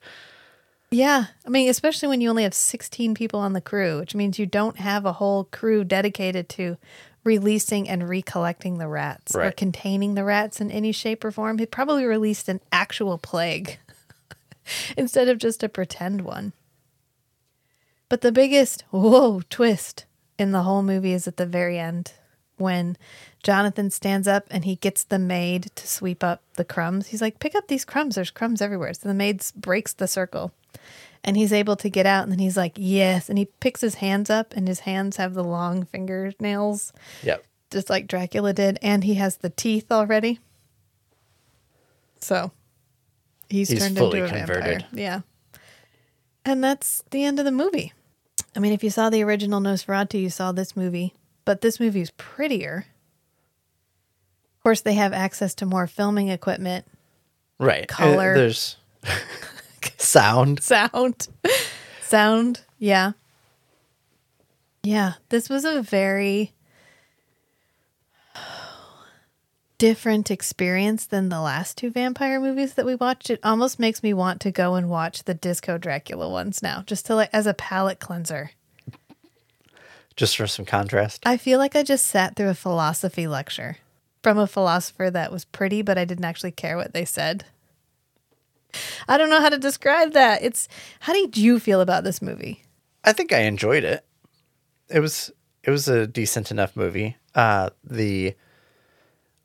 yeah, 0.92 1.26
I 1.46 1.50
mean, 1.50 1.70
especially 1.70 2.08
when 2.10 2.22
you 2.22 2.30
only 2.30 2.44
have 2.44 2.54
16 2.54 3.16
people 3.16 3.40
on 3.40 3.54
the 3.54 3.62
crew, 3.62 4.00
which 4.00 4.14
means 4.16 4.38
you 4.38 4.46
don't 4.46 4.78
have 4.78 5.06
a 5.06 5.14
whole 5.14 5.46
crew 5.46 5.84
dedicated 5.84 6.50
to 6.50 6.78
releasing 7.24 7.88
and 7.88 8.10
recollecting 8.10 8.78
the 8.78 8.88
rats 8.88 9.36
or 9.36 9.52
containing 9.52 10.16
the 10.16 10.24
rats 10.24 10.60
in 10.60 10.72
any 10.72 10.92
shape 10.92 11.24
or 11.24 11.32
form. 11.32 11.58
He 11.58 11.66
probably 11.66 12.06
released 12.06 12.50
an 12.50 12.60
actual 12.72 13.18
plague 13.18 13.80
instead 14.98 15.30
of 15.30 15.38
just 15.38 15.64
a 15.64 15.70
pretend 15.70 16.22
one. 16.22 16.54
But 18.10 18.22
the 18.22 18.32
biggest 18.32 18.84
whoa 18.92 19.42
twist 19.50 20.06
in 20.38 20.52
the 20.52 20.64
whole 20.64 20.84
movie 20.84 21.14
is 21.14 21.28
at 21.28 21.38
the 21.38 21.46
very 21.46 21.80
end 21.80 22.14
when 22.58 22.98
Jonathan 23.42 23.90
stands 23.90 24.28
up 24.28 24.46
and 24.52 24.66
he 24.66 24.76
gets 24.76 25.04
the 25.04 25.20
maid 25.20 25.72
to 25.76 25.88
sweep 25.88 26.24
up 26.24 26.42
the 26.56 26.66
crumbs. 26.66 27.08
He's 27.08 27.22
like, 27.22 27.40
"Pick 27.40 27.56
up 27.56 27.68
these 27.68 27.86
crumbs. 27.86 28.16
There's 28.16 28.32
crumbs 28.32 28.62
everywhere." 28.62 28.94
So 28.94 29.08
the 29.08 29.14
maid 29.14 29.44
breaks 29.56 29.94
the 29.94 30.08
circle, 30.08 30.52
and 31.24 31.38
he's 31.38 31.54
able 31.54 31.76
to 31.78 31.90
get 31.90 32.06
out. 32.06 32.24
And 32.24 32.32
then 32.32 32.40
he's 32.40 32.58
like, 32.58 32.74
"Yes!" 32.76 33.30
And 33.30 33.38
he 33.38 33.46
picks 33.60 33.82
his 33.82 33.96
hands 33.96 34.30
up, 34.30 34.54
and 34.56 34.68
his 34.68 34.82
hands 34.82 35.18
have 35.18 35.34
the 35.34 35.44
long 35.44 35.86
fingernails, 35.86 36.92
Yep. 37.24 37.44
just 37.72 37.90
like 37.90 38.08
Dracula 38.08 38.54
did, 38.54 38.78
and 38.82 39.04
he 39.04 39.16
has 39.16 39.38
the 39.38 39.50
teeth 39.50 39.92
already. 39.92 40.40
So 42.20 42.52
he's, 43.50 43.70
He's 43.70 43.80
turned 43.80 43.98
into 43.98 44.24
a 44.24 44.28
converted. 44.30 44.62
vampire. 44.64 44.88
Yeah. 44.94 45.20
And 46.46 46.64
that's 46.64 47.04
the 47.12 47.24
end 47.24 47.40
of 47.40 47.46
the 47.46 47.52
movie. 47.52 47.94
I 48.56 48.60
mean, 48.60 48.74
if 48.74 48.84
you 48.84 48.90
saw 48.90 49.10
the 49.10 49.24
original 49.24 49.60
Nosferatu, 49.62 50.22
you 50.22 50.30
saw 50.30 50.52
this 50.52 50.76
movie, 50.76 51.14
but 51.46 51.62
this 51.62 51.80
movie 51.80 52.02
is 52.02 52.12
prettier. 52.12 52.86
Of 54.58 54.64
course, 54.64 54.82
they 54.82 54.94
have 54.94 55.12
access 55.14 55.54
to 55.56 55.66
more 55.66 55.88
filming 55.88 56.30
equipment, 56.30 56.86
Right. 57.60 57.84
Uh, 57.92 57.96
Color. 57.96 58.36
there's 58.36 58.78
sound. 59.98 60.62
sound, 60.64 61.28
sound. 62.02 62.62
Yeah. 62.80 63.14
Yeah. 64.84 65.14
This 65.30 65.50
was 65.50 65.66
a 65.66 65.82
very 65.82 66.54
different 69.78 70.32
experience 70.32 71.06
than 71.06 71.28
the 71.28 71.42
last 71.42 71.78
two 71.78 71.90
vampire 71.90 72.40
movies 72.40 72.76
that 72.76 72.86
we 72.86 72.96
watched. 72.96 73.30
It 73.30 73.40
almost 73.44 73.80
makes 73.80 74.02
me 74.02 74.14
want 74.14 74.40
to 74.42 74.52
go 74.52 74.76
and 74.76 74.90
watch 74.90 75.24
the 75.24 75.34
Disco 75.34 75.78
Dracula 75.78 76.30
ones 76.30 76.64
now, 76.64 76.84
just 76.86 77.06
to 77.08 77.16
like 77.16 77.30
as 77.34 77.48
a 77.48 77.54
palate 77.54 78.00
cleanser. 78.00 78.52
Just 80.16 80.38
for 80.38 80.48
some 80.48 80.64
contrast. 80.64 81.24
I 81.26 81.38
feel 81.38 81.60
like 81.60 81.76
I 81.76 81.84
just 81.84 82.06
sat 82.06 82.36
through 82.36 82.50
a 82.50 82.54
philosophy 82.54 83.28
lecture 83.28 83.78
from 84.22 84.38
a 84.38 84.48
philosopher 84.48 85.10
that 85.10 85.32
was 85.32 85.44
pretty, 85.44 85.82
but 85.82 85.98
I 85.98 86.06
didn't 86.06 86.24
actually 86.24 86.52
care 86.52 86.78
what 86.78 86.94
they 86.94 87.04
said. 87.04 87.46
I 89.08 89.18
don't 89.18 89.30
know 89.30 89.42
how 89.42 89.50
to 89.50 89.58
describe 89.58 90.14
that. 90.14 90.44
It's 90.44 90.68
how 91.02 91.14
did 91.14 91.38
you 91.38 91.60
feel 91.60 91.82
about 91.82 92.04
this 92.04 92.22
movie? 92.22 92.64
I 93.04 93.14
think 93.14 93.34
I 93.34 93.40
enjoyed 93.40 93.84
it. 93.84 94.06
It 94.90 95.00
was 95.00 95.32
it 95.64 95.72
was 95.72 95.88
a 95.88 96.08
decent 96.08 96.52
enough 96.52 96.76
movie. 96.76 97.18
Uh 97.36 97.70
the 97.84 98.36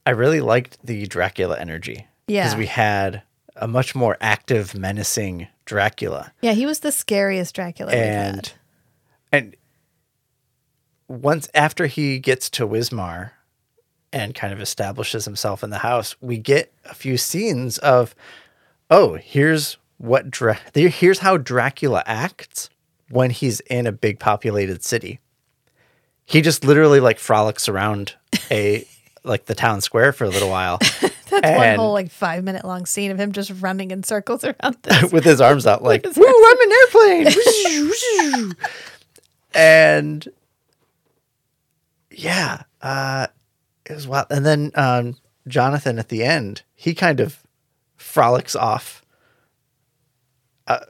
I 0.07 0.11
really 0.11 0.41
liked 0.41 0.79
the 0.85 1.07
Dracula 1.07 1.59
energy. 1.59 2.07
Yeah. 2.27 2.45
Because 2.45 2.57
we 2.59 2.67
had 2.67 3.23
a 3.57 3.69
much 3.69 3.95
more 3.95 4.17
active, 4.21 4.75
menacing 4.75 5.49
Dracula. 5.65 6.33
Yeah, 6.41 6.53
he 6.53 6.65
was 6.67 6.81
the 6.81 6.93
scariest 6.93 7.55
Dracula 7.55 7.93
we've 7.93 8.01
and 8.01 8.37
had. 8.37 8.53
and 9.33 9.57
once 11.09 11.49
after 11.55 11.87
he 11.87 12.19
gets 12.19 12.51
to 12.51 12.67
Wismar 12.67 13.31
and 14.13 14.35
kind 14.35 14.53
of 14.53 14.61
establishes 14.61 15.25
himself 15.25 15.63
in 15.63 15.71
the 15.71 15.79
house, 15.79 16.17
we 16.21 16.39
get 16.39 16.73
a 16.85 16.95
few 16.95 17.17
scenes 17.17 17.79
of, 17.79 18.15
oh, 18.91 19.15
here's 19.15 19.77
what 19.99 20.31
Dra- 20.31 20.59
here's 20.75 21.21
how 21.21 21.37
Dracula 21.37 22.03
acts 22.07 22.71
when 23.11 23.31
he's 23.31 23.61
in 23.61 23.87
a 23.87 23.93
big 23.93 24.19
populated 24.19 24.85
city. 24.85 25.21
He 26.25 26.43
just 26.43 26.65
literally 26.65 27.01
like 27.01 27.19
frolics 27.19 27.69
around 27.69 28.15
a 28.51 28.87
like 29.25 29.47
the 29.47 29.55
town 29.55 29.81
square 29.81 30.13
for 30.13 30.25
a 30.25 30.29
little 30.29 30.49
while 30.49 30.79
That's 31.31 31.59
one 31.59 31.77
whole 31.77 31.93
like 31.93 32.11
five 32.11 32.45
minute 32.45 32.65
long 32.65 32.87
scene 32.87 33.11
of 33.11 33.19
him 33.19 33.33
just 33.33 33.53
running 33.61 33.91
in 33.91 34.03
circles 34.03 34.45
around 34.45 34.77
this. 34.83 35.13
with 35.13 35.25
his 35.25 35.41
arms 35.41 35.67
out 35.67 35.83
like, 35.83 36.05
"Woo, 36.05 36.25
I'm 36.27 36.61
an 36.61 36.73
airplane." 36.73 38.55
and 39.55 40.29
yeah, 42.11 42.63
uh, 42.83 43.27
it 43.85 43.95
was 43.95 44.09
wild. 44.09 44.27
And 44.31 44.47
then 44.47 44.73
um, 44.75 45.17
Jonathan 45.47 45.99
at 45.99 46.09
the 46.09 46.25
end, 46.25 46.63
he 46.75 46.95
kind 46.95 47.21
of 47.21 47.43
frolics 48.09 48.57
off, 48.57 49.05
uh, 50.67 50.81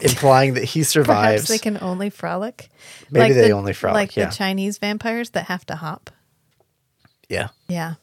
implying 0.00 0.54
that 0.54 0.64
he 0.64 0.82
survives. 0.82 1.46
Perhaps 1.46 1.48
they 1.48 1.58
can 1.58 1.78
only 1.82 2.10
frolic. 2.10 2.68
Maybe 3.10 3.34
they 3.34 3.48
the- 3.48 3.52
only 3.52 3.72
frolic, 3.72 3.94
Like 3.94 4.16
yeah. 4.16 4.26
the 4.26 4.34
Chinese 4.34 4.78
vampires 4.78 5.30
that 5.30 5.46
have 5.46 5.64
to 5.66 5.76
hop. 5.76 6.10
yeah, 7.28 7.48
Yeah. 7.68 7.94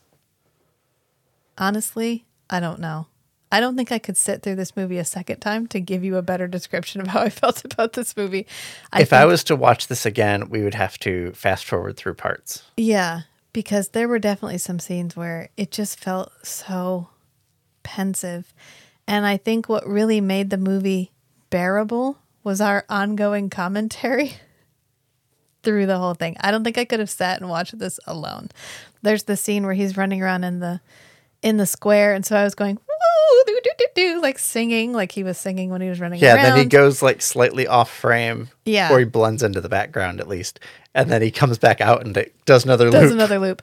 Honestly, 1.57 2.25
I 2.49 2.59
don't 2.59 2.79
know. 2.79 3.07
I 3.51 3.59
don't 3.59 3.77
think 3.77 3.91
I 3.91 3.99
could 3.99 4.17
sit 4.17 4.41
through 4.41 4.55
this 4.55 4.75
movie 4.75 4.97
a 4.97 5.05
second 5.05 5.39
time 5.39 5.67
to 5.67 5.79
give 5.79 6.03
you 6.03 6.17
a 6.17 6.23
better 6.23 6.47
description 6.47 6.99
of 7.01 7.07
how 7.07 7.19
I 7.21 7.29
felt 7.41 7.63
about 7.63 7.93
this 7.93 8.17
movie. 8.17 8.47
I 8.91 9.01
if 9.03 9.13
I 9.13 9.25
was 9.25 9.43
to 9.45 9.55
watch 9.55 9.87
this 9.87 10.05
again, 10.07 10.49
we 10.49 10.63
would 10.63 10.73
have 10.73 10.97
to 10.99 11.31
fast 11.33 11.65
forward 11.65 11.95
through 11.95 12.15
parts. 12.15 12.63
Yeah, 12.75 13.21
because 13.53 13.89
there 13.89 14.07
were 14.07 14.17
definitely 14.17 14.57
some 14.57 14.79
scenes 14.79 15.15
where 15.15 15.49
it 15.57 15.69
just 15.71 15.99
felt 15.99 16.31
so 16.41 17.09
pensive. 17.83 18.53
And 19.07 19.25
I 19.25 19.37
think 19.37 19.67
what 19.69 19.85
really 19.87 20.21
made 20.21 20.49
the 20.49 20.57
movie 20.57 21.11
bearable 21.49 22.17
was 22.43 22.59
our 22.61 22.85
ongoing 22.89 23.49
commentary 23.49 24.33
through 25.63 25.85
the 25.85 25.97
whole 25.97 26.13
thing. 26.13 26.35
I 26.41 26.51
don't 26.51 26.63
think 26.63 26.77
I 26.77 26.85
could 26.85 26.99
have 26.99 27.09
sat 27.09 27.39
and 27.39 27.49
watched 27.49 27.77
this 27.79 27.99
alone. 28.05 28.49
There's 29.01 29.23
the 29.23 29.37
scene 29.37 29.63
where 29.65 29.73
he's 29.73 29.97
running 29.97 30.21
around 30.21 30.43
in 30.43 30.59
the 30.59 30.81
in 31.41 31.57
the 31.57 31.65
square 31.65 32.13
and 32.13 32.25
so 32.25 32.37
I 32.37 32.45
was 32.45 32.55
going 32.55 32.75
woo 32.77 33.43
doo, 33.45 33.59
doo, 33.63 33.71
doo, 33.77 33.85
doo, 33.95 34.21
like 34.21 34.39
singing 34.39 34.93
like 34.93 35.11
he 35.11 35.23
was 35.23 35.37
singing 35.37 35.69
when 35.69 35.81
he 35.81 35.89
was 35.89 35.99
running 35.99 36.21
Yeah, 36.21 36.35
around. 36.35 36.43
then 36.43 36.57
he 36.59 36.65
goes 36.65 37.01
like 37.01 37.21
slightly 37.21 37.67
off 37.67 37.91
frame. 37.91 38.49
Yeah. 38.65 38.89
Or 38.93 38.99
he 38.99 39.05
blends 39.05 39.43
into 39.43 39.59
the 39.59 39.67
background 39.67 40.21
at 40.21 40.27
least. 40.29 40.61
And 40.95 41.09
then 41.11 41.21
he 41.21 41.31
comes 41.31 41.57
back 41.57 41.81
out 41.81 42.05
and 42.05 42.15
it 42.15 42.33
does 42.45 42.63
another 42.63 42.89
does 42.89 43.03
loop. 43.09 43.11
another 43.13 43.39
loop. 43.39 43.61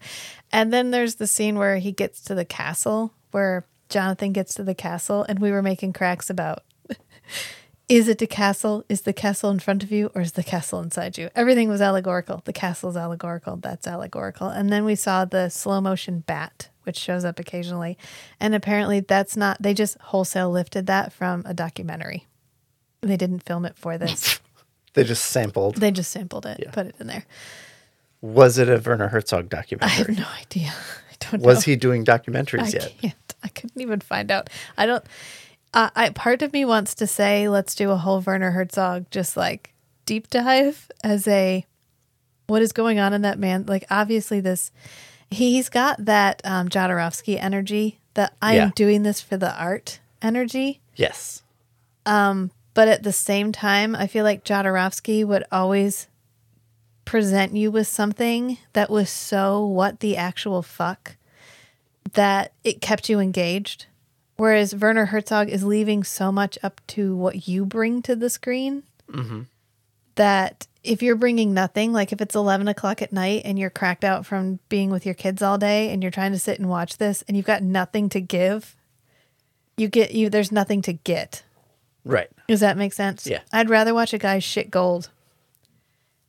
And 0.53 0.71
then 0.73 0.91
there's 0.91 1.15
the 1.15 1.27
scene 1.27 1.57
where 1.57 1.79
he 1.79 1.93
gets 1.93 2.21
to 2.23 2.35
the 2.35 2.45
castle, 2.45 3.15
where 3.31 3.65
Jonathan 3.91 4.33
gets 4.33 4.55
to 4.55 4.63
the 4.65 4.75
castle, 4.75 5.25
and 5.29 5.39
we 5.39 5.51
were 5.51 5.63
making 5.63 5.93
cracks 5.93 6.31
about 6.31 6.63
is 7.89 8.09
it 8.09 8.19
the 8.19 8.27
castle? 8.27 8.85
Is 8.89 9.03
the 9.03 9.13
castle 9.13 9.51
in 9.51 9.59
front 9.59 9.83
of 9.83 9.91
you, 9.93 10.11
or 10.15 10.21
is 10.23 10.33
the 10.33 10.43
castle 10.45 10.81
inside 10.81 11.19
you? 11.19 11.29
Everything 11.35 11.69
was 11.69 11.81
allegorical. 11.81 12.41
The 12.45 12.53
castle's 12.53 12.97
allegorical. 12.97 13.57
That's 13.57 13.87
allegorical. 13.87 14.49
And 14.49 14.71
then 14.73 14.85
we 14.85 14.95
saw 14.95 15.25
the 15.25 15.49
slow 15.49 15.81
motion 15.81 16.21
bat, 16.21 16.69
which 16.85 16.97
shows 16.97 17.25
up 17.25 17.39
occasionally. 17.41 17.99
And 18.39 18.55
apparently, 18.55 19.01
that's 19.01 19.37
not, 19.37 19.61
they 19.61 19.75
just 19.75 19.99
wholesale 20.01 20.51
lifted 20.51 20.87
that 20.87 21.13
from 21.13 21.43
a 21.47 21.53
documentary. 21.53 22.27
They 23.03 23.17
didn't 23.17 23.41
film 23.41 23.65
it 23.65 23.77
for 23.77 23.99
this. 23.99 24.41
They 24.95 25.05
just 25.05 25.23
sampled. 25.27 25.77
they 25.77 25.93
just 25.93 26.11
sampled 26.11 26.47
it, 26.47 26.59
Yeah. 26.61 26.73
put 26.73 26.87
it 26.87 26.97
in 26.99 27.07
there. 27.07 27.25
Was 28.23 28.59
it 28.59 28.69
a 28.69 28.83
Werner 28.85 29.07
Herzog 29.07 29.49
documentary? 29.49 29.87
I 29.89 29.99
have 29.99 30.09
no 30.09 30.27
idea. 30.41 30.75
I 31.13 31.15
don't 31.21 31.41
know. 31.43 31.47
Was 31.47 31.63
he 31.63 31.77
doing 31.77 32.05
documentaries 32.05 32.75
I 32.75 32.79
yet? 32.81 32.95
can't. 33.01 33.30
I 33.45 33.49
couldn't 33.49 33.81
even 33.81 34.01
find 34.01 34.31
out. 34.31 34.51
I 34.77 34.87
don't. 34.87 35.05
Uh, 35.73 35.91
I 35.95 36.11
part 36.11 36.43
of 36.43 36.53
me 36.53 36.65
wants 36.65 36.95
to 36.97 37.07
say 37.07 37.49
let's 37.49 37.75
do 37.77 37.91
a 37.91 37.97
whole 37.97 38.21
Werner 38.21 38.51
Herzog 38.51 39.07
just 39.11 39.37
like 39.37 39.73
deep 40.05 40.29
dive 40.29 40.91
as 41.05 41.29
a 41.29 41.65
what 42.49 42.61
is 42.63 42.73
going 42.73 42.99
on 42.99 43.13
in 43.13 43.23
that 43.23 43.39
man. 43.39 43.65
Like 43.67 43.85
obviously 43.91 44.41
this, 44.41 44.73
he's 45.31 45.69
got 45.69 46.05
that 46.05 46.43
um, 46.45 46.69
Jodorowsky 46.69 47.41
energy 47.41 48.01
that 48.15 48.35
I'm 48.43 48.55
Yeah. 48.57 48.71
doing 48.75 49.05
this 49.05 49.21
for 49.21 49.37
the 49.37 49.57
art 49.57 50.01
energy. 50.21 50.81
Yes. 50.97 51.43
But 52.75 52.89
at 52.89 53.03
the 53.05 53.13
same 53.13 53.53
time, 53.53 53.95
I 53.95 54.07
feel 54.09 54.25
like 54.25 54.45
Jodorowsky 54.45 55.25
would 55.25 55.45
always 55.53 56.09
present 57.05 57.55
you 57.55 57.71
with 57.71 57.87
something 57.87 58.59
that 58.73 58.91
was 58.91 59.11
so 59.11 59.65
what 59.65 60.01
the 60.01 60.17
actual 60.17 60.63
fuck 60.63 61.17
that 62.13 62.53
it 62.65 62.81
kept 62.81 63.09
you 63.09 63.21
engaged. 63.21 63.87
Whereas 64.37 64.75
Werner 64.75 65.07
Herzog 65.07 65.49
is 65.49 65.65
leaving 65.65 66.03
so 66.03 66.33
much 66.33 66.59
up 66.63 66.81
to 66.89 67.15
what 67.15 67.47
you 67.47 67.67
bring 67.67 68.01
to 68.03 68.17
the 68.17 68.31
screen 68.31 68.85
mm-hmm. 69.11 69.43
that 70.15 70.67
if 70.83 71.03
you're 71.03 71.17
bringing 71.17 71.53
nothing, 71.53 71.93
like 71.93 72.11
if 72.11 72.23
it's 72.23 72.35
11 72.35 72.67
o'clock 72.67 73.03
at 73.03 73.13
night 73.13 73.43
and 73.45 73.59
you're 73.59 73.69
cracked 73.69 74.03
out 74.03 74.25
from 74.25 74.59
being 74.71 74.91
with 74.91 75.05
your 75.05 75.15
kids 75.15 75.43
all 75.43 75.59
day 75.59 75.91
and 75.91 76.03
you're 76.03 76.11
trying 76.11 76.33
to 76.33 76.39
sit 76.39 76.59
and 76.59 76.71
watch 76.71 76.97
this 76.97 77.23
and 77.29 77.37
you've 77.37 77.45
got 77.45 77.63
nothing 77.63 78.09
to 78.09 78.21
give, 78.21 78.77
you 79.77 79.89
get 79.89 80.13
you, 80.13 80.31
there's 80.31 80.51
nothing 80.51 80.81
to 80.83 80.95
get. 80.95 81.43
Right. 82.03 82.31
Does 82.49 82.61
that 82.61 82.79
make 82.79 82.95
sense? 82.95 83.27
Yeah. 83.27 83.41
I'd 83.53 83.69
rather 83.69 83.93
watch 83.93 84.15
a 84.15 84.19
guy 84.19 84.39
shit 84.39 84.71
gold 84.71 85.11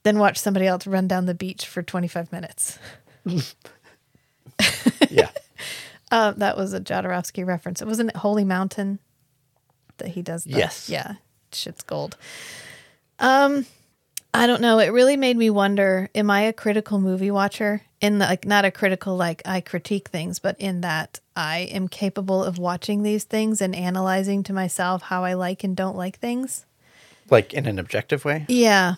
than 0.03 0.19
watch 0.19 0.37
somebody 0.37 0.67
else 0.67 0.85
run 0.85 1.07
down 1.07 1.27
the 1.27 1.33
beach 1.33 1.65
for 1.65 1.81
25 1.81 2.31
minutes. 2.31 2.77
Yeah. 5.11 5.29
Uh, 6.11 6.31
that 6.31 6.57
was 6.57 6.73
a 6.73 6.81
Jodorowsky 6.81 7.45
reference. 7.45 7.81
It 7.81 7.87
wasn't 7.87 8.15
Holy 8.17 8.43
Mountain 8.43 8.99
that 9.97 10.09
he 10.09 10.21
does. 10.21 10.43
The, 10.43 10.51
Yes. 10.51 10.89
Yeah. 10.89 11.15
Shit's 11.53 11.81
gold. 11.83 12.17
Um, 13.19 13.65
I 14.33 14.47
don't 14.47 14.61
know. 14.61 14.79
It 14.79 14.87
really 14.89 15.17
made 15.17 15.37
me 15.37 15.49
wonder: 15.49 16.09
Am 16.15 16.29
I 16.29 16.41
a 16.41 16.53
critical 16.53 16.99
movie 16.99 17.31
watcher? 17.31 17.81
In 17.99 18.17
the, 18.17 18.25
like, 18.25 18.45
not 18.45 18.65
a 18.65 18.71
critical 18.71 19.15
like 19.15 19.41
I 19.45 19.61
critique 19.61 20.09
things, 20.09 20.39
but 20.39 20.59
in 20.59 20.81
that 20.81 21.19
I 21.35 21.59
am 21.71 21.87
capable 21.87 22.43
of 22.43 22.57
watching 22.57 23.03
these 23.03 23.25
things 23.25 23.61
and 23.61 23.75
analyzing 23.75 24.41
to 24.43 24.53
myself 24.53 25.03
how 25.03 25.23
I 25.23 25.33
like 25.33 25.63
and 25.63 25.75
don't 25.77 25.95
like 25.95 26.17
things. 26.17 26.65
like 27.29 27.53
in 27.53 27.67
an 27.67 27.77
objective 27.77 28.25
way. 28.25 28.45
Yeah. 28.47 28.95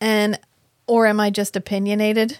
And 0.00 0.40
or 0.86 1.06
am 1.06 1.20
I 1.20 1.28
just 1.30 1.56
opinionated? 1.56 2.38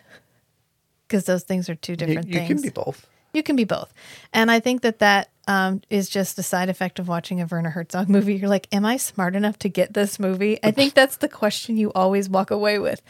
Because 1.07 1.25
those 1.25 1.43
things 1.43 1.69
are 1.69 1.75
two 1.75 1.93
You, 1.93 1.97
different 1.97 2.29
you 2.29 2.35
things. 2.35 2.49
can 2.49 2.63
be 2.63 2.71
both. 2.71 3.07
You 3.33 3.43
can 3.43 3.57
be 3.57 3.65
both. 3.65 3.93
And 4.33 4.51
I 4.51 4.61
think 4.61 4.83
that 4.83 4.99
that 4.99 5.31
um, 5.49 5.83
is 5.91 6.09
just 6.09 6.39
a 6.39 6.43
side 6.43 6.69
effect 6.69 6.99
of 6.99 7.09
watching 7.09 7.41
a 7.41 7.47
Werner 7.47 7.71
Herzog 7.71 8.09
movie. 8.09 8.35
You're 8.35 8.49
like, 8.49 8.69
am 8.73 8.85
I 8.85 8.97
smart 8.97 9.35
enough 9.35 9.59
to 9.61 9.69
get 9.69 9.95
this 9.95 10.19
movie? 10.19 10.59
I 10.63 10.71
think 10.71 10.95
that's 10.95 11.17
the 11.17 11.29
question 11.29 11.77
you 11.77 11.93
always 11.95 12.29
walk 12.29 12.51
away 12.51 12.79
with. 12.79 13.03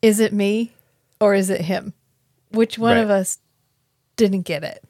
Is 0.00 0.20
it 0.20 0.32
me 0.32 0.72
or 1.20 1.34
is 1.34 1.50
it 1.50 1.62
him? 1.62 1.92
Which 2.50 2.78
one 2.78 2.98
of 2.98 3.10
us 3.10 3.38
didn't 4.16 4.42
get 4.42 4.62
it? 4.62 4.84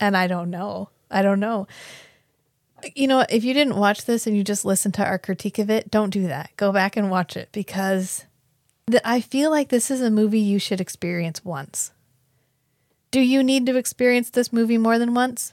And 0.00 0.16
I 0.16 0.26
don't 0.26 0.50
know. 0.50 0.90
I 1.10 1.22
don't 1.22 1.40
know. 1.40 1.66
You 2.96 3.06
know, 3.06 3.24
if 3.28 3.44
you 3.44 3.54
didn't 3.54 3.76
watch 3.76 4.04
this 4.04 4.26
and 4.26 4.36
you 4.36 4.42
just 4.42 4.64
listened 4.64 4.94
to 4.94 5.04
our 5.04 5.18
critique 5.18 5.58
of 5.58 5.70
it, 5.70 5.90
don't 5.90 6.10
do 6.10 6.26
that. 6.26 6.50
Go 6.56 6.72
back 6.72 6.96
and 6.96 7.10
watch 7.10 7.36
it 7.36 7.48
because 7.52 8.24
th- 8.90 9.02
I 9.04 9.20
feel 9.20 9.50
like 9.50 9.68
this 9.68 9.90
is 9.90 10.00
a 10.00 10.10
movie 10.10 10.40
you 10.40 10.58
should 10.58 10.80
experience 10.80 11.44
once. 11.44 11.92
Do 13.12 13.20
you 13.20 13.44
need 13.44 13.66
to 13.66 13.76
experience 13.76 14.30
this 14.30 14.52
movie 14.52 14.78
more 14.78 14.98
than 14.98 15.14
once? 15.14 15.52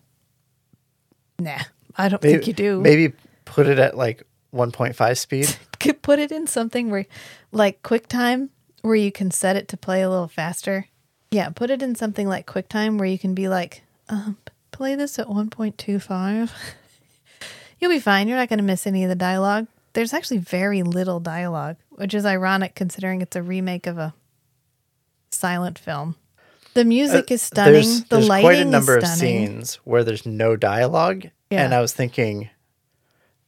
Nah, 1.37 1.59
I 1.97 2.09
don't 2.09 2.23
Maybe, 2.23 2.33
think 2.33 2.47
you 2.47 2.53
do. 2.53 2.81
Maybe 2.81 3.13
put 3.45 3.67
it 3.67 3.77
at 3.77 3.95
like 3.97 4.23
1.5 4.53 5.17
speed. 5.17 5.55
Could 5.79 6.01
put 6.01 6.19
it 6.19 6.31
in 6.31 6.47
something 6.47 6.89
where, 6.89 7.05
like 7.51 7.83
QuickTime, 7.83 8.49
where 8.81 8.95
you 8.95 9.11
can 9.11 9.29
set 9.29 9.55
it 9.55 9.67
to 9.67 9.77
play 9.77 10.01
a 10.01 10.09
little 10.09 10.27
faster. 10.29 10.87
Yeah, 11.31 11.49
put 11.49 11.69
it 11.69 11.81
in 11.81 11.95
something 11.95 12.27
like 12.27 12.47
QuickTime 12.47 12.97
where 12.97 13.07
you 13.07 13.19
can 13.19 13.35
be 13.35 13.47
like, 13.49 13.83
um, 14.07 14.37
play 14.71 14.95
this 14.95 15.19
at 15.19 15.27
1.25. 15.27 16.51
You'll 17.79 17.91
be 17.91 17.99
fine. 17.99 18.27
You're 18.27 18.37
not 18.37 18.49
going 18.49 18.59
to 18.59 18.63
miss 18.63 18.87
any 18.87 19.03
of 19.03 19.09
the 19.09 19.15
dialogue. 19.15 19.67
There's 19.93 20.13
actually 20.13 20.39
very 20.39 20.81
little 20.81 21.19
dialogue, 21.19 21.75
which 21.89 22.13
is 22.13 22.25
ironic 22.25 22.75
considering 22.75 23.21
it's 23.21 23.35
a 23.35 23.43
remake 23.43 23.85
of 23.85 23.97
a 23.97 24.13
silent 25.29 25.77
film. 25.77 26.15
The 26.73 26.85
music 26.85 27.31
is 27.31 27.41
stunning. 27.41 27.69
Uh, 27.69 27.73
There's, 27.73 28.03
the 28.03 28.15
there's 28.17 28.27
lighting 28.29 28.45
quite 28.45 28.59
a 28.59 28.65
number 28.65 28.97
of 28.97 29.05
scenes 29.07 29.75
where 29.83 30.03
there's 30.03 30.25
no 30.25 30.55
dialogue 30.55 31.29
Yeah. 31.49 31.63
And 31.65 31.73
I 31.73 31.81
was 31.81 31.93
thinking 31.93 32.49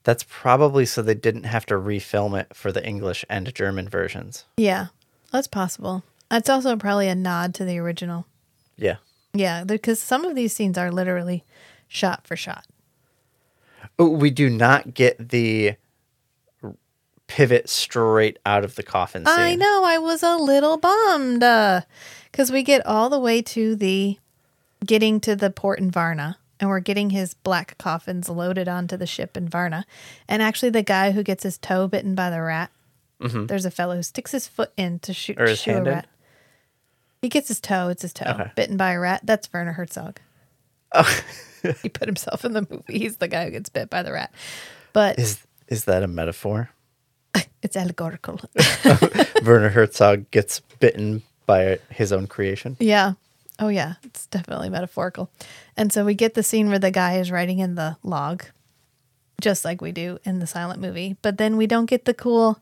that's 0.03 0.25
probably 0.27 0.85
so 0.85 1.01
they 1.01 1.13
didn't 1.13 1.43
have 1.43 1.65
to 1.67 1.75
refilm 1.75 2.39
it 2.39 2.55
for 2.55 2.71
the 2.71 2.85
English 2.85 3.23
and 3.29 3.53
German 3.53 3.87
versions. 3.87 4.45
Yeah, 4.57 4.87
that's 5.31 5.47
possible. 5.47 6.03
That's 6.29 6.49
also 6.49 6.75
probably 6.77 7.07
a 7.07 7.15
nod 7.15 7.53
to 7.55 7.65
the 7.65 7.77
original. 7.77 8.25
Yeah. 8.77 8.97
Yeah, 9.33 9.63
because 9.63 10.01
some 10.01 10.25
of 10.25 10.35
these 10.35 10.53
scenes 10.53 10.77
are 10.77 10.91
literally 10.91 11.43
shot 11.87 12.25
for 12.25 12.35
shot. 12.35 12.65
Oh, 13.99 14.09
we 14.09 14.29
do 14.31 14.49
not 14.49 14.93
get 14.93 15.29
the 15.29 15.75
pivot 17.31 17.69
straight 17.69 18.37
out 18.45 18.65
of 18.65 18.75
the 18.75 18.83
coffin 18.83 19.25
scene. 19.25 19.33
I 19.33 19.55
know. 19.55 19.83
I 19.85 19.97
was 19.97 20.21
a 20.21 20.35
little 20.35 20.75
bummed 20.77 21.39
because 22.31 22.51
we 22.51 22.61
get 22.61 22.85
all 22.85 23.09
the 23.09 23.19
way 23.19 23.41
to 23.43 23.73
the 23.75 24.17
getting 24.85 25.21
to 25.21 25.35
the 25.35 25.49
port 25.49 25.79
in 25.79 25.89
Varna, 25.91 26.37
and 26.59 26.69
we're 26.69 26.81
getting 26.81 27.11
his 27.11 27.33
black 27.33 27.77
coffins 27.77 28.27
loaded 28.27 28.67
onto 28.67 28.97
the 28.97 29.07
ship 29.07 29.37
in 29.37 29.47
Varna. 29.47 29.85
And 30.27 30.41
actually, 30.41 30.71
the 30.71 30.83
guy 30.83 31.11
who 31.11 31.23
gets 31.23 31.43
his 31.43 31.57
toe 31.57 31.87
bitten 31.87 32.15
by 32.15 32.29
the 32.29 32.41
rat, 32.41 32.69
there's 33.19 33.65
a 33.65 33.71
fellow 33.71 33.95
who 33.95 34.03
sticks 34.03 34.31
his 34.31 34.47
foot 34.47 34.73
in 34.75 34.99
to 34.99 35.13
shoot, 35.13 35.37
Mm-hmm. 35.37 35.43
Or 35.43 35.47
his 35.49 35.61
shoo 35.61 35.71
a 35.77 35.83
rat. 35.83 36.07
He 37.21 37.29
gets 37.29 37.47
his 37.47 37.59
toe. 37.61 37.87
It's 37.89 38.01
his 38.01 38.13
toe 38.13 38.25
Okay. 38.29 38.51
bitten 38.55 38.75
by 38.77 38.91
a 38.93 38.99
rat. 38.99 39.21
That's 39.23 39.47
Werner 39.53 39.73
Herzog. 39.73 40.19
he 41.81 41.87
put 41.87 42.07
himself 42.07 42.43
in 42.43 42.53
the 42.53 42.67
movie. 42.69 42.99
He's 42.99 43.17
the 43.17 43.27
guy 43.27 43.45
who 43.45 43.51
gets 43.51 43.69
bit 43.69 43.89
by 43.89 44.03
the 44.03 44.11
rat. 44.11 44.33
But 44.91 45.17
Is 45.19 45.39
is 45.67 45.85
that 45.85 46.03
a 46.03 46.07
metaphor? 46.07 46.71
it's 47.61 47.75
allegorical. 47.77 48.39
Werner 49.45 49.69
Herzog 49.69 50.29
gets 50.31 50.59
bitten 50.79 51.23
by 51.45 51.79
his 51.89 52.11
own 52.11 52.27
creation. 52.27 52.77
Yeah. 52.79 53.13
Oh, 53.59 53.67
yeah. 53.67 53.95
It's 54.03 54.25
definitely 54.27 54.69
metaphorical. 54.69 55.29
And 55.77 55.91
so 55.93 56.03
we 56.05 56.13
get 56.15 56.33
the 56.33 56.43
scene 56.43 56.69
where 56.69 56.79
the 56.79 56.91
guy 56.91 57.17
is 57.17 57.31
writing 57.31 57.59
in 57.59 57.75
the 57.75 57.97
log, 58.03 58.43
just 59.39 59.63
like 59.65 59.81
we 59.81 59.91
do 59.91 60.17
in 60.23 60.39
the 60.39 60.47
silent 60.47 60.79
movie. 60.81 61.15
But 61.21 61.37
then 61.37 61.57
we 61.57 61.67
don't 61.67 61.85
get 61.85 62.05
the 62.05 62.13
cool 62.13 62.59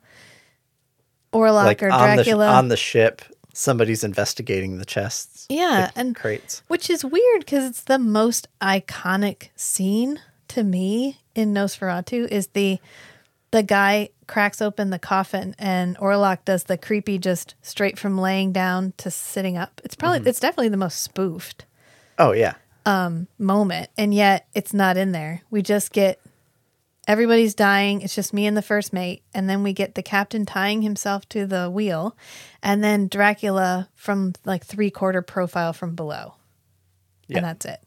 Orlok 1.34 1.66
like 1.66 1.84
or 1.84 1.92
on 1.92 2.18
the 2.18 2.24
Dracula. 2.24 2.48
on 2.50 2.68
the 2.70 2.78
ship, 2.78 3.22
somebody's 3.54 4.04
investigating 4.04 4.78
the 4.78 4.86
chests. 4.86 5.46
yeah. 5.50 5.90
the 5.94 6.00
And 6.00 6.16
crates. 6.16 6.64
which 6.68 6.90
is 6.90 7.06
weird 7.06 7.42
because 7.42 7.66
it's 7.70 7.82
the 7.84 8.00
most 8.00 8.48
iconic 8.62 9.50
scene 9.56 10.20
to 10.50 10.64
me 10.64 11.20
in 11.36 11.54
Nosferatu 11.54 12.28
is 12.28 12.48
the 12.48 12.80
the 13.52 13.62
guy 13.64 14.10
cracks 14.30 14.62
open 14.62 14.90
the 14.92 15.00
coffin 15.00 15.54
and 15.60 15.98
Orlok 15.98 16.46
does 16.46 16.64
the 16.64 16.78
creepy 16.78 17.18
just 17.18 17.56
straight 17.62 18.00
from 18.00 18.18
laying 18.18 18.54
down 18.54 18.94
to 18.98 19.12
sitting 19.12 19.58
up. 19.58 19.82
It's 19.84 19.96
probably 19.96 20.30
it's 20.30 20.40
definitely 20.40 20.70
the 20.70 20.78
most 20.78 21.02
spoofed. 21.02 21.66
Oh 22.18 22.32
yeah. 22.32 22.54
Um 22.86 23.28
moment 23.38 23.90
and 23.98 24.14
yet 24.14 24.48
it's 24.54 24.74
not 24.74 24.96
in 24.96 25.12
there 25.12 25.42
we 25.52 25.62
just 25.62 25.92
get 25.92 26.22
everybody's 27.08 27.54
dying 27.56 28.02
it's 28.02 28.16
just 28.16 28.34
me 28.34 28.46
and 28.46 28.56
the 28.56 28.62
first 28.62 28.94
mate 28.94 29.22
and 29.34 29.50
then 29.50 29.64
we 29.64 29.74
get 29.74 29.96
the 29.96 30.04
captain 30.04 30.46
tying 30.46 30.82
himself 30.84 31.28
to 31.28 31.46
the 31.46 31.70
wheel 31.70 32.16
and 32.64 32.84
then 32.84 33.08
dracula 33.08 33.90
from 33.96 34.34
like 34.46 34.64
three 34.64 34.90
quarter 34.92 35.22
profile 35.22 35.74
from 35.74 35.96
below 35.96 36.36
Yeah. 37.28 37.38
and 37.38 37.46
that's 37.48 37.66
it 37.66 37.82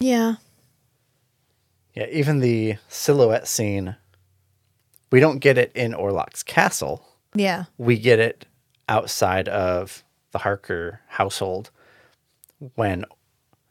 yeah 0.00 0.36
Yeah, 1.94 2.06
even 2.10 2.38
the 2.40 2.76
silhouette 2.88 3.46
scene, 3.48 3.96
we 5.12 5.20
don't 5.20 5.38
get 5.38 5.58
it 5.58 5.70
in 5.74 5.92
Orlok's 5.92 6.42
castle. 6.42 7.06
yeah 7.34 7.64
We 7.78 7.98
get 7.98 8.18
it 8.18 8.46
outside 8.88 9.48
of 9.48 10.02
the 10.32 10.38
Harker 10.38 11.00
household 11.06 11.70
when 12.74 13.04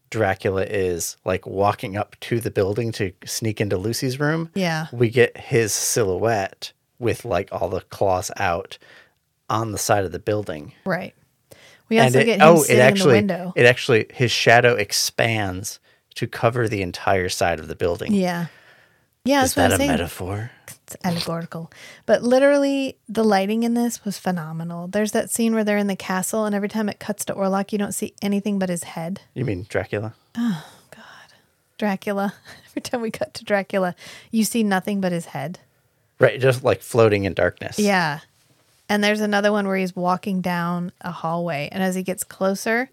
Dracula 0.09 0.63
is 0.63 1.17
like 1.25 1.45
walking 1.45 1.97
up 1.97 2.15
to 2.21 2.39
the 2.39 2.51
building 2.51 2.91
to 2.93 3.11
sneak 3.25 3.59
into 3.59 3.77
Lucy's 3.77 4.19
room. 4.19 4.49
Yeah. 4.53 4.87
We 4.91 5.09
get 5.09 5.37
his 5.37 5.73
silhouette 5.73 6.73
with 6.99 7.25
like 7.25 7.49
all 7.51 7.69
the 7.69 7.81
claws 7.81 8.31
out 8.37 8.77
on 9.49 9.71
the 9.71 9.77
side 9.77 10.05
of 10.05 10.11
the 10.13 10.19
building. 10.19 10.73
right 10.85 11.13
we 11.89 11.99
also 11.99 12.19
it, 12.19 12.25
get 12.25 12.39
him 12.39 12.47
oh, 12.47 12.63
sitting 12.63 12.95
in 12.95 12.95
the 12.95 13.07
window 13.07 13.53
it 13.55 13.65
actually 13.65 14.05
his 14.13 14.31
shadow 14.31 14.75
expands 14.75 15.79
to 16.15 16.25
cover 16.25 16.69
the 16.69 16.81
entire 16.81 17.27
side 17.27 17.59
of 17.59 17.67
the 17.67 17.75
building. 17.75 18.13
yeah 18.13 18.45
yeah 19.25 19.43
Is 19.43 19.53
that's 19.53 19.57
what 19.57 19.69
that 19.69 19.73
a 19.73 19.77
saying 19.77 19.91
metaphor? 19.91 20.51
it's 20.67 20.97
allegorical. 21.05 21.71
But 22.05 22.23
literally, 22.23 22.97
the 23.07 23.23
lighting 23.23 23.63
in 23.63 23.73
this 23.75 24.03
was 24.03 24.17
phenomenal. 24.17 24.87
There's 24.87 25.11
that 25.13 25.29
scene 25.29 25.53
where 25.53 25.63
they're 25.63 25.77
in 25.77 25.87
the 25.87 25.95
castle, 25.95 26.45
and 26.45 26.53
every 26.55 26.69
time 26.69 26.89
it 26.89 26.99
cuts 26.99 27.23
to 27.25 27.33
Orlok, 27.33 27.71
you 27.71 27.77
don't 27.77 27.93
see 27.93 28.13
anything 28.21 28.59
but 28.59 28.69
his 28.69 28.83
head. 28.83 29.21
You 29.33 29.45
mean 29.45 29.65
Dracula? 29.69 30.13
Oh 30.37 30.65
God, 30.91 31.03
Dracula. 31.77 32.33
Every 32.71 32.81
time 32.81 33.01
we 33.01 33.11
cut 33.11 33.33
to 33.35 33.43
Dracula, 33.43 33.95
you 34.31 34.43
see 34.45 34.63
nothing 34.63 35.01
but 35.01 35.11
his 35.11 35.25
head. 35.25 35.59
Right, 36.19 36.39
just 36.39 36.63
like 36.63 36.81
floating 36.81 37.25
in 37.25 37.33
darkness. 37.33 37.77
Yeah. 37.79 38.19
And 38.87 39.03
there's 39.03 39.21
another 39.21 39.51
one 39.51 39.67
where 39.67 39.75
he's 39.77 39.95
walking 39.95 40.41
down 40.41 40.91
a 41.01 41.11
hallway, 41.11 41.67
and 41.71 41.81
as 41.83 41.95
he 41.95 42.03
gets 42.03 42.23
closer, 42.23 42.89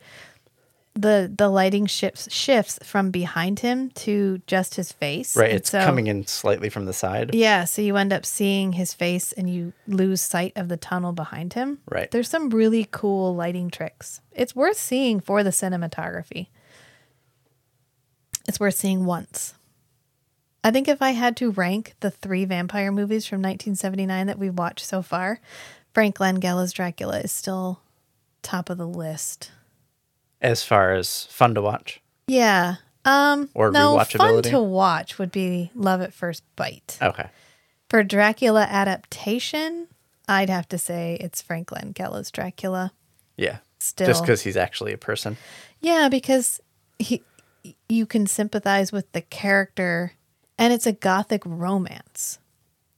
the 1.01 1.33
the 1.35 1.49
lighting 1.49 1.87
shifts 1.87 2.33
shifts 2.33 2.79
from 2.83 3.11
behind 3.11 3.61
him 3.61 3.91
to 3.91 4.41
just 4.47 4.75
his 4.75 4.91
face. 4.91 5.37
Right, 5.37 5.51
And 5.51 5.59
it's 5.59 5.71
so- 5.71 5.85
coming 5.85 6.09
in 6.09 6.27
slightly 6.27 6.69
from 6.69 6.87
the 6.87 6.93
side. 6.93 7.35
Yeah, 7.35 7.65
so 7.65 7.83
you 7.83 7.97
end 7.97 8.13
up 8.13 8.27
seeing 8.27 8.73
his 8.73 8.95
face 8.95 9.33
and 9.33 9.49
you 9.49 9.73
lose 9.87 10.21
sight 10.21 10.53
of 10.57 10.69
the 10.69 10.77
tunnel 10.77 11.13
behind 11.13 11.53
him. 11.53 11.79
Right. 11.89 12.11
There's 12.11 12.29
some 12.29 12.51
really 12.51 12.89
cool 12.91 13.35
lighting 13.35 13.71
tricks. 13.71 14.21
It's 14.33 14.57
worth 14.57 14.77
seeing 14.79 15.21
for 15.21 15.43
the 15.45 15.51
cinematography. 15.51 16.49
It's 18.49 18.59
worth 18.59 18.75
seeing 18.75 19.05
once. 19.05 19.55
I 20.65 20.71
think 20.71 20.89
if 20.89 21.01
I 21.03 21.11
had 21.13 21.37
to 21.37 21.51
rank 21.53 21.95
the 22.01 22.11
three 22.11 22.45
vampire 22.45 22.91
movies 22.91 23.27
from 23.27 23.39
1979 23.43 24.27
that 24.27 24.39
we've 24.39 24.57
watched 24.59 24.85
so 24.87 25.03
far, 25.03 25.41
Frank 25.95 26.19
Langella's 26.19 26.73
Dracula 26.73 27.21
is 27.21 27.31
still 27.33 27.81
top 28.43 28.69
of 28.71 28.79
the 28.79 28.89
list. 28.89 29.51
As 30.41 30.63
far 30.63 30.95
as 30.95 31.25
fun 31.31 31.55
to 31.55 31.63
watch. 31.63 32.01
Yeah. 32.27 32.77
Um 33.05 33.49
Or 33.55 33.71
no, 33.71 33.99
fun 33.99 34.07
rewatchability? 34.07 34.51
to 34.51 34.61
watch 34.63 35.19
would 35.19 35.33
be 35.33 35.71
Love 35.75 36.01
at 36.01 36.13
First 36.13 36.43
Bite. 36.57 36.99
Okay. 37.03 37.29
For 37.89 38.03
Dracula 38.03 38.67
adaptation, 38.69 39.89
I'd 40.29 40.51
have 40.51 40.69
to 40.69 40.79
say 40.79 41.17
it's 41.21 41.41
Frank 41.41 41.73
Langella's 41.73 42.31
Dracula. 42.31 42.93
Yeah. 43.37 43.59
Still. 43.79 44.07
Just 44.09 44.23
because 44.23 44.43
he's 44.43 44.57
actually 44.57 44.93
a 44.93 44.99
person. 44.99 45.37
Yeah, 45.81 46.09
because 46.09 46.61
he 46.99 47.23
you 47.89 48.07
can 48.07 48.27
sympathize 48.27 48.93
with 48.93 49.11
the 49.13 49.21
character 49.21 50.13
and 50.59 50.73
it's 50.73 50.87
a 50.87 50.93
gothic 50.93 51.43
romance. 51.45 52.39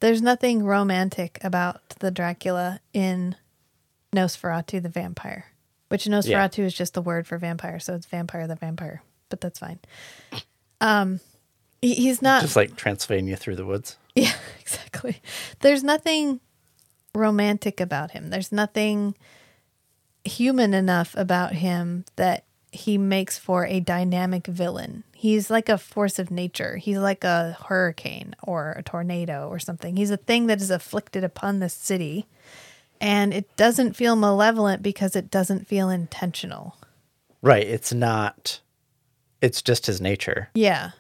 There's 0.01 0.23
nothing 0.23 0.65
romantic 0.65 1.39
about 1.43 1.91
the 2.01 2.11
Dracula 2.11 2.81
in 2.95 3.37
Nosferatu 4.15 4.83
the 4.83 4.89
vampire, 4.89 5.47
which 5.91 6.07
Nosferatu 6.07 6.65
is 6.65 6.73
just 6.75 6.95
the 6.95 7.03
word 7.03 7.27
for 7.27 7.37
vampire, 7.39 7.79
so 7.79 7.95
it's 7.95 8.07
vampire 8.07 8.47
the 8.47 8.57
vampire, 8.57 9.03
but 9.29 9.41
that's 9.41 9.59
fine. 9.59 9.79
Um 10.81 11.21
he- 11.83 11.95
he's 11.95 12.21
not 12.23 12.43
Just 12.43 12.57
like 12.57 12.77
Transylvania 12.77 13.37
through 13.37 13.57
the 13.57 13.67
woods. 13.67 13.97
Yeah, 14.17 14.33
exactly. 14.61 15.23
There's 15.61 15.85
nothing 15.85 16.41
romantic 17.15 17.81
about 17.81 18.11
him. 18.11 18.31
There's 18.31 18.51
nothing 18.51 19.15
human 20.25 20.75
enough 20.75 21.15
about 21.17 21.53
him 21.55 22.05
that 22.17 22.45
he 22.73 22.99
makes 22.99 23.39
for 23.39 23.67
a 23.67 23.81
dynamic 23.81 24.47
villain. 24.47 25.05
He's 25.15 25.49
like 25.51 25.69
a 25.69 25.79
force 25.79 26.19
of 26.19 26.31
nature. 26.31 26.77
He's 26.77 26.99
like 26.99 27.25
a 27.25 27.57
hurricane 27.67 28.35
or 28.43 28.73
a 28.73 28.83
tornado 28.83 29.49
or 29.49 29.59
something. 29.59 29.97
He's 29.97 30.11
a 30.11 30.17
thing 30.17 30.47
that 30.47 30.61
is 30.61 30.71
afflicted 30.71 31.25
upon 31.25 31.59
the 31.61 31.69
city. 31.69 32.27
And 33.01 33.33
it 33.33 33.57
doesn't 33.57 33.97
feel 33.97 34.17
malevolent 34.17 34.83
because 34.83 35.17
it 35.17 35.31
doesn't 35.31 35.67
feel 35.67 35.89
intentional. 35.89 36.77
Right. 37.43 37.67
It's 37.67 37.93
not, 37.93 38.61
it's 39.41 39.63
just 39.63 39.87
his 39.87 40.01
nature. 40.01 40.51
Yeah. 40.55 40.91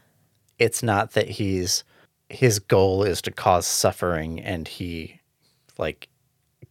It's 0.59 0.83
not 0.83 1.13
that 1.13 1.29
he's, 1.29 1.85
his 2.29 2.59
goal 2.59 3.03
is 3.03 3.21
to 3.23 3.31
cause 3.31 3.67
suffering 3.67 4.41
and 4.41 4.67
he 4.69 5.21
like 5.79 6.09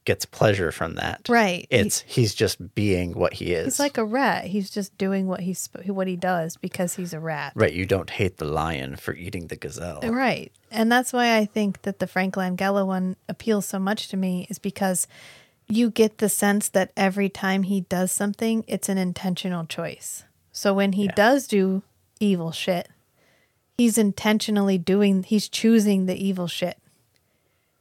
gets 0.10 0.26
pleasure 0.26 0.72
from 0.72 0.96
that. 0.96 1.22
Right. 1.30 1.68
It's, 1.70 2.00
he's 2.08 2.34
just 2.34 2.74
being 2.74 3.12
what 3.14 3.34
he 3.36 3.54
is. 3.54 3.66
He's 3.66 3.80
like 3.80 4.00
a 4.00 4.04
rat. 4.04 4.46
He's 4.46 4.72
just 4.72 4.98
doing 4.98 5.28
what 5.28 5.42
he's 5.42 5.70
what 5.86 6.08
he 6.08 6.16
does 6.16 6.58
because 6.58 6.96
he's 6.96 7.14
a 7.14 7.20
rat. 7.20 7.54
right. 7.56 7.72
You 7.72 7.86
don't 7.86 8.10
hate 8.10 8.38
the 8.38 8.46
lion 8.46 8.96
for 8.96 9.14
eating 9.14 9.48
the 9.48 9.56
gazelle. 9.56 10.00
Right. 10.02 10.52
And 10.72 10.92
that's 10.92 11.14
why 11.14 11.38
I 11.38 11.46
think 11.46 11.84
that 11.84 12.00
the 12.00 12.08
Frank 12.08 12.34
Langella 12.34 12.88
one 12.88 13.18
appeals 13.28 13.68
so 13.68 13.78
much 13.78 14.08
to 14.08 14.18
me 14.18 14.48
is 14.50 14.58
because 14.58 15.06
you 15.68 15.92
get 15.92 16.18
the 16.18 16.30
sense 16.30 16.70
that 16.70 16.92
every 16.98 17.30
time 17.30 17.62
he 17.62 17.82
does 17.82 18.12
something, 18.12 18.64
it's 18.68 18.90
an 18.90 18.98
intentional 18.98 19.66
choice. 19.68 20.24
So 20.52 20.74
when 20.74 20.94
he 20.94 21.06
Yeah. 21.06 21.14
does 21.16 21.46
do 21.46 21.84
evil 22.20 22.52
shit, 22.52 22.90
he's 23.78 24.00
intentionally 24.00 24.80
doing, 24.80 25.22
he's 25.22 25.48
choosing 25.48 26.08
the 26.08 26.16
evil 26.18 26.48
shit. 26.48 26.78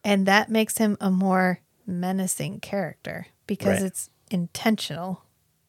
And 0.05 0.27
that 0.27 0.51
makes 0.51 0.77
him 0.77 0.99
a 1.01 1.11
more 1.11 1.61
menacing 1.89 2.61
character 2.61 3.27
because 3.47 3.81
Right. 3.81 3.87
it's 3.87 4.11
intentional. 4.31 5.23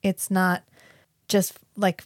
It's 0.04 0.30
not 0.30 0.64
just 1.28 1.58
like 1.76 2.04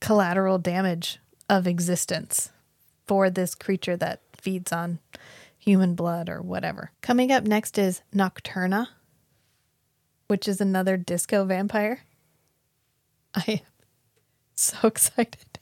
collateral 0.00 0.58
damage 0.58 1.18
of 1.48 1.66
existence 1.66 2.50
for 3.06 3.28
this 3.30 3.54
creature 3.54 3.96
that 3.96 4.20
feeds 4.36 4.72
on 4.72 4.98
human 5.58 5.94
blood 5.94 6.28
or 6.28 6.40
whatever. 6.40 6.92
Coming 7.02 7.30
up 7.32 7.44
next 7.44 7.76
is 7.78 8.02
Nocturna, 8.14 8.88
which 10.28 10.46
is 10.48 10.60
another 10.60 10.96
disco 10.96 11.44
vampire. 11.44 12.00
I 13.34 13.44
am 13.48 13.58
so 14.54 14.76
excited. 14.88 15.58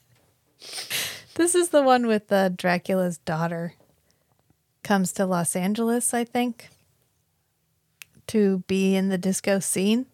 This 1.34 1.54
is 1.54 1.68
the 1.70 1.82
one 1.82 2.06
with 2.06 2.28
the 2.28 2.52
Dracula's 2.56 3.18
daughter 3.18 3.74
comes 4.88 5.12
to 5.12 5.26
Los 5.26 5.54
Angeles, 5.54 6.14
I 6.14 6.24
think, 6.24 6.70
to 8.26 8.64
be 8.66 8.96
in 8.96 9.10
the 9.10 9.18
disco 9.18 9.58
scene. 9.58 10.06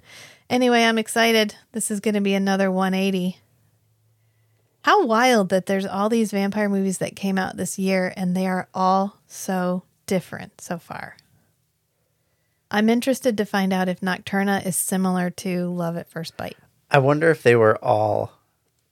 Anyway, 0.51 0.83
I'm 0.83 0.99
excited. 0.99 1.55
This 1.71 1.93
is 1.93 2.01
going 2.01 2.17
to 2.17 2.21
be 2.21 2.35
another 2.35 2.73
180. 2.73 3.39
How 4.83 5.07
wild 5.07 5.51
that 5.51 5.67
there's 5.67 5.87
all 5.87 6.09
these 6.09 6.33
vampire 6.33 6.69
movies 6.69 6.99
that 6.99 7.15
came 7.15 7.39
out 7.39 7.57
this 7.57 7.79
year 7.79 8.13
and 8.17 8.37
they 8.37 8.49
are 8.49 8.69
all 8.75 9.21
so 9.29 9.85
different 10.07 10.61
so 10.61 10.79
far. 10.79 11.17
I'm 12.69 12.89
interested 12.89 13.37
to 13.37 13.47
find 13.47 13.73
out 13.73 13.89
if 13.89 14.01
Nocturna 14.01 14.67
is 14.67 14.77
similar 14.77 15.31
to 15.31 15.69
Love 15.69 15.97
at 15.97 16.11
First 16.11 16.37
Bite. 16.37 16.59
I 16.91 16.99
wonder 16.99 17.31
if 17.31 17.45
they 17.45 17.55
were 17.55 17.79
all 17.83 18.33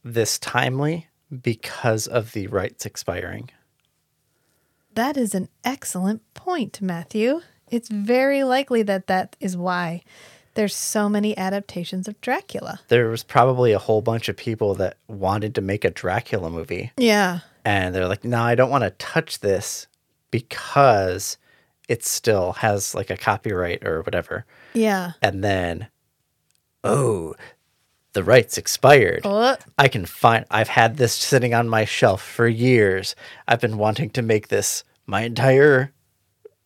this 0.04 0.38
timely 0.38 1.08
because 1.42 2.06
of 2.06 2.30
the 2.34 2.46
rights 2.46 2.86
expiring. 2.86 3.50
That 4.94 5.16
is 5.16 5.34
an 5.34 5.48
excellent 5.64 6.22
point, 6.34 6.80
Matthew. 6.82 7.40
It's 7.70 7.88
very 7.88 8.44
likely 8.44 8.82
that 8.82 9.06
that 9.06 9.36
is 9.40 9.56
why 9.56 10.02
there's 10.54 10.76
so 10.76 11.08
many 11.08 11.36
adaptations 11.38 12.06
of 12.08 12.20
Dracula. 12.20 12.80
There 12.88 13.08
was 13.08 13.22
probably 13.24 13.72
a 13.72 13.78
whole 13.78 14.02
bunch 14.02 14.28
of 14.28 14.36
people 14.36 14.74
that 14.74 14.98
wanted 15.08 15.54
to 15.54 15.62
make 15.62 15.84
a 15.84 15.90
Dracula 15.90 16.50
movie, 16.50 16.92
Yeah. 16.98 17.40
and 17.64 17.94
they're 17.94 18.06
like, 18.08 18.24
"No, 18.24 18.42
I 18.42 18.54
don't 18.54 18.68
want 18.70 18.84
to 18.84 18.90
touch 18.90 19.40
this 19.40 19.86
because 20.30 21.38
it 21.88 22.04
still 22.04 22.52
has 22.54 22.94
like 22.94 23.08
a 23.08 23.16
copyright 23.16 23.86
or 23.86 24.02
whatever." 24.02 24.44
Yeah. 24.74 25.12
And 25.22 25.42
then, 25.42 25.88
oh, 26.84 27.34
the 28.12 28.22
rights 28.24 28.58
expired. 28.58 29.22
Oh, 29.24 29.56
I 29.78 29.88
can 29.88 30.04
find 30.06 30.44
I've 30.50 30.68
had 30.68 30.96
this 30.96 31.14
sitting 31.14 31.54
on 31.54 31.68
my 31.68 31.84
shelf 31.84 32.22
for 32.22 32.46
years. 32.46 33.14
I've 33.48 33.60
been 33.60 33.78
wanting 33.78 34.10
to 34.10 34.22
make 34.22 34.48
this 34.48 34.84
my 35.06 35.22
entire 35.22 35.92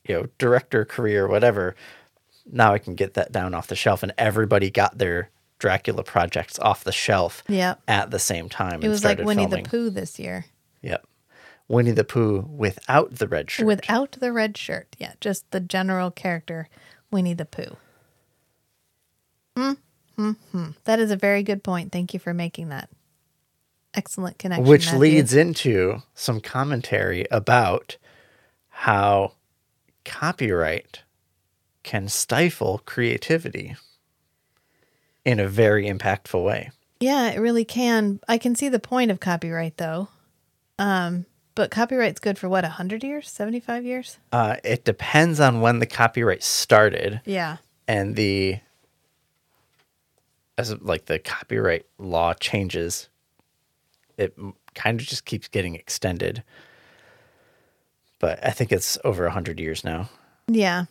you 0.07 0.15
know, 0.15 0.27
director 0.39 0.85
career 0.85 1.27
whatever. 1.27 1.75
Now 2.51 2.73
I 2.73 2.79
can 2.79 2.95
get 2.95 3.15
that 3.15 3.33
down 3.33 3.55
off 3.55 3.67
the 3.67 3.75
shelf 3.77 4.03
and 4.03 4.13
everybody 4.19 4.71
got 4.71 4.99
their 4.99 5.31
Dracula 5.59 6.05
projects 6.05 6.59
off 6.59 6.85
the 6.85 6.93
shelf 6.93 7.43
Yep. 7.49 7.81
at 7.89 8.11
the 8.11 8.19
same 8.19 8.49
time. 8.49 8.83
it 8.83 8.89
was 8.89 9.05
like 9.05 9.19
Winnie 9.19 9.47
the 9.47 9.63
Pooh 9.63 9.89
this 9.91 10.19
year 10.19 10.45
Yep. 10.83 11.07
Winnie 11.69 11.91
the 11.93 12.05
Pooh 12.05 12.41
without 12.49 13.17
the 13.17 13.27
red 13.27 13.51
shirt. 13.51 13.67
without 13.67 14.13
the 14.21 14.33
red 14.33 14.57
shirt. 14.57 14.95
Yeah, 14.99 15.15
just 15.21 15.51
the 15.51 15.59
general 15.61 16.11
character, 16.13 16.69
Winnie 17.11 17.35
the 17.35 17.45
Pooh. 17.47 17.77
Hmm? 19.57 19.73
Mm-hmm. 20.19 20.71
That 20.85 20.99
is 20.99 21.11
a 21.11 21.17
very 21.17 21.43
good 21.43 21.63
point. 21.63 21.93
Thank 21.93 22.15
you 22.15 22.21
for 22.21 22.33
making 22.35 22.69
that. 22.71 22.89
Excellent 23.95 24.39
connection. 24.39 24.67
which 24.67 24.87
Matthew. 24.87 25.01
leads 25.01 25.35
into 25.35 26.03
some 26.15 26.41
commentary 26.41 27.27
about 27.31 27.97
how 28.69 29.33
copyright 30.05 31.03
can 31.83 32.09
stifle 32.09 32.83
creativity 32.85 33.77
in 35.25 35.41
a 35.41 35.49
very 35.49 35.87
impactful 35.87 36.43
way. 36.45 36.71
Yeah, 37.01 37.31
it 37.31 37.39
really 37.41 37.65
can. 37.65 38.21
I 38.29 38.39
can 38.39 38.55
see 38.55 38.69
the 38.69 38.79
point 38.81 39.11
of 39.11 39.21
copyright 39.21 39.77
though. 39.77 40.09
Um, 40.79 41.25
but 41.55 41.71
copyright's 41.71 42.21
good 42.21 42.39
for 42.39 42.49
what, 42.51 42.65
100 42.65 43.03
years? 43.03 43.31
75 43.31 43.85
years? 43.87 44.19
Uh, 44.31 44.57
it 44.63 44.85
depends 44.85 45.41
on 45.41 45.61
when 45.63 45.79
the 45.79 45.87
copyright 45.87 46.43
started 46.43 47.23
Yeah. 47.25 47.57
and 47.89 48.15
the 48.15 48.59
as 50.59 50.75
like 50.81 51.07
the 51.07 51.19
copyright 51.19 51.87
law 51.99 52.33
changes 52.35 53.09
it 54.19 54.35
kind 54.75 55.01
of 55.01 55.07
just 55.07 55.25
keeps 55.25 55.49
getting 55.49 55.75
extended 55.75 56.43
but 58.19 58.39
i 58.45 58.51
think 58.51 58.73
it's 58.73 58.99
over 59.05 59.25
a 59.25 59.29
100 59.29 59.61
years 59.61 59.85
now 59.85 60.09
Yeah. 60.49 60.85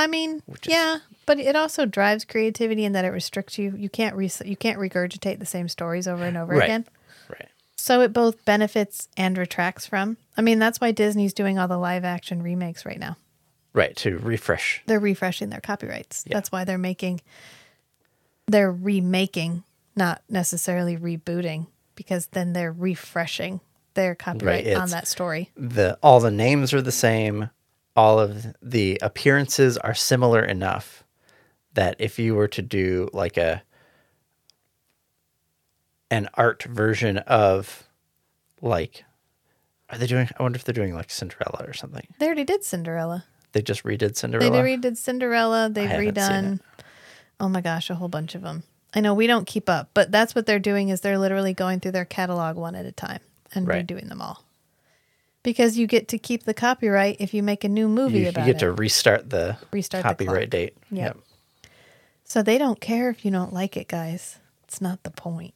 I 0.00 0.06
mean, 0.06 0.42
is- 0.48 0.58
yeah, 0.68 0.98
but 1.26 1.40
it 1.40 1.56
also 1.56 1.84
drives 1.84 2.24
creativity 2.24 2.84
in 2.84 2.92
that 2.92 3.04
it 3.04 3.08
restricts 3.08 3.58
you. 3.58 3.74
You 3.76 3.88
can't 3.88 4.14
re- 4.14 4.30
you 4.44 4.54
can't 4.56 4.78
regurgitate 4.78 5.40
the 5.40 5.44
same 5.44 5.66
stories 5.68 6.06
over 6.06 6.22
and 6.24 6.36
over 6.36 6.52
Right. 6.54 6.62
again. 6.66 6.86
right 7.28 7.48
So 7.74 8.00
it 8.02 8.12
both 8.12 8.44
benefits 8.44 9.08
and 9.16 9.36
retracts 9.36 9.86
from. 9.86 10.16
I 10.36 10.42
mean, 10.42 10.60
that's 10.60 10.80
why 10.80 10.92
Disney's 10.92 11.32
doing 11.34 11.58
all 11.58 11.66
the 11.66 11.78
live 11.78 12.04
action 12.04 12.44
remakes 12.44 12.86
right 12.86 13.00
now. 13.00 13.16
right 13.72 13.96
to 13.96 14.18
refresh 14.18 14.82
They're 14.86 15.00
refreshing 15.00 15.48
their 15.50 15.60
copyrights. 15.60 16.22
Yeah. 16.28 16.34
That's 16.34 16.52
why 16.52 16.62
they're 16.62 16.78
making 16.78 17.20
they're 18.48 18.72
remaking, 18.72 19.62
not 19.94 20.22
necessarily 20.28 20.96
rebooting, 20.96 21.66
because 21.94 22.26
then 22.28 22.52
they're 22.54 22.72
refreshing 22.72 23.60
their 23.94 24.14
copyright 24.14 24.72
on 24.74 24.90
that 24.90 25.06
story. 25.08 25.50
the 25.56 25.98
all 26.02 26.20
the 26.20 26.30
names 26.30 26.72
are 26.72 26.82
the 26.82 26.92
same 26.92 27.50
all 27.96 28.20
of 28.20 28.46
the 28.62 28.96
appearances 29.02 29.76
are 29.78 29.94
similar 29.94 30.40
enough 30.44 31.02
that 31.74 31.96
if 31.98 32.16
you 32.16 32.34
were 32.36 32.46
to 32.46 32.62
do 32.62 33.08
like 33.12 33.36
a 33.36 33.60
an 36.10 36.28
art 36.34 36.62
version 36.62 37.18
of 37.18 37.88
like 38.62 39.04
are 39.90 39.98
they 39.98 40.06
doing 40.06 40.28
i 40.38 40.42
wonder 40.42 40.56
if 40.56 40.62
they're 40.64 40.72
doing 40.72 40.94
like 40.94 41.10
cinderella 41.10 41.64
or 41.66 41.72
something 41.72 42.06
They 42.20 42.26
already 42.26 42.44
did 42.44 42.62
Cinderella. 42.64 43.24
they 43.52 43.62
just 43.62 43.82
redid 43.82 44.14
Cinderella. 44.16 44.50
They 44.62 44.76
redid 44.76 44.96
Cinderella. 44.96 45.68
They've 45.70 45.88
redone. 45.88 46.60
Oh 47.40 47.48
my 47.48 47.60
gosh, 47.60 47.88
a 47.90 47.94
whole 47.94 48.08
bunch 48.08 48.34
of 48.34 48.42
them. 48.42 48.64
I 48.94 49.00
know 49.00 49.14
we 49.14 49.26
don't 49.26 49.46
keep 49.46 49.68
up, 49.68 49.90
but 49.94 50.10
that's 50.10 50.34
what 50.34 50.46
they're 50.46 50.58
doing 50.58 50.88
is 50.88 51.00
they're 51.00 51.18
literally 51.18 51.52
going 51.54 51.80
through 51.80 51.92
their 51.92 52.04
catalog 52.04 52.56
one 52.56 52.74
at 52.74 52.86
a 52.86 52.92
time 52.92 53.20
and 53.54 53.66
Right. 53.68 53.86
redoing 53.86 54.08
them 54.08 54.20
all. 54.22 54.42
Because 55.42 55.78
you 55.78 55.86
get 55.86 56.08
to 56.08 56.18
keep 56.18 56.44
the 56.44 56.54
copyright 56.54 57.16
if 57.20 57.32
you 57.32 57.42
make 57.42 57.64
a 57.64 57.68
new 57.68 57.86
movie 57.88 58.20
you, 58.20 58.28
about 58.28 58.40
it. 58.42 58.46
you 58.48 58.52
get 58.54 58.62
it. 58.62 58.66
to 58.66 58.72
restart 58.72 59.30
the 59.30 59.56
Restart 59.70 60.02
copyright 60.02 60.50
clock. 60.50 60.50
date 60.50 60.76
Yep. 60.90 61.18
So 62.24 62.42
they 62.42 62.58
don't 62.58 62.80
care 62.80 63.08
if 63.08 63.24
you 63.24 63.30
don't 63.30 63.52
like 63.54 63.76
it, 63.76 63.88
guys. 63.88 64.38
It's 64.64 64.80
not 64.80 65.02
the 65.02 65.10
point. 65.10 65.54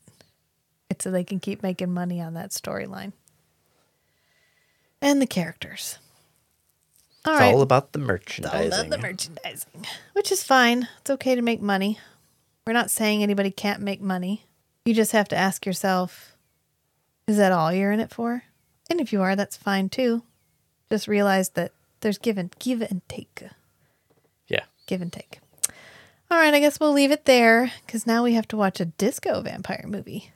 It's 0.88 1.04
so 1.04 1.10
they 1.10 1.24
can 1.24 1.40
keep 1.40 1.62
making 1.62 1.92
money 1.92 2.20
on 2.20 2.34
that 2.34 2.50
storyline. 2.50 3.12
And 5.00 5.20
the 5.20 5.26
characters. 5.26 5.98
All 7.24 7.34
it's 7.34 7.40
right. 7.40 7.54
all 7.54 7.62
about 7.62 7.92
the 7.92 7.98
merchandising. 7.98 8.56
all 8.56 8.64
merchandising 8.64 8.86
about 8.86 8.96
the 8.96 9.06
merchandising, 9.06 9.86
which 10.12 10.32
is 10.32 10.42
fine. 10.42 10.88
It's 11.00 11.10
okay 11.10 11.34
to 11.34 11.42
make 11.42 11.60
money. 11.62 11.98
We're 12.66 12.72
not 12.72 12.90
saying 12.90 13.22
anybody 13.22 13.50
can't 13.50 13.80
make 13.80 14.00
money. 14.00 14.44
You 14.84 14.94
just 14.94 15.12
have 15.12 15.28
to 15.28 15.36
ask 15.36 15.64
yourself, 15.64 16.36
is 17.26 17.36
that 17.36 17.52
all 17.52 17.72
you're 17.72 17.92
in 17.92 18.00
it 18.00 18.10
for? 18.10 18.44
And 18.90 19.00
if 19.00 19.12
you 19.12 19.22
are, 19.22 19.36
that's 19.36 19.56
fine 19.56 19.88
too. 19.88 20.22
Just 20.90 21.08
realize 21.08 21.50
that 21.50 21.72
there's 22.00 22.18
give 22.18 22.36
and 22.38 22.54
give 22.58 22.82
and 22.82 23.00
take, 23.08 23.44
yeah 24.48 24.64
give 24.86 25.00
and 25.00 25.12
take. 25.12 25.38
All 26.30 26.38
right, 26.38 26.52
I 26.54 26.60
guess 26.60 26.80
we'll 26.80 26.92
leave 26.92 27.10
it 27.10 27.24
there 27.24 27.70
because 27.86 28.06
now 28.06 28.24
we 28.24 28.34
have 28.34 28.48
to 28.48 28.56
watch 28.56 28.80
a 28.80 28.86
disco 28.86 29.40
vampire 29.42 29.84
movie. 29.86 30.32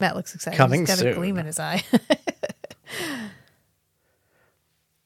Matt 0.00 0.16
looks 0.16 0.34
excited. 0.34 0.56
Coming 0.56 0.86
He's 0.86 1.00
got 1.00 1.06
a 1.06 1.14
gleam 1.14 1.38
in 1.38 1.46
his 1.46 1.58
eye. 1.58 1.82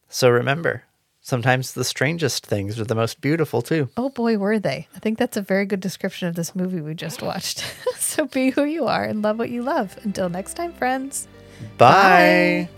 so 0.09 0.29
remember 0.31 0.85
sometimes 1.21 1.73
the 1.75 1.85
strangest 1.85 2.47
things 2.47 2.79
are 2.81 2.85
the 2.85 2.95
most 2.95 3.21
beautiful 3.21 3.61
too 3.63 3.89
Oh 3.97 4.09
boy, 4.09 4.39
were 4.39 4.59
they. 4.59 4.89
I 4.95 4.99
think 5.01 5.19
that's 5.19 5.37
a 5.37 5.43
very 5.43 5.67
good 5.67 5.81
description 5.81 6.29
of 6.29 6.35
this 6.35 6.55
movie 6.55 6.81
we 6.81 6.95
just 6.95 7.23
watched. 7.23 7.65
so 7.99 8.27
be 8.27 8.51
who 8.51 8.65
you 8.65 8.87
are 8.87 9.05
and 9.05 9.23
love 9.23 9.39
what 9.39 9.51
you 9.51 9.63
love. 9.63 9.97
Until 10.05 10.29
next 10.29 10.55
time, 10.55 10.73
friends. 10.73 11.27
bye. 11.77 12.69
Bye. 12.69 12.78